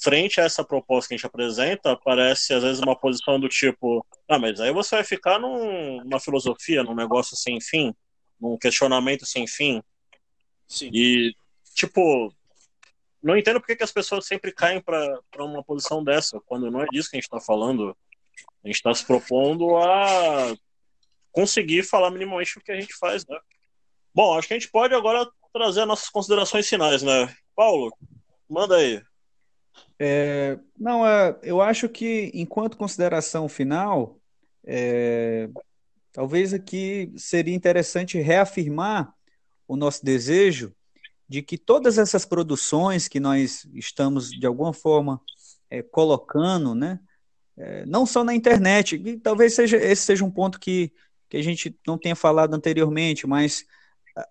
frente 0.02 0.40
a 0.40 0.44
essa 0.44 0.64
proposta 0.64 1.08
que 1.08 1.14
a 1.14 1.16
gente 1.16 1.26
apresenta, 1.26 1.96
parece 1.96 2.52
às 2.52 2.62
vezes 2.62 2.82
uma 2.82 2.96
posição 2.96 3.38
do 3.38 3.48
tipo: 3.48 4.04
ah, 4.28 4.38
mas 4.38 4.60
aí 4.60 4.72
você 4.72 4.96
vai 4.96 5.04
ficar 5.04 5.38
num, 5.38 6.02
numa 6.02 6.20
filosofia, 6.20 6.82
num 6.82 6.94
negócio 6.94 7.36
sem 7.36 7.60
fim, 7.60 7.94
num 8.40 8.58
questionamento 8.58 9.24
sem 9.24 9.46
fim. 9.46 9.82
Sim. 10.66 10.90
E, 10.92 11.34
tipo, 11.74 12.34
não 13.22 13.36
entendo 13.36 13.60
por 13.60 13.66
que, 13.66 13.76
que 13.76 13.84
as 13.84 13.92
pessoas 13.92 14.26
sempre 14.26 14.52
caem 14.52 14.80
para 14.80 15.20
uma 15.38 15.62
posição 15.62 16.02
dessa, 16.02 16.40
quando 16.46 16.70
não 16.70 16.82
é 16.82 16.86
disso 16.86 17.08
que 17.10 17.16
a 17.16 17.20
gente 17.20 17.28
está 17.28 17.40
falando. 17.40 17.96
A 18.64 18.66
gente 18.66 18.76
está 18.76 18.92
se 18.94 19.04
propondo 19.04 19.76
a 19.76 20.54
conseguir 21.30 21.82
falar 21.84 22.10
minimamente 22.10 22.58
o 22.58 22.60
que 22.60 22.72
a 22.72 22.80
gente 22.80 22.94
faz, 22.94 23.26
né? 23.26 23.38
Bom, 24.14 24.36
acho 24.36 24.48
que 24.48 24.54
a 24.54 24.58
gente 24.58 24.70
pode 24.70 24.94
agora 24.94 25.28
trazer 25.52 25.84
nossas 25.84 26.08
considerações 26.08 26.68
finais, 26.68 27.02
né? 27.02 27.34
Paulo, 27.54 27.92
manda 28.48 28.76
aí. 28.76 29.02
É, 30.04 30.58
não, 30.76 31.06
é, 31.06 31.38
eu 31.44 31.62
acho 31.62 31.88
que, 31.88 32.32
enquanto 32.34 32.76
consideração 32.76 33.48
final, 33.48 34.18
é, 34.66 35.48
talvez 36.12 36.52
aqui 36.52 37.12
seria 37.16 37.54
interessante 37.54 38.18
reafirmar 38.18 39.14
o 39.68 39.76
nosso 39.76 40.04
desejo 40.04 40.74
de 41.28 41.40
que 41.40 41.56
todas 41.56 41.98
essas 41.98 42.24
produções 42.24 43.06
que 43.06 43.20
nós 43.20 43.64
estamos, 43.74 44.30
de 44.30 44.44
alguma 44.44 44.72
forma, 44.72 45.20
é, 45.70 45.84
colocando, 45.84 46.74
né, 46.74 46.98
é, 47.56 47.86
não 47.86 48.04
só 48.04 48.24
na 48.24 48.34
internet, 48.34 48.96
e 48.96 49.16
talvez 49.20 49.54
seja, 49.54 49.76
esse 49.76 50.02
seja 50.02 50.24
um 50.24 50.30
ponto 50.32 50.58
que, 50.58 50.92
que 51.28 51.36
a 51.36 51.42
gente 51.42 51.78
não 51.86 51.96
tenha 51.96 52.16
falado 52.16 52.54
anteriormente, 52.54 53.24
mas 53.24 53.64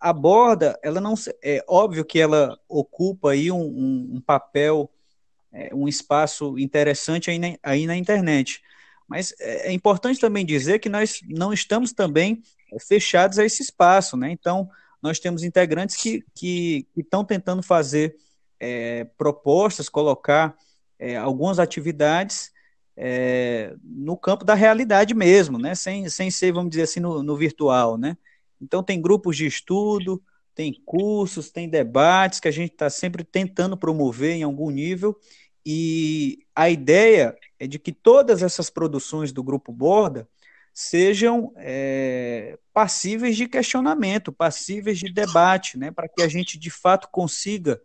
a 0.01 0.11
borda, 0.11 0.77
ela 0.83 0.99
não 0.99 1.13
é 1.41 1.63
óbvio 1.65 2.03
que 2.03 2.19
ela 2.19 2.59
ocupa 2.67 3.31
aí 3.31 3.49
um, 3.49 3.61
um, 3.61 4.09
um 4.15 4.21
papel 4.21 4.91
é, 5.51 5.73
um 5.73 5.87
espaço 5.87 6.57
interessante 6.57 7.29
aí 7.29 7.39
na, 7.39 7.57
aí 7.63 7.85
na 7.85 7.95
internet. 7.95 8.61
Mas 9.07 9.33
é, 9.39 9.69
é 9.69 9.71
importante 9.73 10.19
também 10.19 10.45
dizer 10.45 10.79
que 10.79 10.89
nós 10.89 11.19
não 11.27 11.51
estamos 11.51 11.91
também 11.91 12.41
é, 12.71 12.79
fechados 12.79 13.37
a 13.37 13.45
esse 13.45 13.61
espaço, 13.61 14.15
né? 14.15 14.31
Então, 14.31 14.69
nós 15.01 15.19
temos 15.19 15.43
integrantes 15.43 15.95
que, 15.95 16.23
que, 16.33 16.87
que 16.93 17.01
estão 17.01 17.25
tentando 17.25 17.61
fazer 17.61 18.15
é, 18.59 19.03
propostas, 19.17 19.89
colocar 19.89 20.55
é, 20.97 21.17
algumas 21.17 21.59
atividades 21.59 22.51
é, 22.95 23.75
no 23.83 24.15
campo 24.15 24.45
da 24.45 24.53
realidade 24.53 25.13
mesmo, 25.13 25.57
né? 25.57 25.75
Sem, 25.75 26.07
sem 26.07 26.31
ser, 26.31 26.53
vamos 26.53 26.69
dizer 26.69 26.83
assim, 26.83 26.99
no, 26.99 27.21
no 27.21 27.35
virtual, 27.35 27.97
né? 27.97 28.15
Então, 28.61 28.83
tem 28.83 29.01
grupos 29.01 29.35
de 29.35 29.45
estudo, 29.45 30.21
tem 30.53 30.73
cursos, 30.85 31.49
tem 31.49 31.67
debates 31.67 32.39
que 32.39 32.47
a 32.47 32.51
gente 32.51 32.73
está 32.73 32.89
sempre 32.89 33.23
tentando 33.23 33.75
promover 33.75 34.35
em 34.35 34.43
algum 34.43 34.69
nível, 34.69 35.17
e 35.65 36.45
a 36.55 36.69
ideia 36.69 37.35
é 37.59 37.67
de 37.67 37.77
que 37.77 37.91
todas 37.91 38.41
essas 38.41 38.69
produções 38.69 39.31
do 39.31 39.43
Grupo 39.43 39.71
Borda 39.71 40.27
sejam 40.73 41.53
é, 41.57 42.57
passíveis 42.73 43.35
de 43.35 43.47
questionamento, 43.47 44.31
passíveis 44.31 44.99
de 44.99 45.11
debate, 45.11 45.77
né, 45.77 45.91
para 45.91 46.07
que 46.07 46.21
a 46.21 46.27
gente 46.27 46.57
de 46.57 46.69
fato 46.69 47.09
consiga 47.11 47.81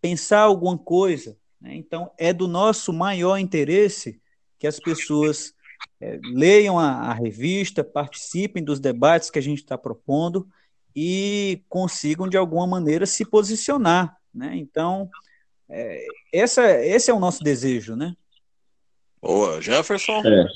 pensar 0.00 0.40
alguma 0.40 0.76
coisa. 0.76 1.36
Né? 1.60 1.76
Então, 1.76 2.10
é 2.18 2.32
do 2.32 2.48
nosso 2.48 2.92
maior 2.92 3.38
interesse 3.38 4.20
que 4.58 4.66
as 4.66 4.80
pessoas 4.80 5.54
é, 6.00 6.18
leiam 6.22 6.78
a, 6.78 7.10
a 7.10 7.12
revista, 7.12 7.84
participem 7.84 8.64
dos 8.64 8.80
debates 8.80 9.30
que 9.30 9.38
a 9.38 9.42
gente 9.42 9.58
está 9.58 9.76
propondo 9.76 10.48
e 10.94 11.62
consigam, 11.68 12.28
de 12.28 12.36
alguma 12.36 12.66
maneira, 12.66 13.06
se 13.06 13.24
posicionar. 13.24 14.16
Né? 14.34 14.56
Então, 14.56 15.08
é, 15.72 16.06
essa, 16.32 16.62
esse 16.84 17.10
é 17.10 17.14
o 17.14 17.20
nosso 17.20 17.42
desejo, 17.42 17.96
né? 17.96 18.14
Boa, 19.20 19.60
Jefferson. 19.60 20.20
É. 20.24 20.46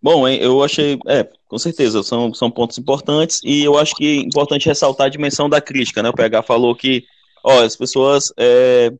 Bom, 0.00 0.28
eu 0.28 0.62
achei, 0.62 0.98
é, 1.08 1.28
com 1.48 1.58
certeza, 1.58 2.02
são, 2.02 2.32
são 2.32 2.50
pontos 2.50 2.78
importantes 2.78 3.40
e 3.42 3.64
eu 3.64 3.76
acho 3.76 3.96
que 3.96 4.18
é 4.18 4.20
importante 4.20 4.66
ressaltar 4.66 5.06
a 5.06 5.10
dimensão 5.10 5.48
da 5.48 5.60
crítica, 5.60 6.02
né? 6.02 6.08
O 6.08 6.14
PH 6.14 6.42
falou 6.42 6.74
que, 6.74 7.04
ó, 7.42 7.62
as 7.62 7.74
pessoas 7.74 8.32
é, 8.38 8.92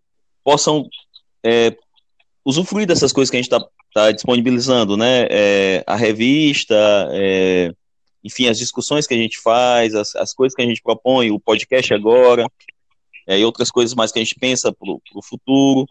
possam 0.43 0.89
é, 1.45 1.76
usufruir 2.45 2.86
dessas 2.86 3.12
coisas 3.12 3.30
que 3.30 3.36
a 3.36 3.43
gente 3.43 3.53
está 3.53 3.64
tá 3.95 4.11
disponibilizando, 4.11 4.97
né? 4.97 5.26
É, 5.30 5.84
a 5.86 5.95
revista, 5.95 6.74
é, 7.12 7.72
enfim, 8.24 8.49
as 8.49 8.59
discussões 8.59 9.07
que 9.07 9.14
a 9.14 9.18
gente 9.18 9.39
faz, 9.39 9.95
as, 9.95 10.16
as 10.16 10.34
coisas 10.34 10.57
que 10.57 10.62
a 10.62 10.66
gente 10.66 10.82
propõe, 10.82 11.30
o 11.30 11.39
podcast 11.39 11.95
agora, 11.95 12.51
é, 13.29 13.39
e 13.39 13.45
outras 13.45 13.70
coisas 13.70 13.95
mais 13.95 14.11
que 14.11 14.18
a 14.18 14.24
gente 14.24 14.35
pensa 14.35 14.72
para 14.72 14.91
o 14.91 15.22
futuro, 15.22 15.87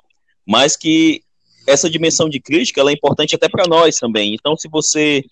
mas 0.46 0.76
que 0.76 1.22
essa 1.68 1.88
dimensão 1.88 2.28
de 2.28 2.40
crítica 2.40 2.82
é 2.82 2.92
importante 2.92 3.36
até 3.36 3.48
para 3.48 3.68
nós 3.68 3.98
também. 3.98 4.34
Então, 4.34 4.58
se 4.58 4.68
você 4.68 5.24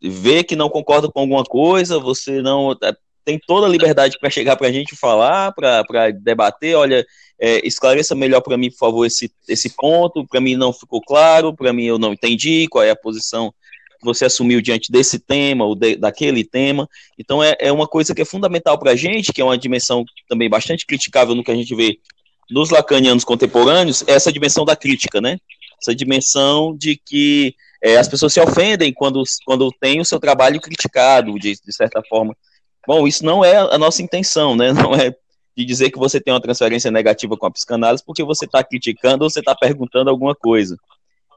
vê 0.00 0.44
que 0.44 0.54
não 0.54 0.68
concorda 0.68 1.10
com 1.10 1.20
alguma 1.20 1.42
coisa, 1.42 1.98
você 1.98 2.40
não 2.40 2.72
é, 2.72 2.94
tem 3.24 3.40
toda 3.44 3.66
a 3.66 3.68
liberdade 3.68 4.18
para 4.20 4.30
chegar 4.30 4.56
para 4.56 4.68
a 4.68 4.72
gente 4.72 4.94
falar, 4.94 5.52
para 5.52 6.12
debater, 6.12 6.76
olha, 6.76 7.04
é, 7.40 7.66
esclareça 7.66 8.14
melhor 8.14 8.40
para 8.40 8.56
mim, 8.56 8.70
por 8.70 8.78
favor, 8.78 9.04
esse, 9.04 9.32
esse 9.48 9.70
ponto, 9.70 10.24
para 10.28 10.40
mim 10.40 10.54
não 10.54 10.72
ficou 10.72 11.02
claro, 11.02 11.52
para 11.52 11.72
mim 11.72 11.86
eu 11.86 11.98
não 11.98 12.12
entendi 12.12 12.68
qual 12.68 12.84
é 12.84 12.90
a 12.90 12.96
posição 12.96 13.52
você 14.02 14.26
assumiu 14.26 14.60
diante 14.60 14.90
desse 14.90 15.18
tema 15.18 15.64
ou 15.64 15.74
de, 15.74 15.96
daquele 15.96 16.44
tema. 16.44 16.88
Então 17.18 17.42
é, 17.42 17.56
é 17.58 17.72
uma 17.72 17.86
coisa 17.86 18.14
que 18.14 18.22
é 18.22 18.24
fundamental 18.24 18.78
para 18.78 18.92
a 18.92 18.96
gente, 18.96 19.32
que 19.32 19.40
é 19.40 19.44
uma 19.44 19.58
dimensão 19.58 20.04
também 20.28 20.48
bastante 20.48 20.86
criticável 20.86 21.34
no 21.34 21.44
que 21.44 21.50
a 21.50 21.56
gente 21.56 21.74
vê 21.74 21.98
nos 22.50 22.70
lacanianos 22.70 23.24
contemporâneos, 23.24 24.04
é 24.06 24.12
essa 24.12 24.32
dimensão 24.32 24.64
da 24.64 24.76
crítica, 24.76 25.20
né? 25.20 25.38
essa 25.80 25.94
dimensão 25.94 26.76
de 26.76 26.96
que 26.96 27.54
é, 27.82 27.96
as 27.96 28.08
pessoas 28.08 28.32
se 28.32 28.40
ofendem 28.40 28.92
quando, 28.92 29.22
quando 29.44 29.70
tem 29.80 30.00
o 30.00 30.04
seu 30.04 30.18
trabalho 30.18 30.60
criticado, 30.60 31.38
de, 31.38 31.54
de 31.54 31.72
certa 31.72 32.02
forma. 32.08 32.36
Bom, 32.86 33.06
isso 33.06 33.24
não 33.24 33.44
é 33.44 33.56
a 33.56 33.78
nossa 33.78 34.02
intenção, 34.02 34.56
né? 34.56 34.72
Não 34.72 34.94
é 34.94 35.14
de 35.56 35.64
dizer 35.64 35.90
que 35.90 35.98
você 35.98 36.20
tem 36.20 36.32
uma 36.34 36.40
transferência 36.40 36.90
negativa 36.90 37.36
com 37.36 37.46
a 37.46 37.50
psicanálise 37.50 38.04
porque 38.04 38.22
você 38.22 38.44
está 38.44 38.62
criticando 38.62 39.24
ou 39.24 39.30
você 39.30 39.40
está 39.40 39.54
perguntando 39.54 40.10
alguma 40.10 40.34
coisa. 40.34 40.76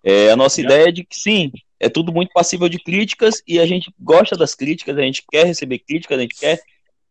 É, 0.03 0.31
a 0.31 0.35
nossa 0.35 0.61
ideia 0.61 0.89
é 0.89 0.91
de 0.91 1.03
que 1.03 1.15
sim, 1.15 1.51
é 1.79 1.89
tudo 1.89 2.11
muito 2.11 2.31
passível 2.33 2.67
de 2.67 2.77
críticas 2.79 3.41
e 3.47 3.59
a 3.59 3.65
gente 3.65 3.93
gosta 3.99 4.35
das 4.35 4.55
críticas, 4.55 4.97
a 4.97 5.01
gente 5.01 5.23
quer 5.29 5.45
receber 5.45 5.79
críticas, 5.79 6.17
a 6.17 6.21
gente 6.21 6.35
quer 6.35 6.61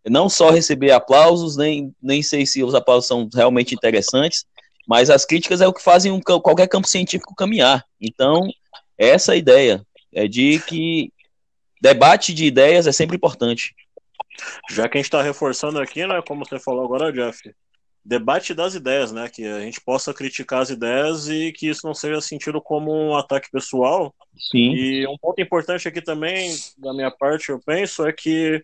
não 0.07 0.28
só 0.28 0.51
receber 0.51 0.91
aplausos, 0.91 1.57
nem, 1.57 1.95
nem 2.03 2.22
sei 2.22 2.47
se 2.47 2.62
os 2.62 2.74
aplausos 2.74 3.07
são 3.07 3.28
realmente 3.32 3.74
interessantes, 3.74 4.45
mas 4.86 5.11
as 5.11 5.24
críticas 5.24 5.61
é 5.61 5.66
o 5.66 5.72
que 5.72 5.82
fazem 5.82 6.12
um, 6.12 6.20
qualquer 6.20 6.68
campo 6.68 6.89
científico 6.89 7.34
caminhar. 7.34 7.84
Então, 8.01 8.49
essa 8.97 9.32
é 9.32 9.34
a 9.34 9.39
ideia, 9.39 9.86
é 10.12 10.26
de 10.26 10.59
que 10.61 11.12
debate 11.80 12.32
de 12.32 12.45
ideias 12.45 12.86
é 12.86 12.93
sempre 12.93 13.16
importante. 13.16 13.74
Já 14.70 14.89
que 14.89 14.97
a 14.97 15.01
gente 15.01 15.07
está 15.07 15.22
reforçando 15.22 15.80
aqui, 15.80 16.07
né, 16.07 16.22
como 16.26 16.45
você 16.45 16.59
falou 16.59 16.84
agora, 16.84 17.12
Jeff, 17.12 17.55
debate 18.09 18.54
das 18.54 18.74
ideias, 18.74 19.12
né, 19.12 19.28
que 19.28 19.44
a 19.44 19.61
gente 19.61 19.82
possa 19.82 20.14
criticar 20.14 20.62
as 20.62 20.70
ideias 20.70 21.28
e 21.28 21.52
que 21.52 21.68
isso 21.68 21.86
não 21.86 21.92
seja 21.92 22.22
sentido 22.22 22.59
como 22.61 22.90
um 22.90 23.14
ataque 23.14 23.50
pessoal. 23.50 24.14
Sim. 24.50 24.72
E 24.72 25.06
um 25.06 25.18
ponto 25.18 25.38
importante 25.42 25.86
aqui 25.86 26.00
também, 26.00 26.56
da 26.78 26.94
minha 26.94 27.11
parte, 27.11 27.50
eu 27.50 27.61
penso, 27.61 28.06
é 28.06 28.12
que 28.12 28.62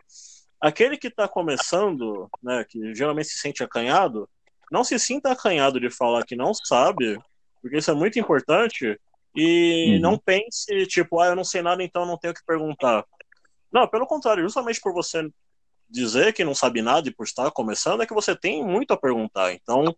aquele 0.59 0.97
que 0.97 1.09
está 1.09 1.29
começando, 1.29 2.27
né, 2.43 2.65
que 2.67 2.95
geralmente 2.95 3.29
se 3.29 3.39
sente 3.39 3.63
acanhado, 3.63 4.27
não 4.73 4.83
se 4.83 4.99
sinta 4.99 5.31
acanhado 5.31 5.79
de 5.79 5.91
falar 5.91 6.25
que 6.25 6.35
não 6.35 6.55
sabe, 6.55 7.19
porque 7.61 7.77
isso 7.77 7.91
é 7.91 7.95
muito 7.95 8.19
importante, 8.19 8.99
e 9.37 9.97
uhum. 9.97 10.01
não 10.01 10.19
pense, 10.19 10.87
tipo, 10.87 11.21
ah, 11.21 11.27
eu 11.27 11.37
não 11.37 11.45
sei 11.45 11.61
nada, 11.61 11.83
então 11.83 12.07
não 12.07 12.17
tenho 12.17 12.33
que 12.33 12.45
perguntar. 12.47 13.05
Não, 13.71 13.87
pelo 13.87 14.07
contrário, 14.07 14.43
justamente 14.43 14.81
por 14.81 14.95
você 14.95 15.29
dizer 15.95 16.33
que 16.33 16.45
não 16.45 16.55
sabe 16.55 16.83
nada 16.83 17.09
e 17.09 17.15
por 17.15 17.25
estar 17.25 17.51
começando, 17.53 18.03
é 18.03 18.07
que 18.07 18.13
você 18.13 18.35
tem 18.35 18.65
muito 18.65 18.93
a 18.93 18.97
perguntar. 18.97 19.53
Então, 19.53 19.95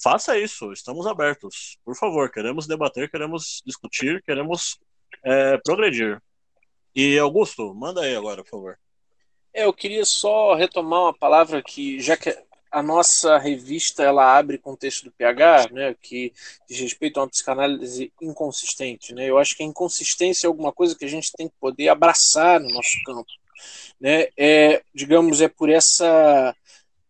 faça 0.00 0.38
isso, 0.38 0.72
estamos 0.72 1.06
abertos. 1.06 1.78
Por 1.84 1.96
favor, 1.96 2.30
queremos 2.30 2.66
debater, 2.66 3.10
queremos 3.10 3.62
discutir, 3.64 4.22
queremos 4.22 4.78
é, 5.24 5.56
progredir. 5.58 6.20
E 6.94 7.18
Augusto, 7.18 7.74
manda 7.74 8.02
aí 8.02 8.14
agora, 8.14 8.42
por 8.42 8.50
favor. 8.50 8.78
É, 9.54 9.64
eu 9.64 9.72
queria 9.72 10.04
só 10.04 10.54
retomar 10.54 11.00
uma 11.00 11.14
palavra 11.14 11.62
que, 11.62 11.98
já 11.98 12.14
que 12.14 12.36
a 12.70 12.82
nossa 12.82 13.38
revista 13.38 14.02
ela 14.02 14.36
abre 14.36 14.58
com 14.58 14.72
o 14.72 14.76
texto 14.76 15.04
do 15.04 15.12
PH, 15.12 15.68
né, 15.72 15.94
que 16.00 16.32
diz 16.68 16.78
respeito 16.78 17.18
a 17.18 17.22
uma 17.22 17.28
psicanálise 17.28 18.12
inconsistente. 18.20 19.14
Né? 19.14 19.28
Eu 19.28 19.38
acho 19.38 19.56
que 19.56 19.62
a 19.62 19.66
inconsistência 19.66 20.46
é 20.46 20.48
alguma 20.48 20.72
coisa 20.72 20.96
que 20.96 21.04
a 21.04 21.08
gente 21.08 21.32
tem 21.32 21.48
que 21.48 21.54
poder 21.58 21.88
abraçar 21.88 22.60
no 22.60 22.68
nosso 22.68 23.02
campo 23.04 23.32
né, 24.00 24.28
é, 24.36 24.82
digamos, 24.94 25.40
é 25.40 25.48
por 25.48 25.70
essa. 25.70 26.54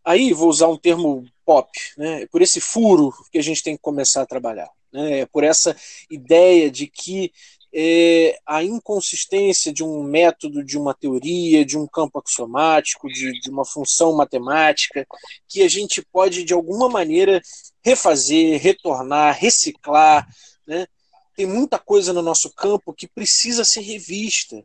Aí 0.05 0.33
vou 0.33 0.49
usar 0.49 0.69
um 0.69 0.77
termo 0.77 1.25
pop, 1.45 1.71
né, 1.97 2.23
é 2.23 2.27
por 2.27 2.43
esse 2.43 2.61
furo 2.61 3.13
que 3.31 3.39
a 3.39 3.43
gente 3.43 3.63
tem 3.63 3.77
que 3.77 3.83
começar 3.83 4.23
a 4.23 4.27
trabalhar. 4.27 4.69
Né, 4.93 5.21
é 5.21 5.27
por 5.27 5.45
essa 5.45 5.77
ideia 6.11 6.71
de 6.71 6.87
que 6.87 7.33
é, 7.75 8.39
a 8.45 8.63
inconsistência 8.63 9.73
de 9.73 9.83
um 9.83 10.03
método, 10.03 10.63
de 10.63 10.77
uma 10.77 10.93
teoria, 10.93 11.65
de 11.65 11.79
um 11.79 11.87
campo 11.87 12.19
axiomático, 12.19 13.09
de, 13.09 13.41
de 13.41 13.51
uma 13.51 13.65
função 13.65 14.15
matemática, 14.15 15.07
que 15.49 15.63
a 15.63 15.69
gente 15.69 16.03
pode, 16.13 16.45
de 16.45 16.53
alguma 16.53 16.89
maneira, 16.89 17.41
refazer, 17.83 18.61
retornar, 18.61 19.39
reciclar. 19.39 20.29
Né? 20.67 20.87
Tem 21.35 21.47
muita 21.47 21.79
coisa 21.79 22.13
no 22.13 22.21
nosso 22.21 22.53
campo 22.53 22.93
que 22.93 23.09
precisa 23.09 23.65
ser 23.65 23.81
revista 23.81 24.63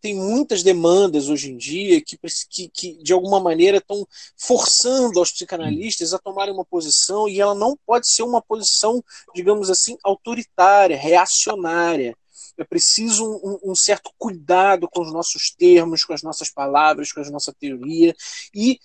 tem 0.00 0.14
muitas 0.14 0.62
demandas 0.62 1.28
hoje 1.28 1.50
em 1.50 1.56
dia 1.56 2.00
que, 2.00 2.18
que, 2.48 2.68
que 2.68 3.02
de 3.02 3.12
alguma 3.12 3.40
maneira 3.40 3.78
estão 3.78 4.06
forçando 4.36 5.18
aos 5.18 5.32
psicanalistas 5.32 6.12
a 6.12 6.18
tomarem 6.18 6.54
uma 6.54 6.64
posição 6.64 7.28
e 7.28 7.40
ela 7.40 7.54
não 7.54 7.76
pode 7.86 8.10
ser 8.10 8.22
uma 8.22 8.40
posição, 8.40 9.02
digamos 9.34 9.70
assim, 9.70 9.96
autoritária, 10.02 10.96
reacionária. 10.96 12.16
É 12.56 12.64
preciso 12.64 13.24
um, 13.24 13.70
um, 13.70 13.74
certo 13.74 14.10
cuidado 14.18 14.88
com 14.88 15.02
os 15.02 15.12
nossos 15.12 15.50
termos, 15.56 16.04
com 16.04 16.12
as 16.12 16.22
nossas 16.22 16.50
palavras, 16.50 17.12
com 17.12 17.20
a 17.20 17.30
nossa 17.30 17.52
teoria 17.52 18.14
e 18.52 18.80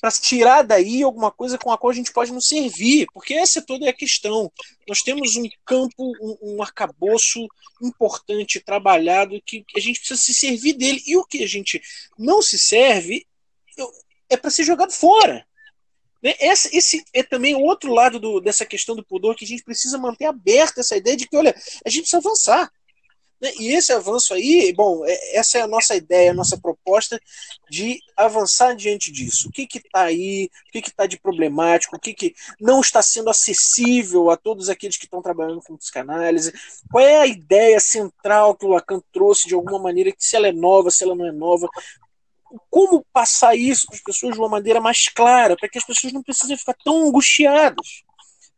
para 0.00 0.10
tirar 0.10 0.62
daí 0.62 1.02
alguma 1.02 1.30
coisa 1.30 1.58
com 1.58 1.70
a 1.70 1.76
qual 1.78 1.90
a 1.90 1.94
gente 1.94 2.12
pode 2.12 2.32
nos 2.32 2.48
servir, 2.48 3.06
porque 3.12 3.34
essa 3.34 3.58
é 3.58 3.62
toda 3.62 3.88
a 3.88 3.92
questão. 3.92 4.50
Nós 4.88 5.00
temos 5.00 5.36
um 5.36 5.46
campo, 5.64 6.12
um, 6.20 6.36
um 6.40 6.62
arcabouço 6.62 7.46
importante, 7.82 8.60
trabalhado, 8.60 9.40
que 9.44 9.64
a 9.76 9.80
gente 9.80 10.00
precisa 10.00 10.20
se 10.20 10.34
servir 10.34 10.72
dele. 10.72 11.02
E 11.06 11.16
o 11.16 11.24
que 11.24 11.44
a 11.44 11.46
gente 11.46 11.80
não 12.18 12.40
se 12.40 12.58
serve 12.58 13.26
é 14.28 14.36
para 14.36 14.50
ser 14.50 14.64
jogado 14.64 14.92
fora. 14.92 15.46
Né? 16.22 16.34
Esse, 16.38 16.76
esse 16.76 17.04
é 17.12 17.22
também 17.22 17.54
outro 17.54 17.92
lado 17.92 18.18
do, 18.18 18.40
dessa 18.40 18.64
questão 18.64 18.96
do 18.96 19.04
pudor 19.04 19.34
que 19.34 19.44
a 19.44 19.48
gente 19.48 19.62
precisa 19.62 19.98
manter 19.98 20.26
aberta 20.26 20.80
essa 20.80 20.96
ideia 20.96 21.16
de 21.16 21.28
que, 21.28 21.36
olha, 21.36 21.54
a 21.84 21.90
gente 21.90 22.02
precisa 22.02 22.18
avançar. 22.18 22.70
Né? 23.40 23.52
E 23.58 23.74
esse 23.74 23.92
avanço 23.92 24.34
aí, 24.34 24.72
bom, 24.72 25.04
é, 25.06 25.36
essa 25.36 25.58
é 25.58 25.62
a 25.62 25.66
nossa 25.66 25.94
ideia, 25.96 26.30
a 26.30 26.34
nossa 26.34 26.58
proposta 26.58 27.20
de 27.70 27.98
avançar 28.16 28.74
diante 28.74 29.10
disso. 29.10 29.48
O 29.48 29.52
que 29.52 29.66
está 29.74 30.02
aí, 30.02 30.50
o 30.68 30.72
que 30.72 30.88
está 30.88 31.06
de 31.06 31.18
problemático, 31.18 31.96
o 31.96 32.00
que, 32.00 32.12
que 32.12 32.34
não 32.60 32.80
está 32.80 33.00
sendo 33.00 33.30
acessível 33.30 34.30
a 34.30 34.36
todos 34.36 34.68
aqueles 34.68 34.96
que 34.96 35.04
estão 35.06 35.22
trabalhando 35.22 35.62
com 35.62 35.76
psicanálise, 35.76 36.52
qual 36.90 37.04
é 37.04 37.18
a 37.18 37.26
ideia 37.26 37.80
central 37.80 38.54
que 38.54 38.66
o 38.66 38.68
Lacan 38.68 39.00
trouxe 39.12 39.48
de 39.48 39.54
alguma 39.54 39.78
maneira, 39.78 40.12
que 40.12 40.24
se 40.24 40.36
ela 40.36 40.48
é 40.48 40.52
nova, 40.52 40.90
se 40.90 41.04
ela 41.04 41.14
não 41.14 41.26
é 41.26 41.32
nova, 41.32 41.68
como 42.68 43.04
passar 43.12 43.54
isso 43.54 43.86
para 43.86 43.96
as 43.96 44.02
pessoas 44.02 44.34
de 44.34 44.40
uma 44.40 44.48
maneira 44.48 44.80
mais 44.80 45.08
clara, 45.08 45.56
para 45.56 45.68
que 45.68 45.78
as 45.78 45.84
pessoas 45.84 46.12
não 46.12 46.22
precisem 46.22 46.56
ficar 46.56 46.74
tão 46.84 47.06
angustiadas. 47.06 48.02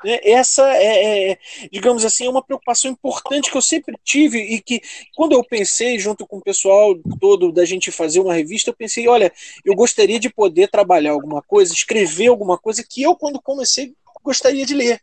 Né? 0.05 0.18
Essa 0.22 0.68
é, 0.76 1.30
é, 1.30 1.38
digamos 1.70 2.05
assim, 2.05 2.26
é 2.26 2.30
uma 2.30 2.42
preocupação 2.42 2.90
importante 2.90 3.50
que 3.50 3.57
eu 3.57 3.62
sempre 3.62 3.96
tive 4.05 4.38
e 4.38 4.61
que, 4.61 4.80
quando 5.14 5.32
eu 5.32 5.44
pensei, 5.44 5.98
junto 5.98 6.26
com 6.26 6.38
o 6.38 6.42
pessoal 6.42 6.94
todo 7.20 7.53
da 7.53 7.64
gente 7.64 7.90
fazer 7.90 8.20
uma 8.20 8.34
revista, 8.34 8.70
eu 8.70 8.74
pensei: 8.74 9.09
olha, 9.09 9.32
eu 9.64 9.74
gostaria 9.74 10.18
de 10.18 10.30
poder 10.30 10.68
trabalhar 10.68 11.12
alguma 11.12 11.42
coisa, 11.42 11.72
escrever 11.72 12.28
alguma 12.28 12.59
coisa 12.59 12.84
que 12.88 13.03
eu, 13.03 13.14
quando 13.16 13.40
comecei, 13.40 13.94
gostaria 14.22 14.66
de 14.66 14.74
ler. 14.74 15.00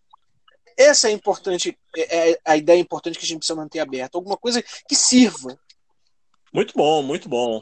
Essa 0.77 1.09
é 1.09 1.11
importante, 1.11 1.77
é, 1.95 2.31
é 2.31 2.39
a 2.45 2.55
ideia 2.55 2.79
importante 2.79 3.19
que 3.19 3.25
a 3.25 3.27
gente 3.27 3.39
precisa 3.39 3.59
manter 3.59 3.79
aberta, 3.79 4.17
alguma 4.17 4.37
coisa 4.37 4.63
que 4.87 4.95
sirva. 4.95 5.59
Muito 6.53 6.73
bom, 6.75 7.03
muito 7.03 7.27
bom. 7.27 7.59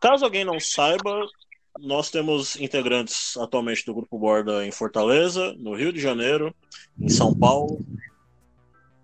Caso 0.00 0.24
alguém 0.24 0.44
não 0.44 0.58
saiba, 0.58 1.26
nós 1.78 2.10
temos 2.10 2.56
integrantes 2.56 3.36
atualmente 3.36 3.84
do 3.86 3.94
Grupo 3.94 4.18
Borda 4.18 4.64
em 4.66 4.70
Fortaleza, 4.70 5.54
no 5.58 5.74
Rio 5.74 5.92
de 5.92 6.00
Janeiro, 6.00 6.54
em 7.00 7.08
São 7.08 7.34
Paulo, 7.34 7.84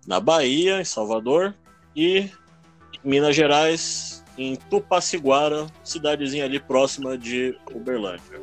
na 0.07 0.19
Bahia, 0.19 0.79
em 0.79 0.85
Salvador 0.85 1.55
e 1.95 2.29
Minas 3.03 3.35
Gerais, 3.35 4.23
em 4.37 4.55
Tupaciguara, 4.55 5.67
cidadezinha 5.83 6.45
ali 6.45 6.59
próxima 6.59 7.17
de 7.17 7.57
Uberlândia. 7.73 8.41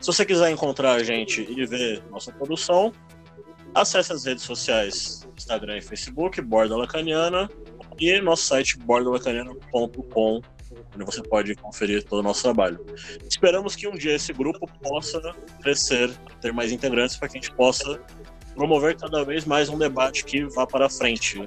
Se 0.00 0.06
você 0.06 0.24
quiser 0.24 0.50
encontrar 0.50 0.92
a 0.92 1.02
gente 1.02 1.42
e 1.42 1.66
ver 1.66 2.02
nossa 2.10 2.32
produção, 2.32 2.92
acesse 3.74 4.12
as 4.12 4.24
redes 4.24 4.44
sociais 4.44 5.26
Instagram 5.36 5.78
e 5.78 5.82
Facebook, 5.82 6.40
Borda 6.40 6.76
Lacaniana, 6.76 7.48
e 7.98 8.20
nosso 8.20 8.44
site 8.44 8.78
bordalacaniana.com 8.78 10.42
onde 10.94 11.04
você 11.04 11.22
pode 11.22 11.54
conferir 11.54 12.04
todo 12.04 12.20
o 12.20 12.22
nosso 12.22 12.42
trabalho. 12.42 12.84
Esperamos 13.28 13.74
que 13.76 13.86
um 13.88 13.92
dia 13.92 14.14
esse 14.14 14.32
grupo 14.32 14.66
possa 14.82 15.20
crescer, 15.62 16.10
ter 16.40 16.52
mais 16.52 16.72
integrantes 16.72 17.16
para 17.16 17.28
que 17.28 17.38
a 17.38 17.40
gente 17.40 17.54
possa 17.54 18.00
promover 18.54 18.96
cada 18.96 19.24
vez 19.24 19.44
mais 19.44 19.68
um 19.68 19.78
debate 19.78 20.24
que 20.24 20.44
vá 20.44 20.66
para 20.66 20.88
frente. 20.88 21.46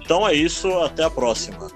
Então 0.00 0.26
é 0.28 0.34
isso, 0.34 0.70
até 0.80 1.02
a 1.04 1.10
próxima. 1.10 1.68